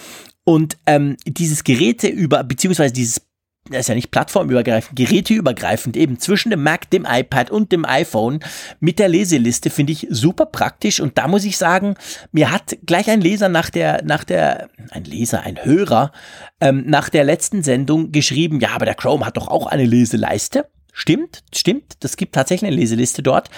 [0.46, 3.22] Und ähm, dieses Geräte über, beziehungsweise dieses
[3.70, 8.40] das ist ja nicht plattformübergreifend, geräteübergreifend, eben zwischen dem Mac, dem iPad und dem iPhone
[8.80, 11.96] mit der Leseliste finde ich super praktisch und da muss ich sagen,
[12.32, 16.12] mir hat gleich ein Leser nach der, nach der, ein Leser, ein Hörer,
[16.60, 20.68] ähm, nach der letzten Sendung geschrieben, ja, aber der Chrome hat doch auch eine Leseleiste.
[20.94, 23.50] Stimmt, stimmt, das gibt tatsächlich eine Leseliste dort,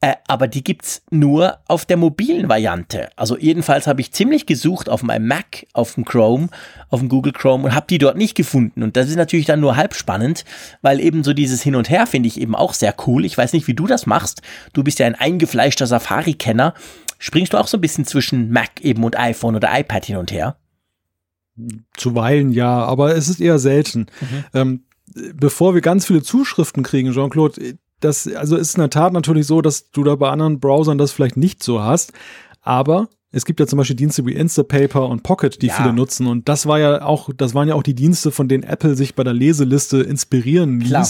[0.00, 3.10] äh, aber die gibt's nur auf der mobilen Variante.
[3.16, 6.48] Also jedenfalls habe ich ziemlich gesucht auf meinem Mac, auf dem Chrome,
[6.88, 8.82] auf dem Google Chrome und habe die dort nicht gefunden.
[8.82, 10.44] Und das ist natürlich dann nur halb spannend,
[10.82, 13.24] weil eben so dieses Hin und Her finde ich eben auch sehr cool.
[13.24, 14.42] Ich weiß nicht, wie du das machst.
[14.72, 16.74] Du bist ja ein eingefleischter Safari-Kenner.
[17.18, 20.32] Springst du auch so ein bisschen zwischen Mac eben und iPhone oder iPad hin und
[20.32, 20.56] her?
[21.96, 24.06] Zuweilen ja, aber es ist eher selten.
[24.20, 24.44] Mhm.
[24.54, 24.84] Ähm,
[25.34, 29.60] bevor wir ganz viele Zuschriften kriegen, Jean-Claude, das also ist in der Tat natürlich so,
[29.60, 32.12] dass du da bei anderen Browsern das vielleicht nicht so hast.
[32.62, 35.74] Aber es gibt ja zum Beispiel Dienste wie Instapaper und Pocket, die ja.
[35.74, 36.26] viele nutzen.
[36.26, 39.14] Und das war ja auch, das waren ja auch die Dienste, von denen Apple sich
[39.14, 40.88] bei der Leseliste inspirieren ließ.
[40.88, 41.06] Klar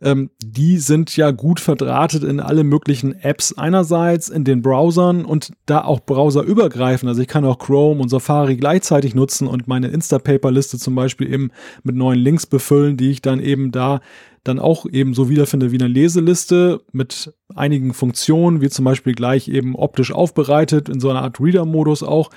[0.00, 5.52] ähm, die sind ja gut verdrahtet in alle möglichen Apps einerseits, in den Browsern und
[5.66, 7.08] da auch browserübergreifend.
[7.08, 11.50] Also ich kann auch Chrome und Safari gleichzeitig nutzen und meine Instapaper-Liste zum Beispiel eben
[11.82, 14.00] mit neuen Links befüllen, die ich dann eben da
[14.44, 19.48] dann auch eben so wiederfinde wie eine Leseliste mit einigen Funktionen, wie zum Beispiel gleich
[19.48, 22.30] eben optisch aufbereitet, in so einer Art Reader-Modus auch.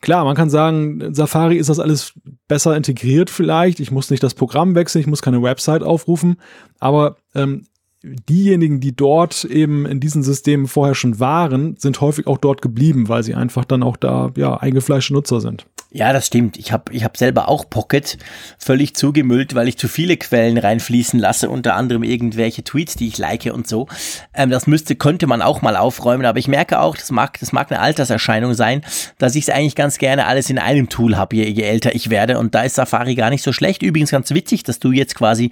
[0.00, 2.14] Klar, man kann sagen, Safari ist das alles
[2.48, 3.80] besser integriert vielleicht.
[3.80, 6.36] Ich muss nicht das Programm wechseln, ich muss keine Website aufrufen.
[6.78, 7.66] Aber ähm,
[8.02, 13.08] diejenigen, die dort eben in diesen Systemen vorher schon waren, sind häufig auch dort geblieben,
[13.08, 15.66] weil sie einfach dann auch da ja eingefleischte Nutzer sind.
[15.92, 16.56] Ja, das stimmt.
[16.56, 18.16] Ich habe ich hab selber auch Pocket
[18.58, 23.18] völlig zugemüllt, weil ich zu viele Quellen reinfließen lasse, unter anderem irgendwelche Tweets, die ich
[23.18, 23.88] like und so.
[24.32, 27.50] Ähm, das müsste, könnte man auch mal aufräumen, aber ich merke auch, das mag, das
[27.50, 28.82] mag eine Alterserscheinung sein,
[29.18, 32.08] dass ich es eigentlich ganz gerne alles in einem Tool habe, je, je älter ich
[32.08, 32.38] werde.
[32.38, 33.82] Und da ist Safari gar nicht so schlecht.
[33.82, 35.50] Übrigens ganz witzig, dass du jetzt quasi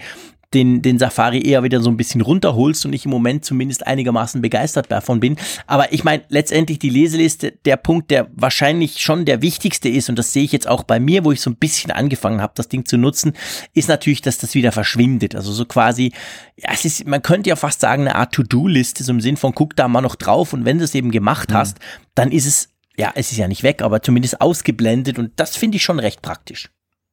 [0.54, 4.40] den, den Safari eher wieder so ein bisschen runterholst und ich im Moment zumindest einigermaßen
[4.40, 5.36] begeistert davon bin.
[5.66, 10.18] Aber ich meine, letztendlich die Leseliste, der Punkt, der wahrscheinlich schon der wichtigste ist, und
[10.18, 12.68] das sehe ich jetzt auch bei mir, wo ich so ein bisschen angefangen habe, das
[12.68, 13.34] Ding zu nutzen,
[13.74, 15.34] ist natürlich, dass das wieder verschwindet.
[15.34, 16.12] Also so quasi,
[16.56, 19.54] ja, es ist, man könnte ja fast sagen, eine Art To-Do-Liste, so im Sinn von,
[19.54, 21.54] guck da mal noch drauf und wenn du es eben gemacht mhm.
[21.54, 21.78] hast,
[22.14, 25.76] dann ist es, ja, es ist ja nicht weg, aber zumindest ausgeblendet und das finde
[25.76, 26.70] ich schon recht praktisch.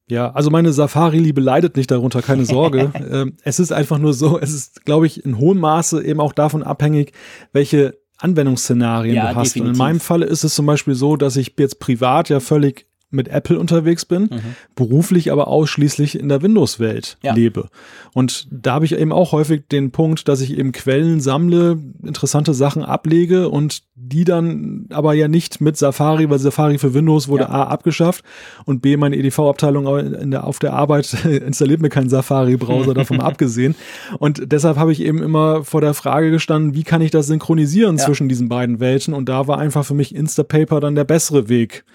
[0.07, 2.91] Ja, also meine Safari-Liebe leidet nicht darunter, keine Sorge.
[3.11, 6.33] ähm, es ist einfach nur so, es ist, glaube ich, in hohem Maße eben auch
[6.33, 7.13] davon abhängig,
[7.53, 9.55] welche Anwendungsszenarien ja, du hast.
[9.55, 9.61] Definitiv.
[9.61, 12.87] Und in meinem Falle ist es zum Beispiel so, dass ich jetzt privat ja völlig
[13.15, 14.55] mit Apple unterwegs bin, mhm.
[14.75, 17.33] beruflich aber ausschließlich in der Windows-Welt ja.
[17.33, 17.69] lebe.
[18.13, 22.53] Und da habe ich eben auch häufig den Punkt, dass ich eben Quellen sammle, interessante
[22.53, 27.43] Sachen ablege und die dann aber ja nicht mit Safari, weil Safari für Windows wurde
[27.43, 27.49] ja.
[27.49, 28.23] A abgeschafft
[28.65, 29.87] und B, meine EDV-Abteilung
[30.35, 33.75] auf der Arbeit installiert mir keinen Safari-Browser, davon abgesehen.
[34.19, 37.97] Und deshalb habe ich eben immer vor der Frage gestanden, wie kann ich das synchronisieren
[37.97, 38.05] ja.
[38.05, 39.13] zwischen diesen beiden Welten?
[39.13, 41.85] Und da war einfach für mich Instapaper dann der bessere Weg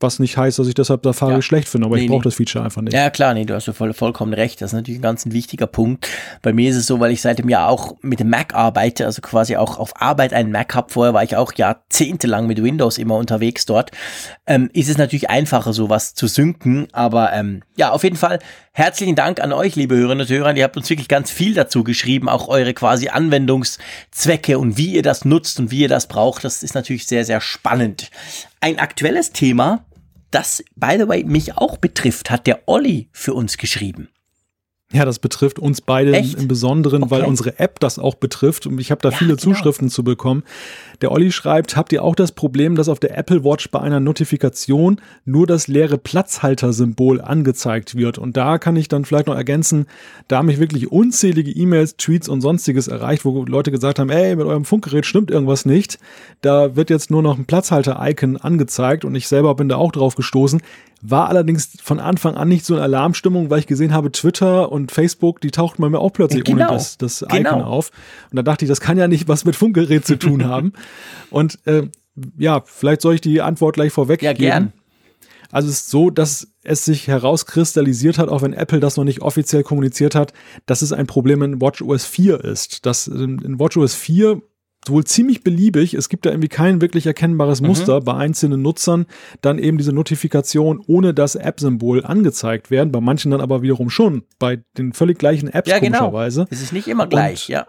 [0.00, 1.42] Was nicht heißt, dass ich deshalb Safari Ja.
[1.42, 2.24] schlecht finde, aber Nee, ich brauche nee.
[2.24, 2.92] das Feature einfach nicht.
[2.94, 4.62] Ja, klar, nee, du hast ja voll, vollkommen recht.
[4.62, 6.06] Das ist natürlich ein ganz ein wichtiger Punkt.
[6.40, 9.06] Bei mir ist es so, weil ich seit dem Jahr auch mit dem Mac arbeite,
[9.06, 10.92] also quasi auch auf Arbeit einen Mac habe.
[10.92, 13.90] Vorher war ich auch jahrzehntelang mit Windows immer unterwegs dort.
[14.46, 16.86] Ähm, ist es natürlich einfacher, sowas zu synken.
[16.92, 18.38] Aber ähm, ja, auf jeden Fall
[18.72, 20.56] herzlichen Dank an euch, liebe Hörerinnen und Hörer.
[20.56, 25.02] Ihr habt uns wirklich ganz viel dazu geschrieben, auch eure quasi Anwendungszwecke und wie ihr
[25.02, 26.44] das nutzt und wie ihr das braucht.
[26.44, 28.10] Das ist natürlich sehr, sehr spannend.
[28.60, 29.84] Ein aktuelles Thema,
[30.30, 34.08] das, by the way, mich auch betrifft, hat der Olli für uns geschrieben.
[34.90, 36.38] Ja, das betrifft uns beide Echt?
[36.40, 37.28] im Besonderen, weil Okay.
[37.28, 38.66] unsere App das auch betrifft.
[38.66, 39.42] Und ich habe da Ja, viele genau.
[39.42, 40.44] Zuschriften zu bekommen.
[41.02, 44.00] Der Olli schreibt, habt ihr auch das Problem, dass auf der Apple Watch bei einer
[44.00, 48.16] Notifikation nur das leere Platzhalter-Symbol angezeigt wird?
[48.16, 49.84] Und da kann ich dann vielleicht noch ergänzen,
[50.26, 54.36] da haben mich wirklich unzählige E-Mails, Tweets und sonstiges erreicht, wo Leute gesagt haben, ey,
[54.36, 55.98] mit eurem Funkgerät stimmt irgendwas nicht.
[56.40, 60.14] Da wird jetzt nur noch ein Platzhalter-Icon angezeigt und ich selber bin da auch drauf
[60.14, 60.62] gestoßen.
[61.00, 64.90] War allerdings von Anfang an nicht so eine Alarmstimmung, weil ich gesehen habe, Twitter und
[64.90, 67.64] Facebook, die tauchten bei mir auch plötzlich Genau, ohne das, das Icon genau.
[67.64, 67.90] auf.
[68.30, 70.72] Und da dachte ich, das kann ja nicht was mit Funkgerät zu tun haben.
[71.30, 71.88] Und äh,
[72.36, 74.72] ja, vielleicht soll ich die Antwort gleich vorweg Ja, gern.
[75.50, 79.22] Also es ist so, dass es sich herauskristallisiert hat, auch wenn Apple das noch nicht
[79.22, 80.34] offiziell kommuniziert hat,
[80.66, 82.84] dass es ein Problem in WatchOS 4 ist.
[82.84, 84.42] Dass ähm, in WatchOS 4
[84.86, 89.06] wohl ziemlich beliebig, es gibt da irgendwie kein wirklich erkennbares Muster bei einzelnen Nutzern,
[89.42, 94.22] dann eben diese Notifikation ohne das App-Symbol angezeigt werden, bei manchen dann aber wiederum schon,
[94.38, 95.98] bei den völlig gleichen Apps Ja, genau.
[95.98, 96.46] komischerweise.
[96.50, 97.66] Es ist nicht immer gleich, Und- ja.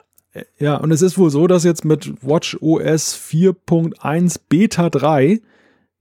[0.60, 5.42] Ja, und es ist wohl so, dass jetzt mit WatchOS 4.1 Beta 3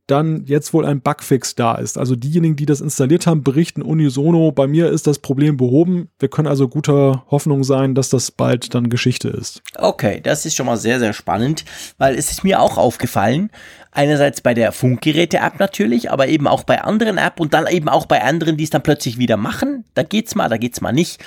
[0.09, 1.99] dann jetzt wohl ein Bugfix da ist.
[1.99, 6.09] Also diejenigen, die das installiert haben, berichten unisono, bei mir ist das Problem behoben.
[6.19, 9.63] Wir können also guter Hoffnung sein, dass das bald dann Geschichte ist.
[9.77, 11.65] Okay, das ist schon mal sehr, sehr spannend,
[11.99, 13.51] weil es ist mir auch aufgefallen.
[13.93, 18.07] Einerseits bei der Funkgeräte-App natürlich, aber eben auch bei anderen App und dann eben auch
[18.07, 19.85] bei anderen, die es dann plötzlich wieder machen.
[19.95, 21.21] Da geht's mal, da geht's mal nicht.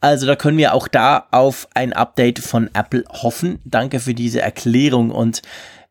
[0.00, 3.60] Also da können wir auch da auf ein Update von Apple hoffen.
[3.64, 5.40] Danke für diese Erklärung und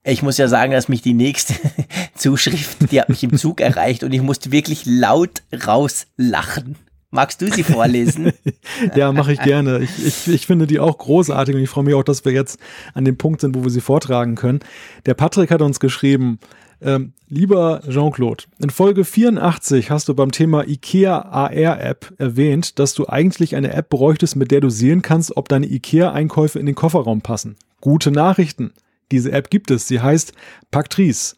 [0.04, 1.54] ich muss ja sagen, dass mich die nächste
[2.16, 6.76] Zuschrift, die hat mich im Zug erreicht und ich musste wirklich laut rauslachen.
[7.10, 8.34] Magst du sie vorlesen?
[8.96, 9.80] Ja, mache ich gerne.
[9.80, 12.60] Ich, ich, ich finde die auch großartig und ich freue mich auch, dass wir jetzt
[12.94, 14.60] an dem Punkt sind, wo wir sie vortragen können.
[15.06, 16.40] Der Patrick hat uns geschrieben,
[16.82, 23.08] ähm, lieber Jean-Claude, in Folge 84 hast du beim Thema IKEA AR-App erwähnt, dass du
[23.08, 27.22] eigentlich eine App bräuchtest, mit der du sehen kannst, ob deine IKEA-Einkäufe in den Kofferraum
[27.22, 27.58] passen.
[27.80, 28.74] Gute Nachrichten.
[29.14, 29.88] Diese App gibt es.
[29.88, 30.34] Sie heißt
[30.72, 31.36] Pactrice.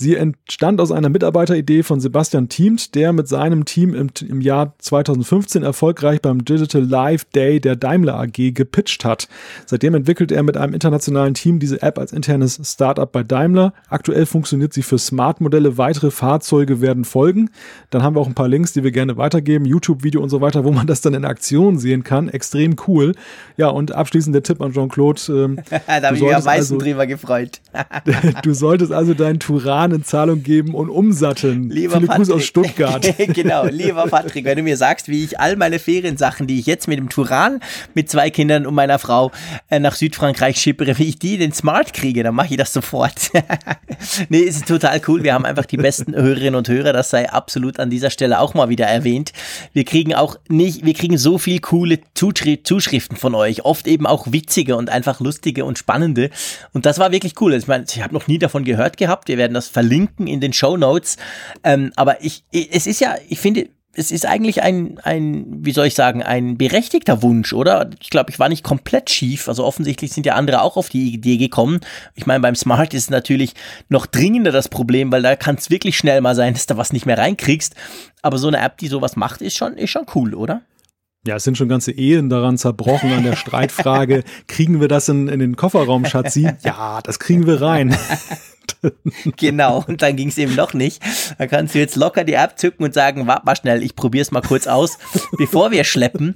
[0.00, 4.74] Sie entstand aus einer Mitarbeiteridee von Sebastian Thiemt, der mit seinem Team im, im Jahr
[4.78, 9.26] 2015 erfolgreich beim Digital Live Day der Daimler AG gepitcht hat.
[9.66, 13.72] Seitdem entwickelt er mit einem internationalen Team diese App als internes Startup bei Daimler.
[13.88, 15.78] Aktuell funktioniert sie für Smart-Modelle.
[15.78, 17.50] Weitere Fahrzeuge werden folgen.
[17.90, 20.62] Dann haben wir auch ein paar Links, die wir gerne weitergeben, YouTube-Video und so weiter,
[20.64, 22.28] wo man das dann in Aktion sehen kann.
[22.28, 23.16] Extrem cool.
[23.56, 25.20] Ja, und abschließend der Tipp an Jean-Claude.
[25.28, 27.60] Ähm, da habe ich mich am meisten also- drüber gefreut.
[28.44, 31.70] du solltest also deinen Turan in Zahlung geben und umsatteln.
[31.70, 32.70] Lieber Viele Grüße aus Patrick.
[32.70, 33.14] Stuttgart.
[33.34, 36.88] genau, lieber Patrick, wenn du mir sagst, wie ich all meine Feriensachen, die ich jetzt
[36.88, 37.60] mit dem Turan,
[37.94, 39.32] mit zwei Kindern und meiner Frau
[39.70, 42.72] äh, nach Südfrankreich schippere, wie ich die in den Smart kriege, dann mache ich das
[42.72, 43.30] sofort.
[44.28, 45.22] nee, es ist total cool.
[45.22, 46.92] Wir haben einfach die besten Hörerinnen und Hörer.
[46.92, 49.32] Das sei absolut an dieser Stelle auch mal wieder erwähnt.
[49.72, 53.64] Wir kriegen auch nicht, wir kriegen so viel coole Zuschri Zuschriften von euch.
[53.64, 56.30] Oft eben auch witzige und einfach lustige und spannende.
[56.72, 57.54] Und das war wirklich cool.
[57.54, 59.28] Ich meine, ich habe noch nie davon gehört gehabt.
[59.28, 61.18] Wir werden das verlinken in den Show Notes.
[61.62, 65.86] Ähm, aber ich, es ist ja, ich finde, es ist eigentlich ein, ein, wie soll
[65.86, 67.90] ich sagen, ein berechtigter Wunsch, oder?
[68.00, 69.46] Ich glaube, ich war nicht komplett schief.
[69.46, 71.78] Also offensichtlich sind ja andere auch auf die Idee gekommen.
[72.16, 73.54] Ich meine, beim Smart ist natürlich
[73.88, 76.92] noch dringender das Problem, weil da kann es wirklich schnell mal sein, dass du was
[76.92, 77.76] nicht mehr reinkriegst.
[78.22, 80.62] Aber so eine App, die sowas macht, ist schon, ist schon cool, oder?
[81.24, 85.28] Ja, es sind schon ganze Ehen daran zerbrochen an der Streitfrage, kriegen wir das in,
[85.28, 86.50] in den Kofferraum, Schatzi?
[86.64, 87.96] Ja, das kriegen wir rein.
[89.36, 91.02] Genau, und dann ging es eben noch nicht.
[91.38, 94.30] Da kannst du jetzt locker die App zücken und sagen, warte mal schnell, ich probier's
[94.30, 94.98] mal kurz aus,
[95.36, 96.34] bevor wir schleppen.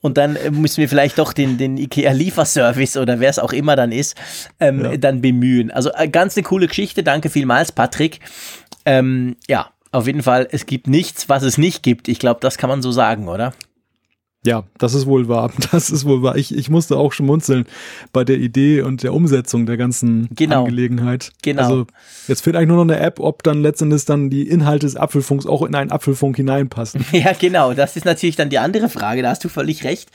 [0.00, 3.76] Und dann äh, müssen wir vielleicht doch den, den IKEA-Lieferservice oder wer es auch immer
[3.76, 4.16] dann ist,
[4.60, 4.96] ähm, Ja.
[4.96, 5.70] dann bemühen.
[5.70, 7.02] Also äh, ganz eine coole Geschichte.
[7.02, 8.20] Danke vielmals, Patrick.
[8.84, 12.08] Ähm, ja, auf jeden Fall, es gibt nichts, was es nicht gibt.
[12.08, 13.54] Ich glaube, das kann man so sagen, oder?
[14.46, 15.50] Ja, das ist wohl wahr.
[15.72, 16.36] Das ist wohl wahr.
[16.36, 17.66] Ich, ich musste auch schmunzeln
[18.12, 20.60] bei der Idee und der Umsetzung der ganzen Genau.
[20.60, 21.32] Angelegenheit.
[21.42, 21.62] Genau.
[21.62, 21.86] Also
[22.28, 25.44] jetzt fehlt eigentlich nur noch eine App, ob dann letztendlich dann die Inhalte des Apfelfunks
[25.44, 27.04] auch in einen Apfelfunk hineinpassen.
[27.12, 27.74] Ja, genau.
[27.74, 29.22] Das ist natürlich dann die andere Frage.
[29.22, 30.08] Da hast du völlig recht.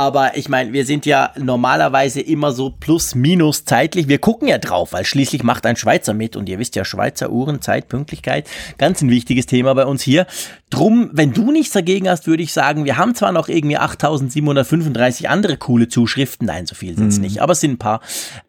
[0.00, 4.08] Aber ich meine, wir sind ja normalerweise immer so plus minus zeitlich.
[4.08, 7.30] Wir gucken ja drauf, weil schließlich macht ein Schweizer mit und ihr wisst ja, Schweizer
[7.30, 8.48] Uhren, Zeit, Pünktlichkeit,
[8.78, 10.26] ganz ein wichtiges Thema bei uns hier.
[10.70, 15.28] Drum, wenn du nichts dagegen hast, würde ich sagen, wir haben zwar noch irgendwie 8735
[15.28, 17.24] andere coole Zuschriften, nein, so viel sind es mhm.
[17.24, 18.00] nicht, aber es sind ein paar.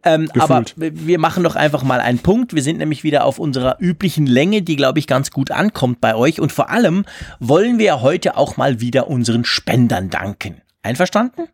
[0.06, 2.56] Ähm, aber wir machen doch einfach mal einen Punkt.
[2.56, 6.16] Wir sind nämlich wieder auf unserer üblichen Länge, die, glaube ich, ganz gut ankommt bei
[6.16, 6.40] euch.
[6.40, 7.04] Und vor allem
[7.42, 10.62] wollen wir heute auch mal wieder unseren Spendern danken.
[10.84, 11.48] Einverstanden?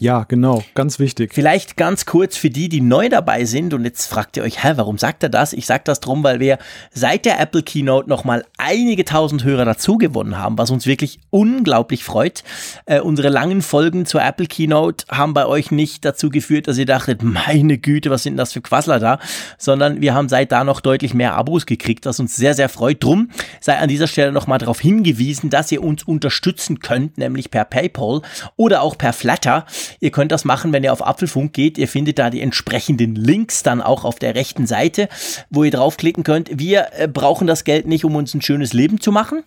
[0.00, 1.34] Ja, genau, ganz wichtig.
[1.34, 4.74] Vielleicht ganz kurz für die, die neu dabei sind und jetzt fragt ihr euch, hä,
[4.76, 5.52] warum sagt er das?
[5.52, 6.58] Ich sag das drum, weil wir
[6.92, 12.04] seit der Apple Keynote nochmal einige tausend Hörer dazu gewonnen haben, was uns wirklich unglaublich
[12.04, 12.44] freut.
[12.86, 16.86] Äh, unsere langen Folgen zur Apple Keynote haben bei euch nicht dazu geführt, dass ihr
[16.86, 19.18] dachtet, meine Güte, was sind das für Quassler da,
[19.58, 23.02] sondern wir haben seit da noch deutlich mehr Abos gekriegt, was uns sehr, sehr freut.
[23.02, 23.30] Drum
[23.60, 28.22] sei an dieser Stelle nochmal darauf hingewiesen, dass ihr uns unterstützen könnt, nämlich per PayPal
[28.54, 29.66] oder auch per Flatter.
[30.00, 31.78] Ihr könnt das machen, wenn ihr auf Apfelfunk geht.
[31.78, 35.08] Ihr findet da die entsprechenden Links dann auch auf der rechten Seite,
[35.50, 36.50] wo ihr draufklicken könnt.
[36.58, 39.42] Wir äh, brauchen das Geld nicht, um uns ein schönes Leben zu machen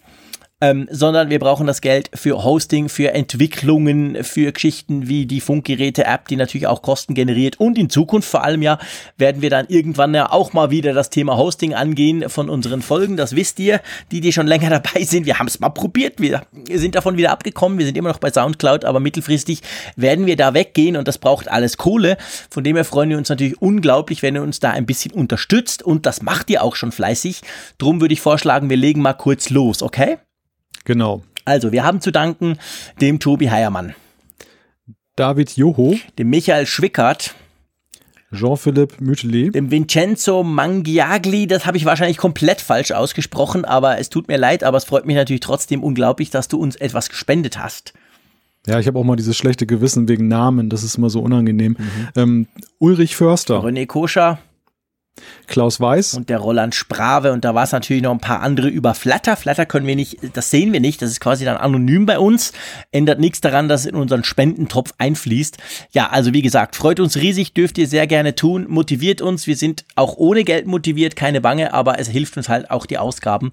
[0.61, 6.27] ähm, sondern wir brauchen das Geld für Hosting, für Entwicklungen, für Geschichten wie die Funkgeräte-App,
[6.27, 7.59] die natürlich auch Kosten generiert.
[7.59, 8.77] Und in Zukunft vor allem ja
[9.17, 13.17] werden wir dann irgendwann ja auch mal wieder das Thema Hosting angehen von unseren Folgen.
[13.17, 13.81] Das wisst ihr,
[14.11, 15.25] die, die schon länger dabei sind.
[15.25, 16.21] Wir haben es mal probiert.
[16.21, 17.79] Wir sind davon wieder abgekommen.
[17.79, 19.61] Wir sind immer noch bei Soundcloud, aber mittelfristig
[19.95, 22.17] werden wir da weggehen und das braucht alles Kohle.
[22.51, 25.81] Von dem her freuen wir uns natürlich unglaublich, wenn ihr uns da ein bisschen unterstützt
[25.81, 27.41] und das macht ihr auch schon fleißig.
[27.79, 30.17] Drum würde ich vorschlagen, wir legen mal kurz los, okay?
[30.91, 31.21] Genau.
[31.45, 32.57] Also, wir haben zu danken
[32.99, 33.95] dem Tobi Heiermann,
[35.15, 37.33] David Joho, dem Michael Schwickert,
[38.33, 44.27] Jean-Philippe Mütelet, dem Vincenzo Mangiagli, das habe ich wahrscheinlich komplett falsch ausgesprochen, aber es tut
[44.27, 47.93] mir leid, aber es freut mich natürlich trotzdem unglaublich, dass du uns etwas gespendet hast.
[48.67, 51.77] Ja, ich habe auch mal dieses schlechte Gewissen wegen Namen, das ist immer so unangenehm.
[51.79, 52.07] Mhm.
[52.17, 52.47] Ähm,
[52.79, 53.63] Ulrich Förster.
[53.63, 54.39] René Koscher.
[55.47, 56.13] Klaus Weiß.
[56.13, 57.33] Und der Roland Sprave.
[57.33, 59.35] Und da war es natürlich noch ein paar andere über Flatter.
[59.35, 61.01] Flatter können wir nicht, das sehen wir nicht.
[61.01, 62.53] Das ist quasi dann anonym bei uns.
[62.91, 65.57] Ändert nichts daran, dass es in unseren Spendentopf einfließt.
[65.91, 68.65] Ja, also wie gesagt, freut uns riesig, dürft ihr sehr gerne tun.
[68.69, 69.47] Motiviert uns.
[69.47, 72.97] Wir sind auch ohne Geld motiviert, keine Bange, aber es hilft uns halt auch die
[72.97, 73.51] Ausgaben,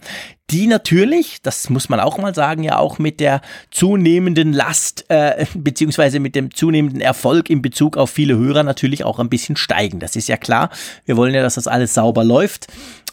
[0.50, 5.44] die natürlich, das muss man auch mal sagen, ja auch mit der zunehmenden Last äh,
[5.54, 10.00] beziehungsweise mit dem zunehmenden Erfolg in Bezug auf viele Hörer natürlich auch ein bisschen steigen.
[10.00, 10.70] Das ist ja klar.
[11.04, 12.66] Wir wollen ja, dass das alles sauber läuft.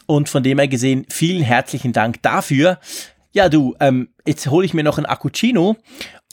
[0.05, 2.79] Und von dem her gesehen, vielen herzlichen Dank dafür.
[3.31, 5.75] Ja, du, ähm, jetzt hole ich mir noch ein Accucino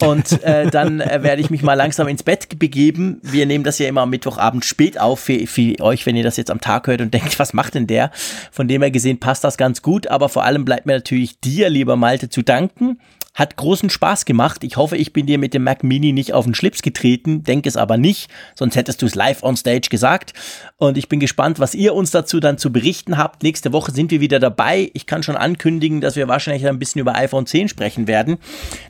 [0.01, 3.19] und äh, dann äh, werde ich mich mal langsam ins Bett begeben.
[3.21, 6.37] Wir nehmen das ja immer am Mittwochabend spät auf für, für euch, wenn ihr das
[6.37, 8.11] jetzt am Tag hört und denkt, was macht denn der?
[8.51, 11.69] Von dem her gesehen passt das ganz gut, aber vor allem bleibt mir natürlich dir,
[11.69, 12.99] lieber Malte, zu danken.
[13.33, 14.63] Hat großen Spaß gemacht.
[14.63, 17.43] Ich hoffe, ich bin dir mit dem Mac Mini nicht auf den Schlips getreten.
[17.43, 20.33] Denk es aber nicht, sonst hättest du es live on stage gesagt.
[20.77, 23.41] Und ich bin gespannt, was ihr uns dazu dann zu berichten habt.
[23.41, 24.91] Nächste Woche sind wir wieder dabei.
[24.93, 28.37] Ich kann schon ankündigen, dass wir wahrscheinlich ein bisschen über iPhone 10 sprechen werden.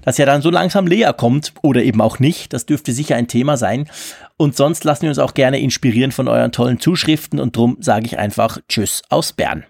[0.03, 2.51] Das ja dann so langsam leer kommt oder eben auch nicht.
[2.51, 3.89] Das dürfte sicher ein Thema sein.
[4.35, 7.39] Und sonst lassen wir uns auch gerne inspirieren von euren tollen Zuschriften.
[7.39, 9.65] Und drum sage ich einfach Tschüss aus Bern.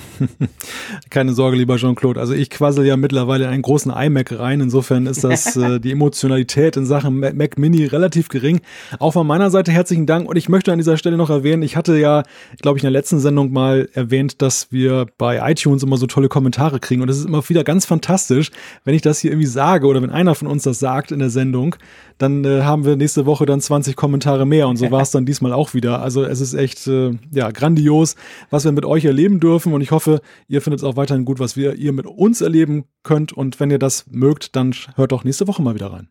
[1.10, 2.18] Keine Sorge, lieber Jean-Claude.
[2.18, 4.60] Also ich quassel ja mittlerweile in einen großen iMac rein.
[4.60, 8.60] Insofern ist das äh, die Emotionalität in Sachen Mac Mini relativ gering.
[8.98, 10.28] Auch von meiner Seite herzlichen Dank.
[10.28, 12.22] Und ich möchte an dieser Stelle noch erwähnen, ich hatte ja,
[12.60, 16.28] glaube ich, in der letzten Sendung mal erwähnt, dass wir bei iTunes immer so tolle
[16.28, 17.02] Kommentare kriegen.
[17.02, 18.50] Und es ist immer wieder ganz fantastisch,
[18.84, 21.30] wenn ich das hier irgendwie sage oder wenn einer von uns das sagt in der
[21.30, 21.76] Sendung,
[22.18, 24.68] dann äh, haben wir nächste Woche dann 20 Kommentare mehr.
[24.68, 26.00] Und so war es dann diesmal auch wieder.
[26.00, 28.16] Also es ist echt äh, ja grandios,
[28.50, 29.72] was wir mit euch erleben dürfen.
[29.82, 32.84] Und ich hoffe, ihr findet es auch weiterhin gut, was wir ihr mit uns erleben
[33.02, 33.32] könnt.
[33.32, 36.08] Und wenn ihr das mögt, dann hört doch nächste Woche mal wieder rein.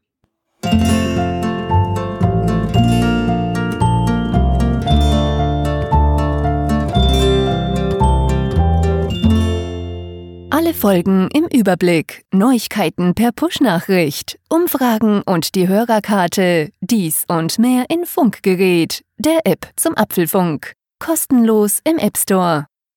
[10.49, 18.05] Alle Folgen im Überblick, Neuigkeiten per Push-Nachricht, Umfragen und die Hörerkarte, dies und mehr in
[18.05, 20.73] Funkgerät, der App zum Apfelfunk.
[20.99, 22.65] Kostenlos im App Store.